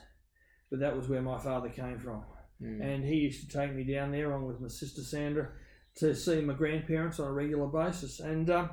But 0.69 0.79
that 0.79 0.95
was 0.97 1.07
where 1.07 1.21
my 1.21 1.37
father 1.37 1.69
came 1.69 1.99
from 1.99 2.23
Mm. 2.63 2.79
and 2.79 3.03
he 3.03 3.15
used 3.15 3.41
to 3.49 3.57
take 3.57 3.73
me 3.73 3.83
down 3.83 4.11
there 4.11 4.29
along 4.29 4.45
with 4.45 4.61
my 4.61 4.67
sister 4.67 5.01
Sandra 5.01 5.49
to 5.97 6.15
see 6.15 6.41
my 6.41 6.53
grandparents 6.53 7.19
on 7.19 7.27
a 7.27 7.31
regular 7.33 7.67
basis, 7.67 8.19
and 8.19 8.49
um, 8.49 8.69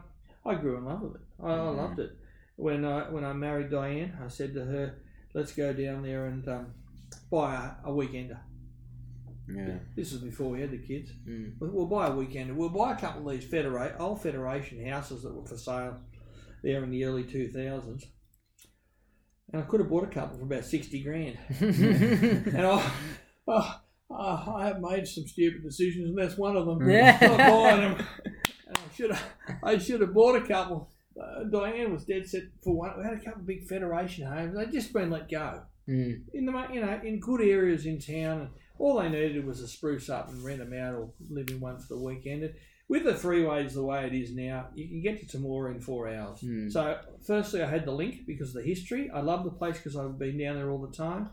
I 0.47 0.55
grew 0.55 0.77
in 0.79 0.85
love 0.85 1.03
with 1.03 1.15
it. 1.17 1.21
I, 1.43 1.47
I 1.53 1.57
Mhm. 1.57 1.77
loved 1.77 1.99
it. 1.99 2.11
When 2.57 2.85
I 2.85 3.11
when 3.11 3.25
I 3.25 3.33
married 3.33 3.71
Diane, 3.71 4.17
I 4.25 4.29
said 4.29 4.55
to 4.55 4.65
her, 4.65 4.95
"Let's 5.35 5.53
go 5.53 5.73
down 5.73 6.03
there 6.03 6.27
and 6.27 6.47
um, 6.49 6.75
buy 7.31 7.55
a, 7.85 7.89
a 7.89 7.93
weekender." 7.93 8.39
Yeah. 9.51 9.79
This 9.97 10.13
was 10.13 10.21
before 10.21 10.51
we 10.51 10.61
had 10.61 10.71
the 10.73 10.79
kids. 10.79 11.11
Mm. 11.27 11.55
We'll, 11.59 11.87
buy 11.87 12.09
a 12.09 12.11
weekender. 12.11 12.55
We'll 12.55 12.69
buy 12.69 12.93
a 12.93 12.97
couple 13.01 13.31
of 13.31 13.41
these 13.41 13.51
federa- 13.51 13.99
old 13.99 14.21
Federation 14.23 14.85
houses 14.87 15.23
that 15.23 15.35
were 15.35 15.47
for 15.47 15.57
sale 15.57 15.97
there 16.63 16.85
in 16.85 16.91
the 16.91 17.05
early 17.05 17.25
two 17.25 17.49
thousands. 17.51 18.05
And 19.51 19.63
I 19.63 19.65
could 19.65 19.81
have 19.81 19.89
bought 19.89 20.05
a 20.05 20.09
couple 20.09 20.37
for 20.37 20.45
about 20.45 20.65
sixty 20.65 21.03
grand. 21.03 21.39
And 21.61 22.67
I, 22.67 22.93
oh, 23.47 23.81
oh, 24.11 24.55
I 24.57 24.67
have 24.67 24.81
made 24.81 25.07
some 25.07 25.27
stupid 25.27 25.63
decisions, 25.63 26.09
and 26.09 26.19
that's 26.19 26.37
one 26.39 26.57
of 26.57 26.67
them. 26.67 26.89
Yeah. 26.89 27.19
Not 27.21 27.39
buying 27.39 27.81
them. 27.81 28.07
And 28.67 28.77
I 28.77 28.95
should 28.95 29.11
have, 29.13 29.25
I 29.63 29.79
should 29.79 30.01
have 30.01 30.15
bought 30.15 30.37
a 30.37 30.47
couple. 30.47 30.91
Uh, 31.21 31.45
Diane 31.45 31.93
was 31.93 32.05
dead 32.05 32.27
set 32.29 32.43
for 32.63 32.75
one. 32.77 32.97
We 32.99 33.05
had 33.05 33.15
a 33.15 33.25
couple 33.25 33.41
of 33.41 33.47
big 33.47 33.67
Federation 33.67 34.27
homes. 34.27 34.55
They'd 34.57 34.73
just 34.73 34.93
been 34.93 35.11
let 35.11 35.29
go 35.31 35.63
Mm. 35.89 36.21
in 36.35 36.45
the 36.45 36.67
you 36.71 36.83
know 36.83 37.01
in 37.03 37.19
good 37.19 37.41
areas 37.41 37.87
in 37.87 37.99
town. 37.99 38.51
all 38.79 39.01
they 39.01 39.09
needed 39.09 39.47
was 39.47 39.63
a 39.63 39.67
spruce 39.67 40.11
up 40.11 40.29
and 40.29 40.45
rent 40.45 40.59
them 40.59 40.75
out 40.75 40.93
or 40.95 41.09
live 41.31 41.49
in 41.49 41.61
one 41.61 41.79
for 41.79 41.95
the 41.95 41.99
weekend. 41.99 42.43
And 42.43 42.53
with 42.89 43.05
the 43.05 43.13
freeways 43.13 43.73
the 43.73 43.83
way 43.83 44.07
it 44.07 44.13
is 44.15 44.35
now, 44.35 44.67
you 44.75 44.87
can 44.87 45.01
get 45.01 45.19
to 45.27 45.39
Temora 45.39 45.75
in 45.75 45.81
four 45.81 46.07
hours. 46.15 46.41
Mm. 46.43 46.71
So, 46.71 46.99
firstly, 47.27 47.63
I 47.63 47.67
had 47.71 47.87
the 47.87 47.93
link 47.93 48.27
because 48.27 48.49
of 48.55 48.63
the 48.63 48.69
history. 48.69 49.11
I 49.11 49.21
love 49.23 49.45
the 49.45 49.51
place 49.51 49.79
because 49.79 49.97
I've 49.97 50.19
been 50.19 50.37
down 50.39 50.57
there 50.57 50.71
all 50.71 50.87
the 50.87 50.95
time. 50.95 51.31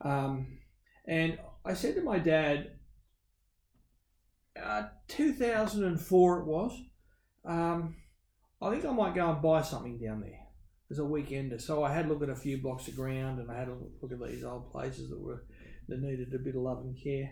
Um, 0.00 0.58
and 1.06 1.38
I 1.64 1.74
said 1.74 1.94
to 1.94 2.02
my 2.02 2.18
dad, 2.18 2.72
uh, 4.60 4.84
2004 5.08 6.38
it 6.40 6.46
was, 6.46 6.80
um, 7.44 7.96
I 8.60 8.70
think 8.70 8.84
I 8.84 8.92
might 8.92 9.14
go 9.14 9.30
and 9.30 9.42
buy 9.42 9.62
something 9.62 9.98
down 9.98 10.20
there 10.20 10.40
as 10.90 10.98
a 10.98 11.02
weekender. 11.02 11.60
So 11.60 11.82
I 11.82 11.92
had 11.92 12.06
a 12.06 12.08
look 12.08 12.22
at 12.22 12.28
a 12.28 12.36
few 12.36 12.58
blocks 12.58 12.88
of 12.88 12.96
ground 12.96 13.40
and 13.40 13.50
I 13.50 13.58
had 13.58 13.68
a 13.68 13.76
look 14.00 14.12
at 14.12 14.30
these 14.30 14.44
old 14.44 14.70
places 14.70 15.10
that 15.10 15.20
were 15.20 15.44
that 15.88 16.00
needed 16.00 16.32
a 16.34 16.38
bit 16.38 16.54
of 16.54 16.62
love 16.62 16.84
and 16.84 16.96
care. 17.02 17.30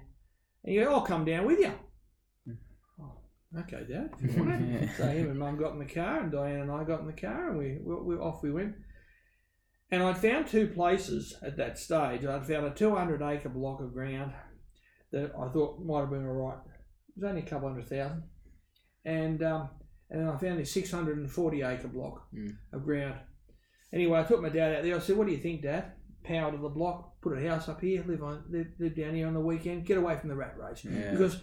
And 0.64 0.74
you 0.74 0.84
go, 0.84 0.94
I'll 0.94 1.02
come 1.02 1.24
down 1.24 1.46
with 1.46 1.60
you. 1.60 1.72
Oh, 3.00 3.18
okay, 3.60 3.84
Dad, 3.88 4.10
if 4.20 4.36
you 4.36 4.42
want 4.42 4.62
it. 4.62 4.90
So 4.96 5.06
him 5.06 5.30
and 5.30 5.38
Mum 5.38 5.56
got 5.56 5.72
in 5.72 5.78
the 5.78 5.84
car, 5.86 6.20
and 6.20 6.32
Diane 6.32 6.60
and 6.60 6.70
I 6.70 6.84
got 6.84 7.00
in 7.00 7.06
the 7.06 7.12
car, 7.12 7.50
and 7.50 7.58
we, 7.58 7.78
we, 7.82 7.94
we 7.94 8.16
off 8.16 8.42
we 8.42 8.52
went. 8.52 8.74
And 9.92 10.02
I'd 10.02 10.18
found 10.18 10.46
two 10.46 10.68
places 10.68 11.36
at 11.42 11.56
that 11.56 11.78
stage. 11.78 12.24
I'd 12.24 12.46
found 12.46 12.66
a 12.66 12.70
200 12.70 13.22
acre 13.22 13.48
block 13.48 13.80
of 13.80 13.92
ground 13.92 14.32
that 15.12 15.32
I 15.36 15.48
thought 15.48 15.80
might 15.84 16.00
have 16.00 16.10
been 16.10 16.26
all 16.26 16.32
right. 16.48 16.58
It 17.08 17.20
was 17.20 17.28
only 17.28 17.42
a 17.42 17.44
couple 17.46 17.68
hundred 17.68 17.88
thousand, 17.88 18.22
and 19.04 19.42
um, 19.42 19.68
and 20.08 20.20
then 20.20 20.28
I 20.28 20.36
found 20.38 20.60
this 20.60 20.72
640 20.72 21.62
acre 21.62 21.88
block 21.88 22.28
Mm. 22.32 22.56
of 22.72 22.84
ground. 22.84 23.16
Anyway, 23.92 24.18
I 24.18 24.22
took 24.22 24.40
my 24.40 24.48
dad 24.48 24.76
out 24.76 24.82
there. 24.84 24.94
I 24.94 25.00
said, 25.00 25.16
"What 25.16 25.26
do 25.26 25.32
you 25.32 25.38
think, 25.40 25.62
Dad? 25.62 25.92
Power 26.22 26.52
to 26.52 26.58
the 26.58 26.68
block, 26.68 27.20
put 27.20 27.36
a 27.36 27.48
house 27.48 27.68
up 27.68 27.80
here, 27.80 28.04
live 28.06 28.22
on, 28.22 28.44
live, 28.50 28.66
live 28.78 28.94
down 28.94 29.14
here 29.14 29.26
on 29.26 29.34
the 29.34 29.40
weekend, 29.40 29.86
get 29.86 29.98
away 29.98 30.16
from 30.18 30.28
the 30.28 30.36
rat 30.36 30.56
race." 30.56 30.84
Yeah. 30.84 31.10
Because 31.10 31.40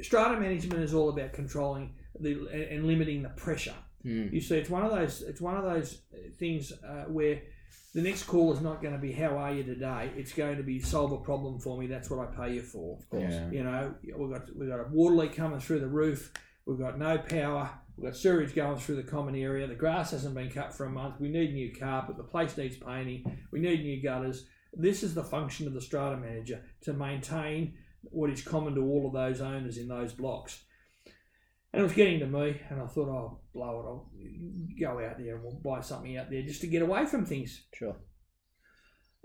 strata 0.00 0.40
management 0.40 0.82
is 0.82 0.94
all 0.94 1.10
about 1.10 1.34
controlling 1.34 1.94
the 2.18 2.32
and 2.52 2.62
and 2.62 2.86
limiting 2.86 3.22
the 3.22 3.28
pressure. 3.30 3.74
Mm. 4.04 4.32
You 4.32 4.40
see, 4.40 4.56
it's 4.56 4.70
one 4.70 4.84
of 4.84 4.90
those. 4.90 5.22
It's 5.22 5.40
one 5.40 5.56
of 5.56 5.64
those 5.64 6.00
things 6.38 6.72
uh, 6.72 7.04
where 7.04 7.42
the 7.94 8.02
next 8.02 8.24
call 8.24 8.52
is 8.52 8.60
not 8.60 8.80
going 8.80 8.94
to 8.94 9.00
be 9.00 9.12
"How 9.12 9.36
are 9.36 9.52
you 9.52 9.62
today?" 9.62 10.10
It's 10.16 10.32
going 10.32 10.56
to 10.56 10.62
be 10.62 10.80
"Solve 10.80 11.12
a 11.12 11.18
problem 11.18 11.58
for 11.58 11.78
me." 11.78 11.86
That's 11.86 12.10
what 12.10 12.20
I 12.20 12.26
pay 12.34 12.54
you 12.54 12.62
for. 12.62 12.98
Of 12.98 13.10
course, 13.10 13.32
yeah. 13.32 13.50
You 13.50 13.64
know, 13.64 13.94
we've 14.16 14.30
got 14.30 14.56
we've 14.56 14.68
got 14.68 14.80
a 14.80 14.88
water 14.90 15.16
leak 15.16 15.36
coming 15.36 15.60
through 15.60 15.80
the 15.80 15.88
roof. 15.88 16.32
We've 16.66 16.78
got 16.78 16.98
no 16.98 17.18
power. 17.18 17.70
We've 17.96 18.06
got 18.06 18.16
sewage 18.16 18.54
going 18.54 18.78
through 18.78 18.96
the 18.96 19.02
common 19.02 19.34
area. 19.34 19.66
The 19.66 19.74
grass 19.74 20.12
hasn't 20.12 20.34
been 20.34 20.50
cut 20.50 20.72
for 20.72 20.86
a 20.86 20.90
month. 20.90 21.20
We 21.20 21.28
need 21.28 21.52
new 21.52 21.74
carpet. 21.74 22.16
The 22.16 22.22
place 22.22 22.56
needs 22.56 22.76
painting. 22.76 23.38
We 23.50 23.60
need 23.60 23.82
new 23.82 24.00
gutters. 24.02 24.46
This 24.72 25.02
is 25.02 25.14
the 25.14 25.24
function 25.24 25.66
of 25.66 25.74
the 25.74 25.80
strata 25.80 26.16
manager 26.16 26.62
to 26.82 26.92
maintain 26.92 27.74
what 28.04 28.30
is 28.30 28.42
common 28.42 28.74
to 28.76 28.82
all 28.82 29.06
of 29.06 29.12
those 29.12 29.40
owners 29.40 29.76
in 29.76 29.88
those 29.88 30.12
blocks. 30.12 30.62
And 31.72 31.80
it 31.80 31.84
was 31.84 31.92
getting 31.92 32.18
to 32.18 32.26
me, 32.26 32.60
and 32.68 32.82
I 32.82 32.86
thought, 32.86 33.08
oh, 33.08 33.40
blow 33.54 33.80
it, 33.80 33.86
I'll 33.86 34.96
go 34.96 35.04
out 35.04 35.18
there 35.18 35.36
and 35.36 35.44
we'll 35.44 35.60
buy 35.62 35.80
something 35.80 36.16
out 36.16 36.28
there 36.30 36.42
just 36.42 36.60
to 36.62 36.66
get 36.66 36.82
away 36.82 37.06
from 37.06 37.24
things. 37.24 37.62
Sure. 37.72 37.96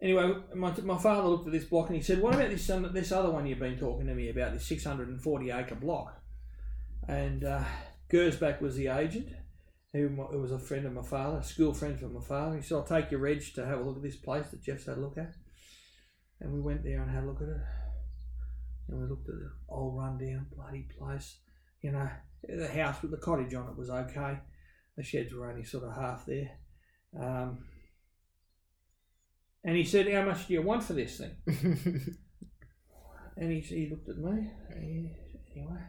Anyway, 0.01 0.35
my, 0.53 0.71
my 0.83 0.97
father 0.97 1.27
looked 1.27 1.47
at 1.47 1.53
this 1.53 1.65
block 1.65 1.87
and 1.87 1.95
he 1.95 2.03
said, 2.03 2.21
"What 2.21 2.35
about 2.35 2.49
this 2.49 2.69
um, 2.69 2.91
this 2.93 3.11
other 3.11 3.31
one 3.31 3.47
you've 3.47 3.59
been 3.59 3.79
talking 3.79 4.07
to 4.07 4.13
me 4.13 4.29
about? 4.29 4.53
This 4.53 4.67
640 4.67 5.51
acre 5.51 5.75
block?" 5.75 6.21
And 7.07 7.45
uh, 7.45 7.63
Gersbach 8.11 8.61
was 8.61 8.75
the 8.75 8.87
agent, 8.87 9.29
who, 9.93 10.09
was 10.09 10.51
a 10.51 10.59
friend 10.59 10.85
of 10.85 10.93
my 10.93 11.01
father, 11.01 11.37
a 11.37 11.43
school 11.43 11.73
friend 11.73 11.97
from 11.97 12.13
my 12.13 12.21
father. 12.21 12.57
He 12.57 12.61
said, 12.61 12.75
"I'll 12.75 12.83
take 12.83 13.09
your 13.09 13.21
reg 13.21 13.41
to 13.55 13.65
have 13.65 13.79
a 13.79 13.83
look 13.83 13.95
at 13.95 14.03
this 14.03 14.17
place 14.17 14.47
that 14.49 14.61
Jeff's 14.61 14.85
had 14.85 14.97
a 14.97 15.01
look 15.01 15.17
at." 15.17 15.33
And 16.41 16.51
we 16.51 16.59
went 16.59 16.83
there 16.83 17.01
and 17.01 17.09
had 17.09 17.23
a 17.23 17.27
look 17.27 17.41
at 17.41 17.47
it. 17.47 17.61
And 18.89 19.01
we 19.01 19.07
looked 19.07 19.29
at 19.29 19.35
the 19.35 19.51
old 19.69 19.97
rundown 19.97 20.47
bloody 20.53 20.87
place. 20.99 21.37
You 21.85 21.91
know, 21.91 22.09
the 22.49 22.67
house 22.67 23.03
with 23.03 23.11
the 23.11 23.17
cottage 23.17 23.53
on 23.53 23.67
it 23.67 23.77
was 23.77 23.91
okay. 23.91 24.39
The 24.97 25.03
sheds 25.03 25.35
were 25.35 25.51
only 25.51 25.63
sort 25.63 25.83
of 25.83 25.95
half 25.95 26.25
there. 26.25 26.49
Um, 27.15 27.59
and 29.63 29.77
he 29.77 29.83
said, 29.83 30.11
How 30.11 30.23
much 30.23 30.47
do 30.47 30.55
you 30.55 30.63
want 30.63 30.83
for 30.83 30.93
this 30.93 31.19
thing? 31.19 31.35
And 33.37 33.51
he, 33.51 33.59
he 33.59 33.89
looked 33.89 34.07
at 34.07 34.17
me. 34.17 34.49
He, 34.79 35.11
anyway, 35.53 35.81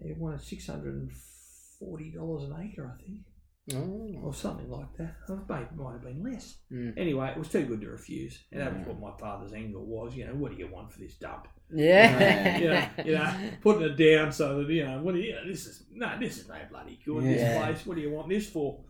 he 0.00 0.12
wanted 0.12 0.38
$640 0.38 2.44
an 2.44 2.54
acre, 2.62 2.86
I 2.86 2.94
think, 3.02 3.26
oh. 3.74 4.20
or 4.22 4.34
something 4.34 4.70
like 4.70 4.96
that. 4.98 5.14
Maybe 5.28 5.62
it 5.62 5.76
might 5.76 5.92
have 5.92 6.02
been 6.02 6.22
less. 6.22 6.56
Mm. 6.72 6.94
Anyway, 6.96 7.30
it 7.30 7.38
was 7.38 7.48
too 7.48 7.64
good 7.64 7.80
to 7.80 7.90
refuse. 7.90 8.38
And 8.50 8.60
that 8.60 8.76
was 8.76 8.86
what 8.86 9.00
my 9.00 9.18
father's 9.18 9.52
angle 9.52 9.84
was. 9.84 10.14
You 10.16 10.26
know, 10.26 10.34
what 10.34 10.52
do 10.52 10.58
you 10.58 10.68
want 10.68 10.92
for 10.92 10.98
this 10.98 11.14
dump? 11.14 11.48
Yeah. 11.72 12.58
you 12.58 12.68
know, 12.68 12.88
you 13.04 13.12
know, 13.12 13.34
putting 13.60 13.82
it 13.82 13.96
down 13.96 14.32
so 14.32 14.62
that 14.62 14.72
you 14.72 14.84
know, 14.84 15.02
what 15.02 15.14
do 15.14 15.20
you? 15.20 15.36
This 15.46 15.66
is 15.66 15.84
no, 15.92 16.18
this 16.18 16.38
is 16.38 16.48
no 16.48 16.56
bloody 16.70 16.98
good. 17.04 17.24
Yeah. 17.24 17.30
This 17.30 17.58
place. 17.58 17.86
What 17.86 17.96
do 17.96 18.02
you 18.02 18.10
want 18.10 18.28
this 18.28 18.48
for? 18.48 18.84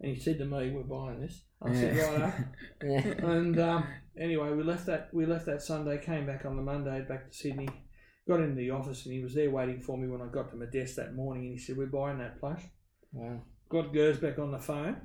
And 0.00 0.14
he 0.14 0.20
said 0.20 0.38
to 0.38 0.44
me, 0.44 0.70
"We're 0.70 0.82
buying 0.82 1.20
this." 1.20 1.42
I 1.62 1.72
said, 1.72 1.96
"Right." 1.96 2.34
yeah. 2.82 3.30
And 3.30 3.58
um, 3.60 3.86
anyway, 4.18 4.50
we 4.50 4.64
left 4.64 4.86
that 4.86 5.10
we 5.12 5.26
left 5.26 5.46
that 5.46 5.62
Sunday, 5.62 5.98
came 5.98 6.26
back 6.26 6.44
on 6.44 6.56
the 6.56 6.62
Monday 6.62 7.04
back 7.08 7.30
to 7.30 7.36
Sydney, 7.36 7.68
got 8.26 8.40
into 8.40 8.56
the 8.56 8.70
office, 8.70 9.06
and 9.06 9.14
he 9.14 9.22
was 9.22 9.34
there 9.34 9.50
waiting 9.50 9.80
for 9.80 9.96
me 9.96 10.08
when 10.08 10.20
I 10.20 10.26
got 10.26 10.50
to 10.50 10.56
my 10.56 10.66
desk 10.66 10.96
that 10.96 11.14
morning. 11.14 11.44
And 11.44 11.52
he 11.52 11.58
said, 11.58 11.76
"We're 11.76 11.86
buying 11.86 12.18
that 12.18 12.40
place." 12.40 12.62
Wow. 13.12 13.42
Got 13.72 13.94
Gersbach 13.94 14.38
on 14.38 14.50
the 14.52 14.58
phone, 14.58 15.00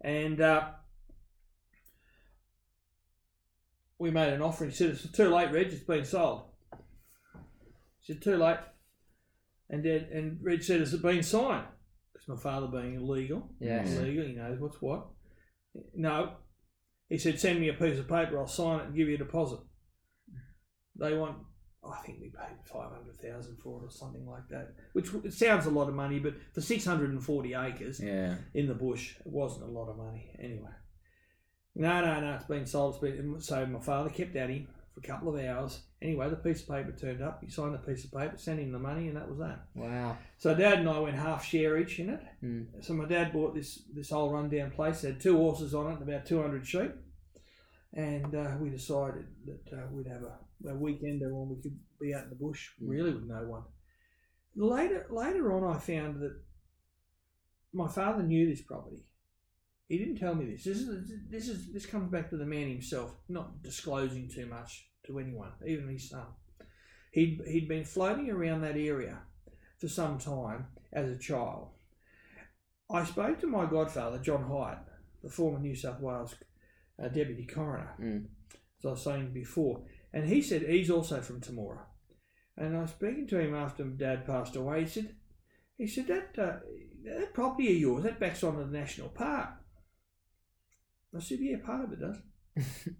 and 0.00 0.40
uh, 0.40 0.68
we 3.98 4.12
made 4.12 4.32
an 4.32 4.40
offer. 4.40 4.64
He 4.66 4.70
said, 4.70 4.90
"It's 4.90 5.10
too 5.10 5.28
late, 5.28 5.50
Reg. 5.50 5.72
It's 5.72 5.82
been 5.82 6.04
sold." 6.04 6.44
He 7.98 8.12
said, 8.12 8.22
"Too 8.22 8.36
late." 8.36 8.58
And 9.68 9.82
Dad, 9.82 10.08
and 10.12 10.38
Reg 10.40 10.62
said, 10.62 10.78
"Has 10.78 10.94
it 10.94 11.02
been 11.02 11.24
signed?" 11.24 11.66
Because 12.12 12.28
my 12.28 12.36
father 12.36 12.68
being 12.68 12.94
illegal, 12.94 13.50
Yes. 13.58 13.90
illegal, 13.96 14.24
he 14.26 14.34
knows 14.34 14.60
what's 14.60 14.80
what. 14.80 15.08
No, 15.92 16.36
he 17.08 17.18
said, 17.18 17.40
"Send 17.40 17.58
me 17.58 17.70
a 17.70 17.74
piece 17.74 17.98
of 17.98 18.06
paper. 18.06 18.38
I'll 18.38 18.46
sign 18.46 18.78
it 18.80 18.86
and 18.86 18.94
give 18.94 19.08
you 19.08 19.16
a 19.16 19.18
deposit." 19.18 19.58
They 20.94 21.16
want, 21.16 21.38
I 21.84 21.96
think 22.06 22.18
we 22.20 22.28
paid 22.28 22.56
five 22.64 22.90
hundred 22.92 23.16
thousand 23.20 23.56
for 23.56 23.80
it 23.80 23.86
or 23.86 23.90
something 23.90 24.24
like 24.26 24.48
that, 24.50 24.72
which 24.92 25.12
it 25.24 25.32
sounds 25.32 25.66
a 25.66 25.70
lot 25.70 25.88
of 25.88 25.94
money, 25.94 26.18
but 26.20 26.34
for 26.52 26.60
six 26.60 26.84
hundred 26.84 27.10
and 27.10 27.22
forty 27.22 27.54
acres 27.54 27.98
Yeah. 28.00 28.36
in 28.54 28.66
the 28.68 28.74
bush, 28.74 29.16
it 29.18 29.26
wasn't 29.26 29.64
a 29.68 29.72
lot 29.72 29.88
of 29.88 29.96
money 29.98 30.30
anyway. 30.38 30.70
No, 31.74 32.00
no, 32.04 32.20
no, 32.20 32.34
it's 32.34 32.44
been 32.44 32.66
sold. 32.66 32.94
It's 32.94 33.00
been 33.00 33.40
so 33.40 33.66
my 33.66 33.80
father 33.80 34.10
kept 34.10 34.36
at 34.36 34.50
him 34.50 34.68
for 34.94 35.00
a 35.00 35.02
couple 35.02 35.34
of 35.34 35.42
hours. 35.44 35.80
Anyway, 36.00 36.28
the 36.28 36.36
piece 36.36 36.62
of 36.62 36.68
paper 36.68 36.92
turned 36.92 37.22
up. 37.22 37.42
He 37.42 37.50
signed 37.50 37.74
the 37.74 37.78
piece 37.78 38.04
of 38.04 38.12
paper, 38.12 38.36
sent 38.36 38.60
him 38.60 38.72
the 38.72 38.78
money, 38.78 39.08
and 39.08 39.16
that 39.16 39.28
was 39.28 39.38
that. 39.38 39.64
Wow. 39.74 40.18
So 40.38 40.54
Dad 40.54 40.80
and 40.80 40.88
I 40.88 40.98
went 40.98 41.16
half 41.16 41.44
share 41.44 41.78
each 41.78 41.98
in 41.98 42.10
it. 42.10 42.20
Mm. 42.44 42.66
So 42.84 42.92
my 42.92 43.06
dad 43.06 43.32
bought 43.32 43.54
this 43.54 43.82
this 43.92 44.10
whole 44.10 44.30
rundown 44.32 44.70
place. 44.70 45.02
It 45.02 45.08
had 45.14 45.20
two 45.20 45.36
horses 45.36 45.74
on 45.74 45.86
it 45.90 45.98
and 45.98 46.02
about 46.08 46.26
two 46.26 46.40
hundred 46.40 46.64
sheep. 46.66 46.92
And 47.94 48.34
uh, 48.34 48.52
we 48.60 48.70
decided 48.70 49.26
that 49.46 49.76
uh, 49.76 49.82
we'd 49.90 50.06
have 50.06 50.22
a, 50.22 50.32
a 50.68 50.72
weekender 50.74 51.30
when 51.32 51.48
we 51.50 51.62
could 51.62 51.78
be 52.00 52.14
out 52.14 52.24
in 52.24 52.30
the 52.30 52.36
bush, 52.36 52.70
really 52.80 53.12
with 53.12 53.24
no 53.24 53.44
one. 53.46 53.62
Later, 54.54 55.06
later 55.10 55.52
on, 55.52 55.74
I 55.74 55.78
found 55.78 56.20
that 56.20 56.36
my 57.72 57.88
father 57.88 58.22
knew 58.22 58.48
this 58.48 58.62
property. 58.62 59.04
He 59.88 59.98
didn't 59.98 60.18
tell 60.18 60.34
me 60.34 60.46
this. 60.46 60.64
This 60.64 60.78
is 60.78 61.10
this 61.30 61.48
is 61.48 61.72
this 61.72 61.86
comes 61.86 62.10
back 62.10 62.30
to 62.30 62.36
the 62.36 62.46
man 62.46 62.68
himself, 62.68 63.14
not 63.28 63.62
disclosing 63.62 64.28
too 64.28 64.46
much 64.46 64.88
to 65.06 65.18
anyone, 65.18 65.52
even 65.66 65.88
his 65.88 66.08
son. 66.10 66.26
He'd 67.12 67.40
he'd 67.46 67.68
been 67.68 67.84
floating 67.84 68.30
around 68.30 68.62
that 68.62 68.76
area 68.76 69.18
for 69.78 69.88
some 69.88 70.18
time 70.18 70.66
as 70.92 71.10
a 71.10 71.18
child. 71.18 71.68
I 72.90 73.04
spoke 73.04 73.40
to 73.40 73.46
my 73.46 73.66
godfather, 73.66 74.18
John 74.18 74.44
Hyde, 74.44 74.78
the 75.22 75.30
former 75.30 75.58
New 75.58 75.74
South 75.74 76.00
Wales 76.00 76.34
uh, 77.02 77.08
deputy 77.08 77.46
coroner, 77.46 77.94
Mm. 78.00 78.26
as 78.80 78.86
I 78.86 78.90
was 78.90 79.02
saying 79.02 79.32
before, 79.32 79.82
and 80.12 80.28
he 80.28 80.42
said 80.42 80.62
he's 80.62 80.90
also 80.90 81.20
from 81.20 81.40
Temora. 81.40 81.84
And 82.56 82.76
I 82.76 82.82
was 82.82 82.90
speaking 82.90 83.26
to 83.28 83.40
him 83.40 83.54
after 83.54 83.84
Dad 83.84 84.26
passed 84.26 84.56
away. 84.56 84.82
He 84.82 84.88
said, 84.88 85.14
he 85.78 85.86
said 85.86 86.06
that 86.08 86.38
uh, 86.38 86.58
that 87.04 87.34
property 87.34 87.72
of 87.72 87.78
yours 87.78 88.04
that 88.04 88.20
backs 88.20 88.44
onto 88.44 88.64
the 88.64 88.78
national 88.78 89.08
park. 89.08 89.50
I 91.14 91.20
said, 91.20 91.38
yeah, 91.40 91.56
part 91.64 91.84
of 91.84 91.92
it 91.92 92.00
does. 92.00 92.16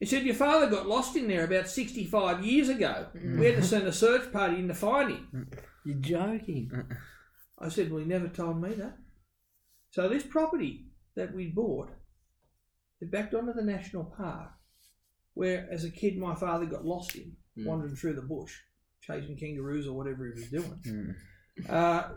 he 0.00 0.06
said 0.06 0.24
your 0.24 0.34
father 0.34 0.68
got 0.68 0.88
lost 0.88 1.16
in 1.16 1.28
there 1.28 1.44
about 1.44 1.68
sixty-five 1.68 2.44
years 2.44 2.68
ago. 2.68 3.08
We 3.14 3.46
had 3.46 3.56
to 3.56 3.62
send 3.62 3.86
a 3.86 3.92
search 3.92 4.32
party 4.32 4.56
in 4.56 4.68
to 4.68 4.74
find 4.74 5.10
him. 5.10 5.48
You're 5.84 5.96
joking. 5.96 6.70
I 7.58 7.68
said, 7.68 7.90
Well, 7.90 8.00
he 8.00 8.06
never 8.06 8.28
told 8.28 8.60
me 8.60 8.70
that. 8.74 8.96
So 9.90 10.08
this 10.08 10.24
property 10.24 10.86
that 11.14 11.34
we 11.34 11.48
bought, 11.48 11.90
it 13.00 13.10
backed 13.10 13.34
onto 13.34 13.52
the 13.52 13.62
national 13.62 14.04
park, 14.04 14.50
where 15.34 15.68
as 15.70 15.84
a 15.84 15.90
kid 15.90 16.16
my 16.18 16.34
father 16.34 16.66
got 16.66 16.84
lost 16.84 17.14
in, 17.16 17.36
Mm. 17.56 17.66
wandering 17.66 17.94
through 17.94 18.14
the 18.14 18.22
bush, 18.22 18.52
chasing 19.00 19.36
kangaroos 19.36 19.86
or 19.86 19.92
whatever 19.96 20.24
he 20.26 20.32
was 20.32 20.50
doing. 20.50 20.80
Mm. 20.84 21.70
Uh, 21.70 22.08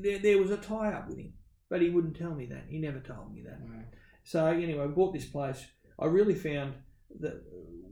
there, 0.00 0.18
there 0.20 0.38
was 0.38 0.50
a 0.50 0.56
tie 0.56 0.92
up 0.94 1.08
with 1.08 1.18
him, 1.18 1.34
but 1.68 1.82
he 1.82 1.90
wouldn't 1.90 2.16
tell 2.16 2.34
me 2.34 2.46
that. 2.46 2.64
He 2.70 2.78
never 2.78 2.98
told 3.00 3.34
me 3.34 3.42
that. 3.42 3.60
Wow. 3.60 3.82
So 4.24 4.46
anyway, 4.46 4.84
I 4.84 4.86
bought 4.86 5.12
this 5.12 5.26
place. 5.26 5.62
I 5.98 6.06
really 6.06 6.34
found 6.34 6.74
that 7.20 7.42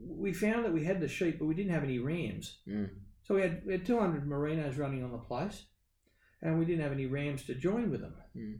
we 0.03 0.33
found 0.33 0.65
that 0.65 0.73
we 0.73 0.83
had 0.83 0.99
the 0.99 1.07
sheep, 1.07 1.37
but 1.37 1.45
we 1.45 1.53
didn't 1.53 1.73
have 1.73 1.83
any 1.83 1.99
rams. 1.99 2.57
Mm. 2.67 2.89
So 3.21 3.35
we 3.35 3.41
had, 3.41 3.61
we 3.67 3.73
had 3.73 3.85
200 3.85 4.27
merinos 4.27 4.79
running 4.79 5.03
on 5.03 5.11
the 5.11 5.19
place, 5.19 5.65
and 6.41 6.57
we 6.57 6.65
didn't 6.65 6.81
have 6.81 6.91
any 6.91 7.05
rams 7.05 7.45
to 7.45 7.53
join 7.53 7.91
with 7.91 8.01
them. 8.01 8.15
Mm. 8.35 8.57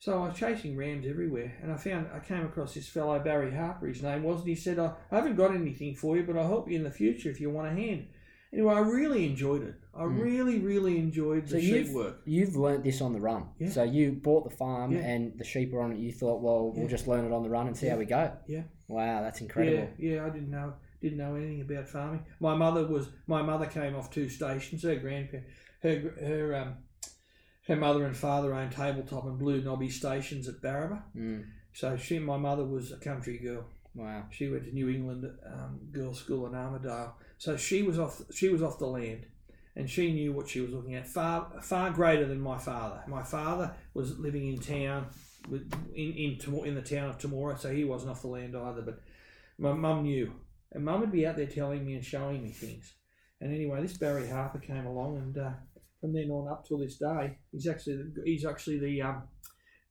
So 0.00 0.22
I 0.24 0.28
was 0.28 0.38
chasing 0.38 0.76
rams 0.78 1.06
everywhere, 1.06 1.52
and 1.62 1.70
I 1.70 1.76
found 1.76 2.06
I 2.14 2.20
came 2.20 2.42
across 2.46 2.72
this 2.72 2.88
fellow 2.88 3.18
Barry 3.18 3.54
Harper. 3.54 3.86
His 3.86 4.02
name 4.02 4.22
was, 4.22 4.40
and 4.40 4.48
he 4.48 4.54
said, 4.54 4.78
"I 4.78 4.94
I 5.10 5.16
haven't 5.16 5.36
got 5.36 5.54
anything 5.54 5.94
for 5.94 6.16
you, 6.16 6.22
but 6.22 6.38
I'll 6.38 6.48
help 6.48 6.70
you 6.70 6.76
in 6.76 6.84
the 6.84 6.90
future 6.90 7.28
if 7.28 7.38
you 7.38 7.50
want 7.50 7.68
a 7.68 7.70
hand." 7.72 8.06
Anyway, 8.50 8.74
I 8.74 8.80
really 8.80 9.26
enjoyed 9.26 9.62
it. 9.62 9.74
I 9.94 10.04
Mm. 10.04 10.18
really, 10.22 10.58
really 10.58 10.96
enjoyed 10.98 11.44
the 11.44 11.50
So 11.50 11.60
sheep 11.60 11.70
you've- 11.86 11.94
work. 11.94 12.22
You've 12.24 12.56
learnt 12.56 12.82
this 12.82 13.00
on 13.02 13.12
the 13.12 13.20
run. 13.20 13.44
Yeah. 13.58 13.68
So 13.68 13.82
you 13.84 14.12
bought 14.12 14.48
the 14.48 14.56
farm 14.56 14.92
Yeah. 14.92 15.00
and 15.00 15.38
the 15.38 15.44
sheep 15.44 15.72
are 15.74 15.82
on 15.82 15.92
it. 15.92 15.98
You 15.98 16.10
thought, 16.12 16.40
well, 16.40 16.72
we'll 16.72 16.88
just 16.88 17.06
learn 17.06 17.24
it 17.26 17.32
on 17.32 17.42
the 17.44 17.50
run 17.50 17.66
and 17.68 17.76
see 17.76 17.86
how 17.86 17.96
we 17.98 18.06
go. 18.06 18.32
Yeah. 18.48 18.62
Wow, 18.88 19.20
that's 19.20 19.40
incredible. 19.42 19.88
Yeah, 19.98 20.14
yeah, 20.16 20.24
I 20.26 20.30
didn't 20.30 20.50
know 20.50 20.72
didn't 21.02 21.18
know 21.18 21.34
anything 21.34 21.60
about 21.62 21.88
farming. 21.88 22.24
My 22.40 22.54
mother 22.54 22.86
was 22.86 23.10
my 23.26 23.42
mother 23.42 23.66
came 23.66 23.94
off 23.94 24.10
two 24.10 24.28
stations. 24.30 24.82
Her 24.82 24.96
grandparent, 24.96 25.46
her 25.82 25.98
her 26.20 26.54
um, 26.56 26.74
her 27.70 27.76
mother 27.76 28.04
and 28.04 28.16
father 28.16 28.52
owned 28.52 28.72
tabletop 28.72 29.24
and 29.24 29.38
blue 29.38 29.62
knobby 29.62 29.88
stations 29.88 30.48
at 30.48 30.60
Barraba. 30.60 31.02
Mm. 31.16 31.44
So 31.72 31.96
she, 31.96 32.18
my 32.18 32.36
mother 32.36 32.64
was 32.64 32.90
a 32.90 32.96
country 32.96 33.38
girl. 33.38 33.64
Wow. 33.94 34.24
She 34.30 34.48
went 34.48 34.64
to 34.64 34.72
New 34.72 34.88
England 34.88 35.24
um, 35.46 35.78
Girls' 35.92 36.18
School 36.18 36.46
in 36.46 36.52
Armidale. 36.52 37.12
So 37.38 37.56
she 37.56 37.82
was 37.82 37.96
off. 37.98 38.20
She 38.32 38.48
was 38.48 38.60
off 38.60 38.78
the 38.78 38.86
land, 38.86 39.26
and 39.76 39.88
she 39.88 40.12
knew 40.12 40.32
what 40.32 40.48
she 40.48 40.60
was 40.60 40.72
looking 40.72 40.96
at. 40.96 41.06
Far 41.06 41.60
far 41.62 41.90
greater 41.90 42.26
than 42.26 42.40
my 42.40 42.58
father. 42.58 43.02
My 43.06 43.22
father 43.22 43.72
was 43.94 44.18
living 44.18 44.48
in 44.48 44.58
town, 44.58 45.06
with 45.48 45.72
in 45.94 46.12
in 46.12 46.64
in 46.64 46.74
the 46.74 46.82
town 46.82 47.08
of 47.08 47.18
Temora, 47.18 47.58
so 47.58 47.72
he 47.72 47.84
wasn't 47.84 48.10
off 48.10 48.22
the 48.22 48.28
land 48.28 48.56
either. 48.56 48.82
But 48.82 49.00
my 49.58 49.72
mum 49.72 50.02
knew, 50.02 50.32
and 50.72 50.84
mum 50.84 51.00
would 51.00 51.12
be 51.12 51.26
out 51.26 51.36
there 51.36 51.46
telling 51.46 51.84
me 51.84 51.94
and 51.94 52.04
showing 52.04 52.42
me 52.42 52.50
things. 52.50 52.94
And 53.40 53.54
anyway, 53.54 53.80
this 53.80 53.96
Barry 53.96 54.28
Harper 54.28 54.58
came 54.58 54.86
along, 54.86 55.16
and 55.16 55.38
uh, 55.38 55.50
from 56.00 56.12
then 56.12 56.30
on 56.30 56.48
up 56.50 56.66
till 56.66 56.78
this 56.78 56.96
day, 56.96 57.38
he's 57.52 57.66
actually 57.68 57.96
the, 57.96 58.22
he's 58.24 58.44
actually 58.46 58.78
the 58.78 59.02
um, 59.02 59.22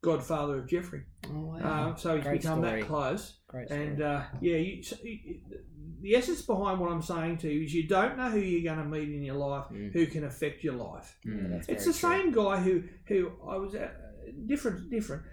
godfather 0.02 0.58
of 0.60 0.68
Jeffrey. 0.68 1.04
Oh, 1.28 1.58
wow. 1.62 1.90
Um, 1.90 1.98
so 1.98 2.16
he's 2.16 2.24
Great 2.24 2.42
become 2.42 2.60
story. 2.64 2.82
that 2.82 2.88
close. 2.88 3.34
Great. 3.48 3.70
And 3.70 4.02
uh, 4.02 4.24
yeah, 4.42 4.56
you, 4.58 4.82
so 4.84 4.96
you, 5.04 5.40
the 6.02 6.16
essence 6.16 6.42
behind 6.42 6.80
what 6.80 6.92
I'm 6.92 7.02
saying 7.02 7.38
to 7.40 7.50
you 7.52 7.66
is 7.66 7.74
you 7.74 7.88
don't 7.88 8.18
know 8.18 8.30
who 8.30 8.40
you're 8.40 8.74
going 8.74 8.84
to 8.84 8.90
meet 8.90 9.10
in 9.10 9.22
your 9.22 9.36
life 9.36 9.66
Mm. 9.72 9.92
who 9.94 10.06
can 10.08 10.24
affect 10.24 10.64
your 10.64 10.76
life. 10.76 11.18
Mm. 11.28 11.64
It's 11.68 11.86
the 11.86 11.92
true. 11.94 11.94
same 11.94 12.32
guy 12.32 12.58
who 12.60 12.84
who 13.06 13.32
I 13.48 13.58
was 13.58 13.76
at 13.76 13.96
different 14.48 14.90
different. 14.90 15.24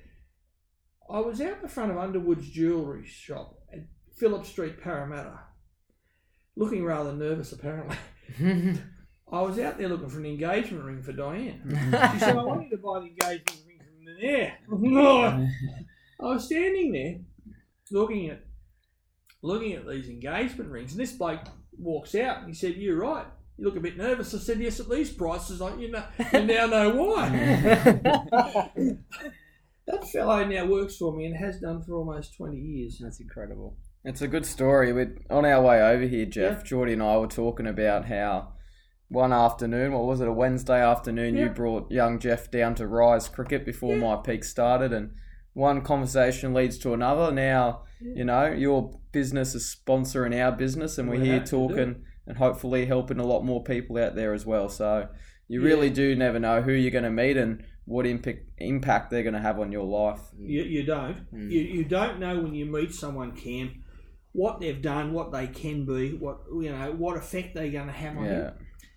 I 1.09 1.20
was 1.20 1.41
out 1.41 1.62
the 1.62 1.68
front 1.68 1.93
of 1.93 1.99
Underwood's 1.99 2.51
jewellery 2.51 3.07
shop 3.07 3.61
at 3.72 3.85
Phillip 4.16 4.45
Street, 4.45 4.81
Parramatta, 4.83 5.39
looking 6.57 6.85
rather 6.85 7.12
nervous 7.12 7.53
apparently. 7.53 7.97
I 9.31 9.43
was 9.43 9.59
out 9.59 9.77
there 9.77 9.89
looking 9.89 10.09
for 10.09 10.20
an 10.20 10.27
engagement 10.27 10.85
ring 10.85 11.03
for 11.03 11.12
Diane. 11.12 11.61
She 12.12 12.18
said, 12.20 12.37
I 12.37 12.43
want 12.45 12.62
you 12.64 12.70
to 12.70 12.77
buy 12.77 13.01
the 13.01 13.07
engagement 13.07 13.61
ring 13.66 13.81
from 13.81 14.05
there. 14.20 14.59
I 16.20 16.24
was 16.24 16.45
standing 16.45 16.93
there 16.93 17.18
looking 17.91 18.31
at 18.31 18.43
looking 19.43 19.72
at 19.72 19.87
these 19.87 20.09
engagement 20.09 20.70
rings, 20.70 20.93
and 20.93 21.01
this 21.01 21.12
bloke 21.12 21.41
walks 21.79 22.14
out 22.14 22.39
and 22.39 22.49
he 22.49 22.55
said, 22.55 22.77
You're 22.77 23.01
right. 23.01 23.27
You 23.59 23.64
look 23.64 23.77
a 23.77 23.81
bit 23.81 23.97
nervous. 23.97 24.35
I 24.35 24.39
said, 24.39 24.61
Yes, 24.61 24.81
at 24.81 24.89
these 24.89 25.11
prices, 25.11 25.61
I 25.61 25.74
you 25.77 25.91
know 25.91 26.05
you 26.33 26.45
now 26.45 26.66
know 26.66 26.91
why. 26.91 27.29
that 29.87 30.09
fellow 30.12 30.45
now 30.45 30.66
works 30.66 30.97
for 30.97 31.12
me 31.12 31.27
and 31.27 31.37
has 31.37 31.59
done 31.61 31.83
for 31.83 31.97
almost 31.97 32.37
twenty 32.37 32.59
years. 32.59 32.99
That's 33.01 33.20
incredible. 33.20 33.77
It's 34.05 34.22
a 34.22 34.29
good 34.29 34.47
story. 34.47 34.93
We're 34.93 35.16
on 35.31 35.45
our 35.45 35.61
way 35.62 35.83
over 35.83 36.05
here, 36.05 36.27
Jeff, 36.27 36.62
Geordie 36.64 36.93
and 36.93 37.03
I 37.03 37.16
were 37.16 37.27
talking 37.27 37.66
about 37.66 38.05
how 38.05 38.53
one 39.09 39.32
afternoon, 39.32 39.92
what 39.92 40.04
was 40.04 40.20
it, 40.20 40.28
a 40.28 40.32
Wednesday 40.32 40.82
afternoon, 40.82 41.36
you 41.36 41.48
brought 41.48 41.90
young 41.90 42.18
Jeff 42.18 42.50
down 42.50 42.74
to 42.76 42.86
Rise 42.86 43.28
Cricket 43.28 43.64
before 43.64 43.94
Yeah. 43.96 44.02
myPEAC 44.02 44.44
started, 44.44 44.92
and 44.92 45.12
one 45.52 45.82
conversation 45.82 46.52
leads 46.52 46.76
to 46.78 46.92
another. 46.92 47.30
Now, 47.32 47.82
you 48.00 48.24
know, 48.24 48.46
your 48.46 48.98
business 49.12 49.54
is 49.54 49.74
sponsoring 49.74 50.34
our 50.44 50.52
business, 50.52 50.98
and 50.98 51.09
we're 51.09 51.20
We 51.20 51.26
here 51.26 51.34
have 51.34 51.44
to 51.44 51.50
do 51.50 51.68
talking 51.68 52.04
and 52.26 52.36
hopefully 52.38 52.86
helping 52.86 53.20
a 53.20 53.26
lot 53.26 53.44
more 53.44 53.62
people 53.62 53.96
out 53.96 54.16
there 54.16 54.34
as 54.34 54.44
well. 54.44 54.68
So, 54.68 55.09
you 55.48 55.61
Yeah. 55.61 55.66
really 55.68 55.90
do 55.90 56.16
never 56.16 56.40
know 56.40 56.61
who 56.62 56.72
you're 56.72 56.90
going 56.90 57.04
to 57.04 57.11
meet 57.11 57.36
and 57.36 57.62
what 57.84 58.04
impact 58.07 58.40
impact 58.59 59.11
they're 59.11 59.22
going 59.22 59.34
to 59.34 59.40
have 59.40 59.61
on 59.61 59.70
your 59.70 59.84
life. 59.84 60.20
You, 60.36 60.62
you 60.62 60.82
don't. 60.82 61.32
Mm. 61.32 61.50
You, 61.52 61.61
you 61.61 61.84
don't 61.84 62.18
know 62.18 62.40
when 62.40 62.54
you 62.54 62.66
meet 62.66 62.92
someone, 62.92 63.30
Cam, 63.36 63.84
what 64.32 64.59
they've 64.59 64.82
done, 64.82 65.12
what 65.12 65.30
they 65.30 65.46
can 65.46 65.86
be, 65.86 66.14
what 66.14 66.38
you 66.61 66.72
know, 66.72 66.92
what 66.98 67.16
effect 67.16 67.54
they're 67.54 67.70
going 67.70 67.86
to 67.86 67.92
have 67.92 68.16
on 68.18 68.24
you. 68.24 68.50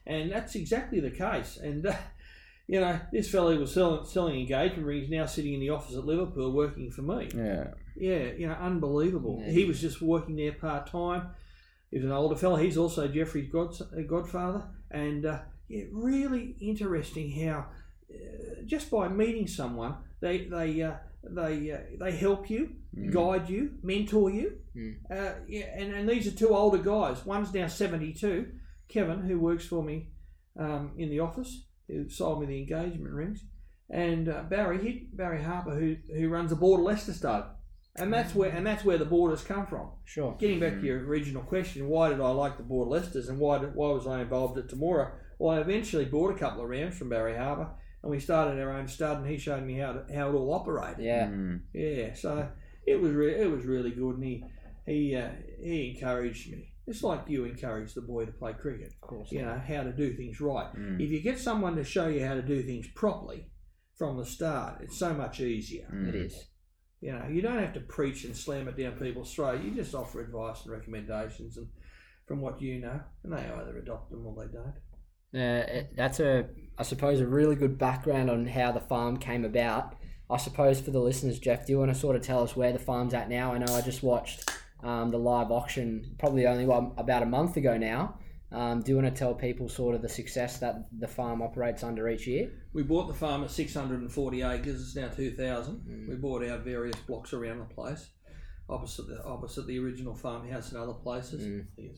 And 0.09 0.31
that's 0.31 0.55
exactly 0.55 0.99
the 0.99 1.11
case. 1.11 1.57
And, 1.57 1.85
uh, 1.85 1.95
you 2.67 2.79
know, 2.81 2.99
this 3.11 3.29
fellow 3.29 3.57
was 3.57 3.73
selling, 3.73 4.05
selling 4.05 4.39
engagement 4.41 4.85
rings 4.85 5.09
now 5.09 5.25
sitting 5.25 5.53
in 5.53 5.59
the 5.59 5.69
office 5.69 5.95
at 5.95 6.05
Liverpool 6.05 6.51
working 6.51 6.91
for 6.91 7.01
me. 7.03 7.29
Yeah. 7.35 7.67
Yeah, 7.95 8.31
you 8.37 8.47
know, 8.47 8.53
unbelievable. 8.53 9.41
Yeah. 9.45 9.51
He 9.51 9.65
was 9.65 9.79
just 9.81 10.01
working 10.01 10.35
there 10.35 10.53
part 10.53 10.87
time. 10.87 11.29
He 11.91 11.97
was 11.97 12.05
an 12.05 12.11
older 12.11 12.35
fellow. 12.35 12.55
He's 12.55 12.77
also 12.77 13.07
Jeffrey's 13.07 13.51
god, 13.51 13.73
uh, 13.81 14.01
godfather. 14.07 14.63
And 14.91 15.25
uh, 15.25 15.39
yeah, 15.67 15.85
really 15.91 16.55
interesting 16.59 17.31
how 17.31 17.65
uh, 18.13 18.61
just 18.65 18.89
by 18.91 19.07
meeting 19.09 19.47
someone, 19.47 19.95
they 20.21 20.45
they 20.45 20.81
uh, 20.81 20.93
they 21.23 21.71
uh, 21.71 21.77
they 21.99 22.11
help 22.11 22.49
you, 22.49 22.69
Mm. 22.97 23.11
guide 23.13 23.47
you, 23.49 23.73
mentor 23.83 24.31
you. 24.31 24.57
Mm. 24.75 24.95
Uh, 25.11 25.33
yeah, 25.47 25.65
and, 25.75 25.93
and 25.93 26.09
these 26.09 26.25
are 26.27 26.31
two 26.35 26.49
older 26.55 26.79
guys. 26.79 27.23
One's 27.23 27.53
now 27.53 27.67
72, 27.67 28.47
Kevin, 28.89 29.21
who 29.21 29.39
works 29.39 29.65
for 29.65 29.83
me 29.83 30.09
um, 30.59 30.91
in 30.97 31.09
the 31.09 31.19
office, 31.19 31.65
who 31.87 32.09
sold 32.09 32.41
me 32.41 32.47
the 32.47 32.59
engagement 32.59 33.13
rings, 33.13 33.45
and 33.89 34.27
uh, 34.29 34.43
Barry 34.43 34.81
he, 34.83 35.09
Barry 35.13 35.43
Harper, 35.43 35.75
who 35.75 35.95
who 36.13 36.29
runs 36.29 36.49
the 36.49 36.55
Border 36.55 36.83
Leicester 36.83 37.13
Stud, 37.13 37.45
and 37.95 38.13
that's 38.13 38.35
where 38.35 38.51
and 38.51 38.65
that's 38.65 38.83
where 38.83 38.97
the 38.97 39.05
borders 39.05 39.43
come 39.43 39.65
from. 39.67 39.91
Sure. 40.05 40.35
Getting 40.39 40.59
back 40.59 40.79
to 40.79 40.85
your 40.85 41.05
original 41.05 41.43
question, 41.43 41.87
why 41.87 42.09
did 42.09 42.21
I 42.21 42.29
like 42.29 42.57
the 42.57 42.63
Border 42.63 42.91
Leicesters 42.91 43.29
and 43.29 43.39
why 43.39 43.59
did, 43.59 43.75
why 43.75 43.91
was 43.91 44.07
I 44.07 44.21
involved 44.21 44.57
at 44.57 44.67
Temora? 44.67 45.11
Well, 45.37 45.57
I 45.57 45.61
eventually 45.61 46.05
bought 46.05 46.35
a 46.35 46.37
couple 46.37 46.63
of 46.63 46.69
rams 46.69 46.97
from 46.97 47.09
Barry 47.09 47.37
Harper, 47.37 47.69
and 48.03 48.11
we 48.11 48.19
started 48.19 48.61
our 48.61 48.71
own 48.71 48.87
stud, 48.87 49.19
and 49.19 49.27
he 49.27 49.37
showed 49.37 49.63
me 49.63 49.77
how 49.77 49.93
to, 49.93 50.05
how 50.13 50.29
it 50.29 50.33
all 50.33 50.53
operated. 50.53 51.03
Yeah. 51.03 51.27
Mm. 51.27 51.61
Yeah, 51.73 52.13
so 52.13 52.49
it 52.85 52.99
was 53.01 53.11
re- 53.11 53.39
it 53.39 53.49
was 53.49 53.65
really 53.65 53.91
good, 53.91 54.15
and 54.15 54.23
he 54.23 54.43
he 54.85 55.15
uh, 55.15 55.29
he 55.61 55.95
encouraged 55.95 56.51
me. 56.51 56.68
It's 56.89 57.03
like 57.03 57.21
you 57.27 57.45
encourage 57.45 57.93
the 57.93 58.01
boy 58.01 58.25
to 58.25 58.31
play 58.31 58.53
cricket. 58.53 58.93
Of 59.01 59.07
course. 59.07 59.31
You 59.31 59.43
know 59.43 59.61
how 59.65 59.83
to 59.83 59.91
do 59.91 60.13
things 60.13 60.41
right. 60.41 60.73
Mm. 60.75 60.99
If 60.99 61.11
you 61.11 61.21
get 61.21 61.39
someone 61.39 61.75
to 61.75 61.83
show 61.83 62.07
you 62.07 62.25
how 62.25 62.33
to 62.33 62.41
do 62.41 62.63
things 62.63 62.87
properly 62.95 63.51
from 63.97 64.17
the 64.17 64.25
start, 64.25 64.81
it's 64.81 64.97
so 64.97 65.13
much 65.13 65.39
easier. 65.39 65.87
Mm. 65.93 66.09
It 66.09 66.15
is. 66.15 66.47
You 67.01 67.13
know, 67.13 67.27
you 67.31 67.41
don't 67.41 67.59
have 67.59 67.73
to 67.75 67.79
preach 67.79 68.25
and 68.25 68.35
slam 68.35 68.67
it 68.67 68.75
down 68.75 68.93
people's 68.93 69.33
throat. 69.33 69.63
You 69.63 69.71
just 69.71 69.93
offer 69.93 70.19
advice 70.19 70.63
and 70.63 70.73
recommendations, 70.73 71.57
and 71.57 71.67
from 72.25 72.41
what 72.41 72.61
you 72.61 72.79
know, 72.81 72.99
and 73.23 73.31
they 73.31 73.37
either 73.37 73.77
adopt 73.77 74.11
them 74.11 74.25
or 74.25 74.35
they 74.35 74.51
don't. 74.51 74.75
Uh, 75.31 75.83
that's 75.95 76.19
a, 76.19 76.47
I 76.77 76.83
suppose, 76.83 77.21
a 77.21 77.27
really 77.27 77.55
good 77.55 77.77
background 77.77 78.29
on 78.29 78.47
how 78.47 78.71
the 78.71 78.81
farm 78.81 79.17
came 79.17 79.45
about. 79.45 79.95
I 80.29 80.37
suppose 80.37 80.81
for 80.81 80.91
the 80.91 80.99
listeners, 80.99 81.39
Jeff, 81.39 81.65
do 81.65 81.71
you 81.71 81.79
want 81.79 81.93
to 81.93 81.99
sort 81.99 82.15
of 82.15 82.21
tell 82.21 82.43
us 82.43 82.55
where 82.55 82.73
the 82.73 82.79
farm's 82.79 83.13
at 83.13 83.29
now? 83.29 83.53
I 83.53 83.59
know 83.59 83.73
I 83.73 83.81
just 83.81 84.03
watched 84.03 84.49
um, 84.83 85.11
the 85.11 85.17
live 85.17 85.51
auction 85.51 86.15
probably 86.19 86.47
only 86.47 86.65
what, 86.65 86.93
about 86.97 87.23
a 87.23 87.25
month 87.25 87.57
ago 87.57 87.77
now. 87.77 88.17
Um, 88.51 88.81
do 88.81 88.91
you 88.91 88.95
want 88.97 89.13
to 89.13 89.17
tell 89.17 89.35
people 89.35 89.69
sort 89.69 89.93
of 89.93 90.01
the 90.01 90.09
success 90.09 90.57
that 90.59 90.87
the 90.97 91.07
farm 91.07 91.41
operates 91.41 91.83
under 91.83 92.09
each 92.09 92.25
year? 92.25 92.49
We 92.73 92.81
bought 92.81 93.07
the 93.07 93.13
farm 93.13 93.43
at 93.43 93.51
640 93.51 94.41
acres. 94.41 94.81
It's 94.81 94.95
now 94.95 95.07
2,000. 95.09 96.07
We 96.09 96.15
bought 96.15 96.43
out 96.43 96.61
various 96.61 96.95
blocks 97.07 97.31
around 97.33 97.59
the 97.59 97.65
place, 97.65 98.09
opposite 98.67 99.07
the 99.07 99.23
opposite 99.23 99.67
the 99.67 99.77
original 99.77 100.15
farmhouse 100.15 100.71
and 100.71 100.79
other 100.81 100.93
places. 100.93 101.45
Mm. 101.45 101.65
Yes. 101.77 101.97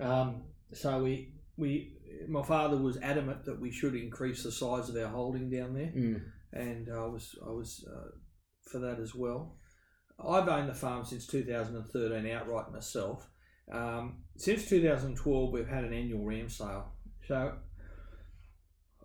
Um, 0.00 0.42
so 0.72 1.02
we 1.04 1.34
we 1.56 1.96
my 2.28 2.42
father 2.42 2.76
was 2.76 2.96
adamant 3.02 3.44
that 3.44 3.60
we 3.60 3.70
should 3.70 3.94
increase 3.94 4.42
the 4.42 4.50
size 4.50 4.88
of 4.88 4.96
our 4.96 5.08
holding 5.08 5.50
down 5.50 5.74
there, 5.74 5.92
Mm. 5.96 6.22
and 6.52 6.88
I 6.92 7.04
was 7.06 7.36
I 7.46 7.50
was 7.50 7.86
uh, 7.88 8.10
for 8.72 8.78
that 8.80 8.98
as 8.98 9.14
well. 9.14 9.56
I've 10.26 10.48
owned 10.48 10.68
the 10.68 10.74
farm 10.74 11.04
since 11.04 11.26
2013 11.26 12.30
outright 12.32 12.72
myself. 12.72 13.26
Um, 13.72 14.18
since 14.36 14.68
2012, 14.68 15.52
we've 15.52 15.68
had 15.68 15.84
an 15.84 15.92
annual 15.92 16.24
ram 16.24 16.48
sale. 16.48 16.92
So 17.26 17.54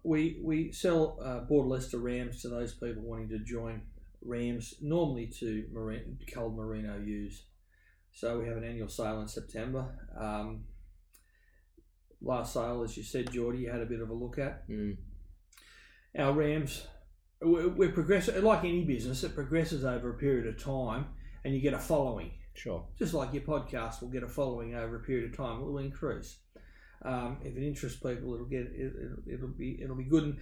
we 0.04 0.40
we 0.44 0.72
sell 0.72 1.20
uh, 1.24 1.40
Border 1.42 1.70
Leicester 1.70 2.00
rams 2.00 2.42
to 2.42 2.50
those 2.50 2.74
people 2.74 3.04
wanting 3.04 3.30
to 3.30 3.40
join 3.40 3.82
rams, 4.22 4.76
normally 4.82 5.28
to 5.40 5.66
marine, 5.72 6.18
culled 6.32 6.56
merino 6.58 7.00
ewes. 7.00 7.44
So 8.14 8.40
we 8.40 8.48
have 8.48 8.58
an 8.58 8.64
annual 8.64 8.90
sale 8.90 9.22
in 9.22 9.28
September. 9.28 9.86
Um, 10.18 10.64
last 12.22 12.54
sale, 12.54 12.82
as 12.84 12.96
you 12.98 13.04
said, 13.04 13.32
Geordie, 13.32 13.60
you 13.60 13.70
had 13.70 13.82
a 13.82 13.86
bit 13.86 14.00
of 14.02 14.10
a 14.10 14.14
look 14.14 14.40
at 14.40 14.68
Mm. 14.70 14.98
our 16.18 16.34
rams 16.34 16.88
we're, 17.42 17.92
progressive 17.92 18.44
like 18.44 18.60
any 18.60 18.84
business 18.84 19.24
it 19.24 19.36
progresses 19.36 19.84
over 19.84 20.12
a 20.12 20.18
period 20.18 20.48
of 20.48 20.62
time 20.62 21.08
and 21.44 21.54
you 21.54 21.62
get 21.62 21.74
a 21.74 21.80
following 21.80 22.32
Sure. 22.56 22.86
Just 22.98 23.14
like 23.14 23.34
your 23.34 23.44
podcast 23.44 24.02
will 24.02 24.08
get 24.08 24.24
a 24.24 24.28
following 24.28 24.76
over 24.76 24.96
a 24.96 25.00
period 25.02 25.30
of 25.30 25.38
time, 25.38 25.60
it 25.60 25.66
will 25.66 25.78
increase. 25.78 26.38
Um, 27.04 27.38
if 27.44 27.56
it 27.56 27.68
interests 27.68 28.00
people, 28.00 28.34
it'll 28.34 28.46
get 28.46 28.72
it, 28.74 29.42
will 29.42 29.50
be 29.50 29.80
it'll 29.82 29.96
be 29.96 30.06
good. 30.06 30.38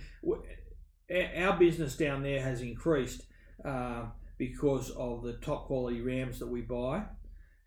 And 1.09 1.43
our 1.43 1.57
business 1.57 1.97
down 1.97 2.23
there 2.23 2.41
has 2.41 2.61
increased 2.61 3.23
uh, 3.65 4.05
because 4.37 4.91
of 4.91 5.23
the 5.23 5.33
top 5.33 5.65
quality 5.65 6.01
rams 6.01 6.39
that 6.39 6.47
we 6.47 6.61
buy 6.61 7.03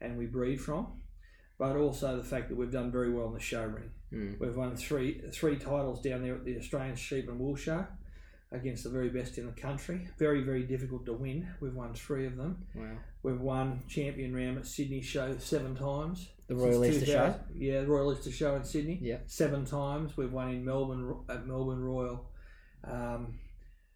and 0.00 0.16
we 0.16 0.26
breed 0.26 0.60
from, 0.60 1.00
but 1.58 1.76
also 1.76 2.16
the 2.16 2.24
fact 2.24 2.48
that 2.48 2.56
we've 2.56 2.72
done 2.72 2.92
very 2.92 3.12
well 3.12 3.26
in 3.26 3.34
the 3.34 3.40
show 3.40 3.64
ring. 3.64 3.90
Mm. 4.12 4.40
We've 4.40 4.56
won 4.56 4.76
three 4.76 5.22
three 5.32 5.56
titles 5.56 6.00
down 6.00 6.22
there 6.22 6.36
at 6.36 6.44
the 6.44 6.56
Australian 6.56 6.94
Sheep 6.94 7.28
and 7.28 7.40
Wool 7.40 7.56
Show 7.56 7.84
against 8.53 8.84
the 8.84 8.90
very 8.90 9.09
best 9.11 9.38
in 9.38 9.47
the 9.47 9.53
country. 9.53 10.09
Very 10.18 10.42
very 10.42 10.62
difficult 10.62 11.05
to 11.07 11.12
win. 11.12 11.49
We've 11.61 11.74
won 11.74 11.94
three 11.94 12.26
of 12.26 12.36
them. 12.36 12.66
Wow. 12.74 12.97
We've 13.22 13.40
won 13.40 13.82
champion 13.88 14.34
ram 14.34 14.57
at 14.59 14.66
Sydney 14.66 15.03
Show 15.03 15.36
seven 15.38 15.74
times. 15.74 16.28
The 16.49 16.55
Royal 16.55 16.84
Easter 16.84 17.07
Show. 17.07 17.34
Yeah, 17.57 17.80
the 17.80 17.88
Royal 17.88 18.12
Easter 18.16 18.30
Show 18.30 18.55
in 18.55 18.62
Sydney. 18.64 18.99
Yeah. 19.03 19.18
Seven 19.26 19.64
times. 19.64 20.16
We've 20.16 20.32
won 20.32 20.51
in 20.51 20.64
Melbourne 20.64 21.16
at 21.28 21.44
Melbourne 21.47 21.82
Royal. 21.82 22.30
Um, 22.84 23.40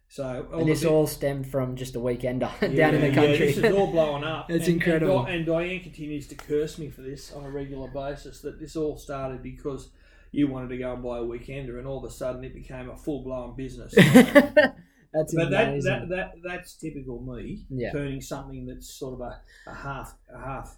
so 0.09 0.45
And 0.51 0.67
this 0.67 0.81
big- 0.81 0.91
all 0.91 1.07
stemmed 1.07 1.47
from 1.47 1.77
just 1.77 1.95
a 1.95 1.99
weekend 2.01 2.41
down 2.41 2.51
in 2.61 2.73
yeah, 2.73 2.91
the 2.91 3.07
yeah, 3.07 3.13
country. 3.15 3.37
this 3.53 3.57
is 3.57 3.73
all 3.73 3.89
blowing 3.89 4.25
up. 4.25 4.49
It's 4.51 4.67
And- 4.67 4.75
incredible. 4.75 5.25
And, 5.25 5.35
and 5.35 5.45
Diane 5.45 5.79
continues 5.79 6.27
to 6.27 6.35
curse 6.35 6.77
me 6.77 6.89
for 6.89 7.01
this 7.01 7.31
on 7.31 7.45
a 7.45 7.49
regular 7.49 7.87
basis. 7.87 8.41
That 8.41 8.59
this 8.59 8.75
all 8.75 8.97
started 8.97 9.41
because 9.41 9.91
you 10.31 10.47
wanted 10.47 10.69
to 10.69 10.77
go 10.77 10.93
and 10.93 11.03
buy 11.03 11.17
a 11.19 11.21
weekender, 11.21 11.77
and 11.77 11.87
all 11.87 11.97
of 12.03 12.09
a 12.09 12.13
sudden 12.13 12.43
it 12.43 12.53
became 12.53 12.89
a 12.89 12.97
full 12.97 13.23
blown 13.23 13.55
business. 13.55 13.93
That's 15.13 15.35
But 15.35 15.49
that, 15.51 15.67
amazing. 15.69 15.91
that, 15.91 16.09
that 16.09 16.31
that's 16.41 16.75
typical 16.77 17.21
me 17.21 17.65
Yeah. 17.69 17.91
turning 17.91 18.21
something 18.21 18.65
that's 18.65 18.93
sort 18.97 19.15
of 19.15 19.21
a, 19.21 19.41
a 19.69 19.73
half 19.73 20.15
a 20.33 20.39
half 20.39 20.77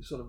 sort 0.00 0.22
of 0.22 0.28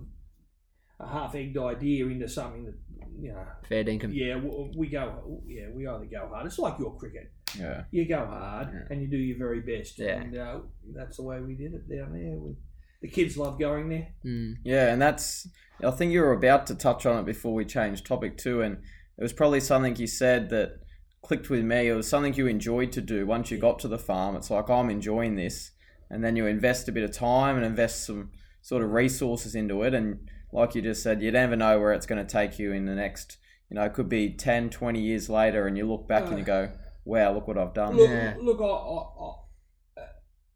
a 1.00 1.08
half 1.08 1.34
egged 1.34 1.58
idea 1.58 2.06
into 2.06 2.28
something 2.28 2.66
that 2.66 2.76
you 3.20 3.32
know 3.32 3.44
Fair 3.68 3.84
dinkum. 3.84 4.14
yeah 4.14 4.36
w- 4.36 4.72
we 4.78 4.88
go 4.88 5.42
yeah 5.48 5.68
we 5.74 5.88
either 5.88 6.06
go 6.06 6.28
hard 6.28 6.46
it's 6.46 6.60
like 6.60 6.78
your 6.78 6.96
cricket 6.96 7.32
Yeah. 7.58 7.86
you 7.90 8.06
go 8.08 8.24
hard 8.24 8.68
Yeah. 8.72 8.82
and 8.92 9.02
you 9.02 9.08
do 9.08 9.18
your 9.18 9.38
very 9.40 9.62
best 9.62 9.98
Yeah. 9.98 10.22
and 10.22 10.38
uh, 10.38 10.60
that's 10.94 11.18
the 11.18 11.24
way 11.24 11.40
we 11.42 11.56
did 11.56 11.74
it 11.74 11.90
down 11.90 12.14
there 12.14 12.38
we, 12.38 12.56
the 13.02 13.08
kids 13.08 13.38
love 13.38 13.60
going 13.60 13.90
there 13.90 14.08
Mm. 14.26 14.58
Yeah, 14.64 14.92
and 14.92 15.02
that's. 15.02 15.48
I 15.82 15.92
think 15.92 16.12
you 16.12 16.20
were 16.20 16.34
about 16.34 16.68
to 16.68 16.76
touch 16.76 17.06
on 17.06 17.20
it 17.20 17.26
before 17.26 17.54
we 17.54 17.64
changed 17.64 18.06
topic 18.06 18.38
too, 18.38 18.62
and 18.62 18.78
it 19.18 19.24
was 19.24 19.32
probably 19.32 19.62
something 19.62 19.96
you 19.96 20.08
said 20.08 20.50
that 20.50 20.80
clicked 21.22 21.50
with 21.50 21.64
me. 21.64 21.88
It 21.88 21.94
was 21.94 22.08
something 22.08 22.34
you 22.34 22.48
enjoyed 22.48 22.92
to 22.94 23.02
do. 23.02 23.26
Once 23.26 23.50
you 23.50 23.58
got 23.58 23.80
to 23.80 23.88
the 23.88 23.98
farm, 23.98 24.36
it's 24.36 24.50
like 24.50 24.70
I'm 24.70 24.90
enjoying 24.90 25.36
this, 25.36 25.72
and 26.10 26.24
then 26.24 26.36
you 26.36 26.48
invest 26.48 26.90
a 26.90 26.92
bit 26.92 27.04
of 27.04 27.12
time 27.12 27.56
and 27.56 27.66
invest 27.66 28.06
some 28.06 28.32
sort 28.62 28.84
of 28.84 28.92
resources 28.92 29.56
into 29.56 29.84
it, 29.84 29.94
and 29.94 30.30
like 30.52 30.76
you 30.76 30.82
just 30.82 31.02
said, 31.02 31.22
you 31.22 31.32
never 31.32 31.56
know 31.56 31.80
where 31.80 31.94
it's 31.94 32.06
going 32.06 32.26
to 32.26 32.30
take 32.30 32.60
you 32.60 32.74
in 32.74 32.86
the 32.86 32.96
next. 32.96 33.38
You 33.70 33.76
know, 33.76 33.84
it 33.84 33.94
could 33.94 34.10
be 34.10 34.32
10, 34.32 34.70
20 34.72 35.00
years 35.00 35.30
later, 35.30 35.68
and 35.68 35.78
you 35.78 35.88
look 35.88 36.08
back 36.08 36.28
and 36.28 36.40
you 36.40 36.44
go, 36.44 36.72
"Wow, 37.06 37.34
look 37.34 37.48
what 37.48 37.58
I've 37.58 37.74
done." 37.74 37.96
look 37.96 38.10
Yeah. 38.10 38.34
look 38.42 38.60
I, 38.60 38.66
I, 38.66 39.34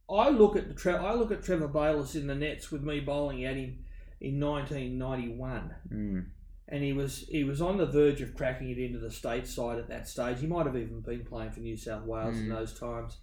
I, 0.10 0.30
look 0.30 0.56
at 0.56 0.76
the 0.76 0.92
I 0.92 1.14
look 1.14 1.32
at 1.32 1.44
Trevor 1.44 1.68
Bayliss 1.68 2.16
in 2.16 2.28
the 2.28 2.36
nets 2.36 2.72
with 2.72 2.84
me 2.84 3.00
bowling 3.00 3.44
at 3.46 3.56
him 3.56 3.80
in 4.22 4.40
1991 4.40 5.74
Mm. 5.92 6.26
and 6.68 6.84
he 6.84 6.94
was 6.94 7.20
he 7.30 7.44
was 7.44 7.62
on 7.62 7.78
the 7.78 7.86
verge 7.86 8.22
of 8.22 8.36
cracking 8.36 8.70
it 8.70 8.78
into 8.78 9.00
the 9.00 9.12
state 9.12 9.48
side 9.48 9.78
at 9.80 9.88
that 9.90 10.08
stage. 10.08 10.40
He 10.40 10.48
might 10.48 10.66
have 10.66 10.76
even 10.78 11.02
been 11.02 11.24
playing 11.26 11.52
for 11.52 11.60
New 11.62 11.78
South 11.78 12.06
Wales 12.06 12.38
in 12.38 12.48
Mm. 12.48 12.56
those 12.56 12.74
times. 12.78 13.18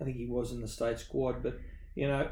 I 0.00 0.04
think 0.04 0.16
he 0.16 0.26
was 0.26 0.52
in 0.52 0.60
the 0.62 0.68
state 0.68 0.98
squad, 0.98 1.42
but 1.42 1.58
you 1.94 2.06
know, 2.06 2.30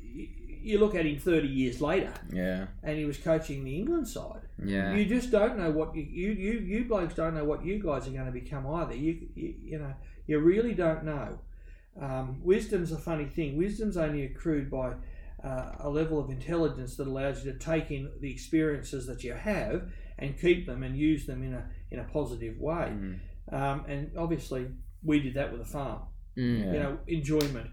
you 0.00 0.78
look 0.78 0.94
at 0.94 1.06
him 1.06 1.18
thirty 1.18 1.48
years 1.48 1.80
later, 1.80 2.12
Yeah, 2.32 2.66
and 2.82 2.98
he 2.98 3.04
was 3.06 3.16
coaching 3.18 3.64
the 3.64 3.76
England 3.76 4.06
side. 4.06 4.42
Yeah. 4.62 4.94
You 4.94 5.04
just 5.06 5.30
don't 5.30 5.58
know 5.58 5.70
what 5.70 5.94
you 5.96 6.02
you 6.02 6.30
you, 6.32 6.52
you 6.60 6.84
blokes 6.84 7.14
don't 7.14 7.34
know 7.34 7.44
what 7.44 7.64
you 7.64 7.82
guys 7.82 8.06
are 8.06 8.10
going 8.12 8.26
to 8.26 8.32
become 8.32 8.66
either. 8.66 8.94
You 8.94 9.28
you, 9.34 9.54
you 9.64 9.78
know 9.78 9.94
you 10.26 10.38
really 10.40 10.74
don't 10.74 11.04
know. 11.04 11.38
Um, 12.00 12.40
wisdom's 12.42 12.92
a 12.92 12.98
funny 12.98 13.26
thing. 13.26 13.56
Wisdom's 13.56 13.96
only 13.96 14.24
accrued 14.24 14.70
by 14.70 14.94
uh, 15.44 15.72
a 15.80 15.88
level 15.88 16.18
of 16.20 16.30
intelligence 16.30 16.96
that 16.96 17.06
allows 17.06 17.44
you 17.44 17.52
to 17.52 17.58
take 17.58 17.90
in 17.90 18.10
the 18.20 18.30
experiences 18.30 19.06
that 19.06 19.22
you 19.24 19.34
have 19.34 19.90
and 20.18 20.38
keep 20.40 20.66
them 20.66 20.82
and 20.82 20.96
use 20.96 21.26
them 21.26 21.42
in 21.42 21.54
a 21.54 21.64
in 21.90 21.98
a 22.00 22.04
positive 22.04 22.56
way. 22.58 22.92
Mm. 22.92 23.18
Um, 23.52 23.84
and 23.88 24.10
obviously, 24.16 24.66
we 25.02 25.20
did 25.20 25.34
that 25.34 25.50
with 25.52 25.60
the 25.62 25.66
farm. 25.68 26.02
Mm. 26.36 26.60
Yeah. 26.66 26.72
You 26.72 26.78
know, 26.80 26.98
enjoyment. 27.06 27.70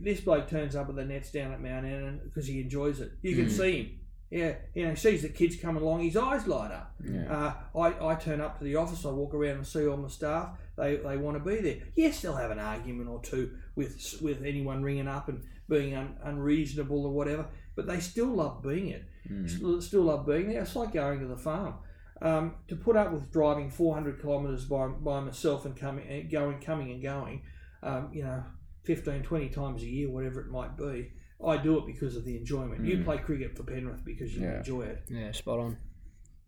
This 0.00 0.20
bloke 0.20 0.48
turns 0.48 0.74
up 0.74 0.88
at 0.88 0.96
the 0.96 1.04
nets 1.04 1.30
down 1.30 1.52
at 1.52 1.60
Mount 1.60 1.84
Annan 1.84 2.20
because 2.24 2.46
he 2.46 2.60
enjoys 2.60 3.00
it. 3.00 3.12
You 3.22 3.36
can 3.36 3.46
Mm. 3.46 3.50
see 3.50 3.82
him. 3.82 3.90
Yeah, 4.30 4.56
you 4.74 4.84
know, 4.84 4.90
he 4.90 4.96
sees 4.96 5.22
the 5.22 5.30
kids 5.30 5.56
coming 5.56 5.82
along, 5.82 6.00
his 6.04 6.16
eyes 6.16 6.46
light 6.46 6.70
up. 6.70 6.94
yeah, 7.02 7.54
Uh, 7.74 7.78
I, 7.78 8.08
I 8.10 8.14
turn 8.16 8.40
up 8.42 8.58
to 8.58 8.64
the 8.64 8.76
office, 8.76 9.06
I 9.06 9.10
walk 9.10 9.32
around 9.32 9.56
and 9.56 9.66
see 9.66 9.86
all 9.86 9.96
my 9.96 10.08
staff. 10.08 10.50
They, 10.76 10.96
they 10.96 11.16
want 11.16 11.42
to 11.42 11.50
be 11.50 11.60
there. 11.62 11.78
Yes, 11.96 12.20
they'll 12.20 12.36
have 12.36 12.50
an 12.50 12.58
argument 12.58 13.08
or 13.08 13.20
two 13.22 13.56
with 13.74 14.18
with 14.20 14.42
anyone 14.44 14.82
ringing 14.82 15.08
up 15.08 15.28
and 15.28 15.42
being 15.68 15.94
un, 15.94 16.16
unreasonable 16.22 17.06
or 17.06 17.12
whatever, 17.12 17.46
but 17.74 17.86
they 17.86 18.00
still 18.00 18.26
love 18.28 18.62
being 18.62 18.88
it. 18.88 19.04
Mm. 19.30 19.48
Still, 19.48 19.80
still 19.82 20.02
love 20.02 20.26
being 20.26 20.48
there. 20.50 20.62
It's 20.62 20.76
like 20.76 20.92
going 20.92 21.20
to 21.20 21.26
the 21.26 21.36
farm. 21.36 21.74
Um, 22.20 22.54
to 22.68 22.76
put 22.76 22.96
up 22.96 23.12
with 23.12 23.30
driving 23.32 23.70
400 23.70 24.20
kilometres 24.20 24.64
by, 24.64 24.88
by 24.88 25.20
myself 25.20 25.64
and 25.64 25.76
coming, 25.76 26.06
and 26.08 26.28
going, 26.30 26.58
coming 26.60 26.90
and 26.90 27.02
going, 27.02 27.42
um, 27.82 28.10
you 28.12 28.24
know, 28.24 28.42
15, 28.84 29.22
20 29.22 29.48
times 29.50 29.82
a 29.82 29.86
year, 29.86 30.10
whatever 30.10 30.40
it 30.40 30.48
might 30.48 30.76
be, 30.76 31.12
I 31.44 31.56
do 31.56 31.78
it 31.78 31.86
because 31.86 32.16
of 32.16 32.24
the 32.24 32.36
enjoyment. 32.36 32.84
You 32.84 32.98
Mm. 32.98 33.04
play 33.04 33.18
cricket 33.18 33.56
for 33.56 33.62
Penrith 33.62 34.04
because 34.04 34.34
you 34.34 34.42
Yeah. 34.42 34.58
enjoy 34.58 34.82
it. 34.82 35.02
Yeah, 35.08 35.30
spot 35.32 35.58
on. 35.60 35.76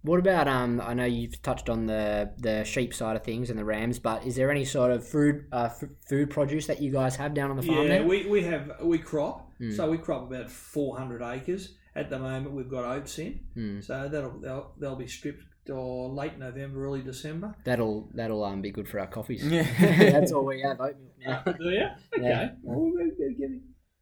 What 0.02 0.18
about 0.18 0.48
um? 0.48 0.80
I 0.80 0.94
know 0.94 1.04
you've 1.04 1.40
touched 1.42 1.68
on 1.68 1.84
the 1.86 2.30
the 2.38 2.64
sheep 2.64 2.94
side 2.94 3.16
of 3.16 3.22
things 3.22 3.50
and 3.50 3.58
the 3.58 3.64
rams, 3.64 3.98
but 3.98 4.24
is 4.26 4.34
there 4.36 4.50
any 4.50 4.64
sort 4.64 4.90
of 4.92 5.06
food 5.06 5.44
uh, 5.52 5.68
f- 5.70 5.84
food 6.08 6.30
produce 6.30 6.66
that 6.68 6.80
you 6.80 6.90
guys 6.90 7.16
have 7.16 7.34
down 7.34 7.50
on 7.50 7.56
the 7.56 7.62
farm? 7.62 7.82
Yeah, 7.82 7.98
there? 7.98 8.06
we, 8.06 8.24
we 8.26 8.42
have 8.44 8.72
we 8.82 8.98
crop. 8.98 9.52
Mm. 9.60 9.76
So 9.76 9.90
we 9.90 9.98
crop 9.98 10.22
about 10.30 10.50
400 10.50 11.20
acres. 11.22 11.74
At 11.94 12.08
the 12.08 12.18
moment, 12.18 12.54
we've 12.54 12.70
got 12.70 12.84
oats 12.84 13.18
in. 13.18 13.40
Mm. 13.56 13.84
So 13.84 14.08
that'll 14.08 14.38
they'll, 14.40 14.72
they'll 14.78 14.96
be 14.96 15.06
stripped 15.06 15.44
or 15.68 16.08
late 16.08 16.38
November, 16.38 16.82
early 16.86 17.02
December. 17.02 17.54
That'll 17.64 18.08
that'll 18.14 18.42
um 18.42 18.62
be 18.62 18.70
good 18.70 18.88
for 18.88 19.00
our 19.00 19.06
coffees. 19.06 19.44
Yeah. 19.46 19.66
That's 20.12 20.32
all 20.32 20.46
we 20.46 20.62
have 20.62 20.80
oat 20.80 20.96
milk 20.98 21.44
now. 21.46 21.52
Do 21.58 21.64
you? 21.68 21.86
Okay. 22.16 22.26
Yeah. 22.26 22.52
Well, 22.62 22.80
we 22.80 22.92
better 22.92 23.34
get 23.38 23.50
a 23.50 23.60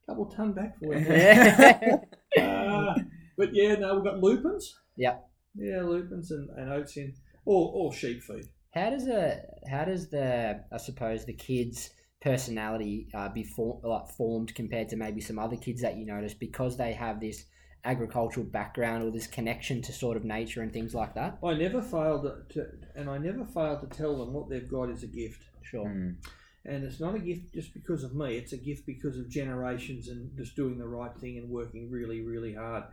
couple 0.08 0.26
ton 0.26 0.52
back 0.52 0.78
for 0.78 0.94
you. 0.94 1.06
yeah. 1.06 1.96
Uh, 2.38 2.94
but 3.38 3.54
yeah, 3.54 3.74
no, 3.76 3.94
we've 3.94 4.04
got 4.04 4.20
lupins. 4.20 4.76
Yep. 4.96 5.28
Yeah, 5.56 5.82
lupins 5.82 6.30
and, 6.30 6.48
and 6.56 6.70
oats 6.70 6.96
in, 6.96 7.14
or 7.46 7.72
or 7.74 7.92
sheep 7.92 8.22
feed. 8.22 8.44
How 8.74 8.90
does 8.90 9.08
a 9.08 9.40
how 9.68 9.84
does 9.84 10.10
the 10.10 10.60
I 10.70 10.76
suppose 10.76 11.24
the 11.24 11.32
kids 11.32 11.90
personality 12.20 13.08
uh, 13.14 13.30
be 13.30 13.44
for, 13.44 13.80
like 13.82 14.08
formed 14.10 14.54
compared 14.54 14.90
to 14.90 14.96
maybe 14.96 15.20
some 15.20 15.38
other 15.38 15.56
kids 15.56 15.80
that 15.82 15.96
you 15.96 16.04
notice 16.04 16.34
because 16.34 16.76
they 16.76 16.92
have 16.92 17.18
this 17.20 17.44
agricultural 17.84 18.46
background 18.46 19.04
or 19.04 19.10
this 19.10 19.26
connection 19.26 19.80
to 19.82 19.92
sort 19.92 20.16
of 20.16 20.24
nature 20.24 20.62
and 20.62 20.72
things 20.72 20.94
like 20.94 21.14
that? 21.14 21.38
I 21.42 21.54
never 21.54 21.80
failed 21.80 22.26
to, 22.50 22.66
and 22.94 23.08
I 23.08 23.18
never 23.18 23.44
failed 23.44 23.80
to 23.80 23.96
tell 23.96 24.18
them 24.18 24.32
what 24.32 24.50
they've 24.50 24.70
got 24.70 24.90
is 24.90 25.02
a 25.02 25.06
gift. 25.06 25.44
Sure. 25.62 25.86
Mm. 25.86 26.16
And 26.64 26.84
it's 26.84 27.00
not 27.00 27.14
a 27.14 27.18
gift 27.18 27.54
just 27.54 27.72
because 27.72 28.04
of 28.04 28.14
me. 28.14 28.36
It's 28.36 28.52
a 28.52 28.58
gift 28.58 28.84
because 28.84 29.18
of 29.18 29.28
generations 29.28 30.08
and 30.08 30.36
just 30.36 30.56
doing 30.56 30.78
the 30.78 30.88
right 30.88 31.16
thing 31.18 31.38
and 31.38 31.48
working 31.48 31.90
really, 31.90 32.20
really 32.20 32.54
hard. 32.54 32.84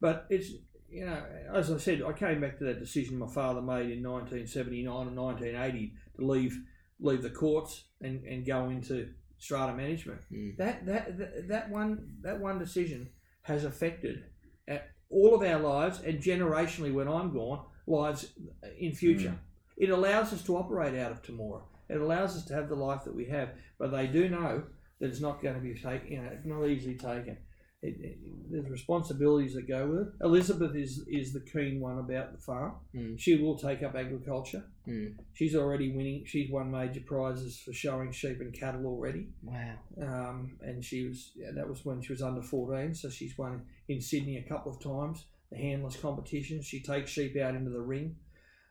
But 0.00 0.26
it's, 0.30 0.50
you 0.88 1.06
know, 1.06 1.22
as 1.52 1.72
I 1.72 1.78
said, 1.78 2.02
I 2.02 2.12
came 2.12 2.40
back 2.40 2.58
to 2.58 2.64
that 2.64 2.78
decision 2.78 3.18
my 3.18 3.26
father 3.26 3.60
made 3.60 3.90
in 3.90 4.02
1979 4.02 5.08
and 5.08 5.16
1980 5.16 5.92
to 6.18 6.26
leave 6.26 6.58
leave 6.98 7.22
the 7.22 7.30
courts 7.30 7.84
and, 8.00 8.24
and 8.24 8.46
go 8.46 8.70
into 8.70 9.10
strata 9.38 9.74
management. 9.74 10.20
Mm. 10.32 10.56
That, 10.56 10.86
that 10.86 11.48
that 11.48 11.70
one 11.70 12.16
that 12.22 12.40
one 12.40 12.58
decision 12.58 13.08
has 13.42 13.64
affected 13.64 14.24
uh, 14.70 14.78
all 15.10 15.34
of 15.34 15.42
our 15.42 15.60
lives 15.60 16.00
and 16.00 16.20
generationally 16.20 16.92
when 16.92 17.08
I'm 17.08 17.32
gone 17.32 17.64
lives 17.86 18.32
in 18.78 18.92
future. 18.94 19.36
It 19.76 19.90
allows 19.90 20.32
us 20.32 20.42
to 20.44 20.56
operate 20.56 20.98
out 20.98 21.12
of 21.12 21.22
Temora. 21.22 21.62
It 21.88 22.00
allows 22.00 22.36
us 22.36 22.44
to 22.46 22.54
have 22.54 22.68
the 22.68 22.74
life 22.74 23.04
that 23.04 23.14
we 23.14 23.26
have, 23.26 23.50
but 23.78 23.90
they 23.90 24.06
do 24.06 24.28
know 24.28 24.64
that 25.00 25.08
it's 25.08 25.20
not 25.20 25.42
going 25.42 25.54
to 25.54 25.60
be 25.60 25.74
taken. 25.74 26.12
You 26.12 26.22
know, 26.22 26.30
it's 26.32 26.46
not 26.46 26.66
easily 26.66 26.94
taken. 26.94 27.36
It, 27.82 27.94
it, 28.00 28.18
there's 28.50 28.70
responsibilities 28.70 29.54
that 29.54 29.68
go 29.68 29.86
with 29.86 30.00
it. 30.00 30.08
Elizabeth 30.22 30.74
is 30.74 31.04
is 31.08 31.32
the 31.32 31.40
keen 31.40 31.78
one 31.78 31.98
about 31.98 32.32
the 32.32 32.38
farm. 32.38 32.74
Mm. 32.94 33.18
She 33.18 33.36
will 33.36 33.56
take 33.56 33.82
up 33.82 33.94
agriculture. 33.94 34.64
Mm. 34.88 35.14
She's 35.34 35.54
already 35.54 35.94
winning. 35.94 36.24
She's 36.26 36.50
won 36.50 36.70
major 36.70 37.02
prizes 37.06 37.60
for 37.60 37.72
showing 37.72 38.12
sheep 38.12 38.40
and 38.40 38.52
cattle 38.52 38.86
already. 38.86 39.28
Wow. 39.42 39.74
Um, 40.02 40.56
and 40.62 40.82
she 40.82 41.06
was 41.06 41.32
yeah, 41.36 41.50
that 41.54 41.68
was 41.68 41.84
when 41.84 42.00
she 42.00 42.12
was 42.12 42.22
under 42.22 42.42
14. 42.42 42.94
So 42.94 43.10
she's 43.10 43.36
won 43.36 43.62
in 43.88 44.00
Sydney 44.00 44.38
a 44.38 44.48
couple 44.48 44.72
of 44.72 44.82
times. 44.82 45.26
The 45.52 45.58
handless 45.58 45.96
competitions. 45.96 46.66
She 46.66 46.80
takes 46.82 47.10
sheep 47.10 47.36
out 47.36 47.54
into 47.54 47.70
the 47.70 47.82
ring. 47.82 48.16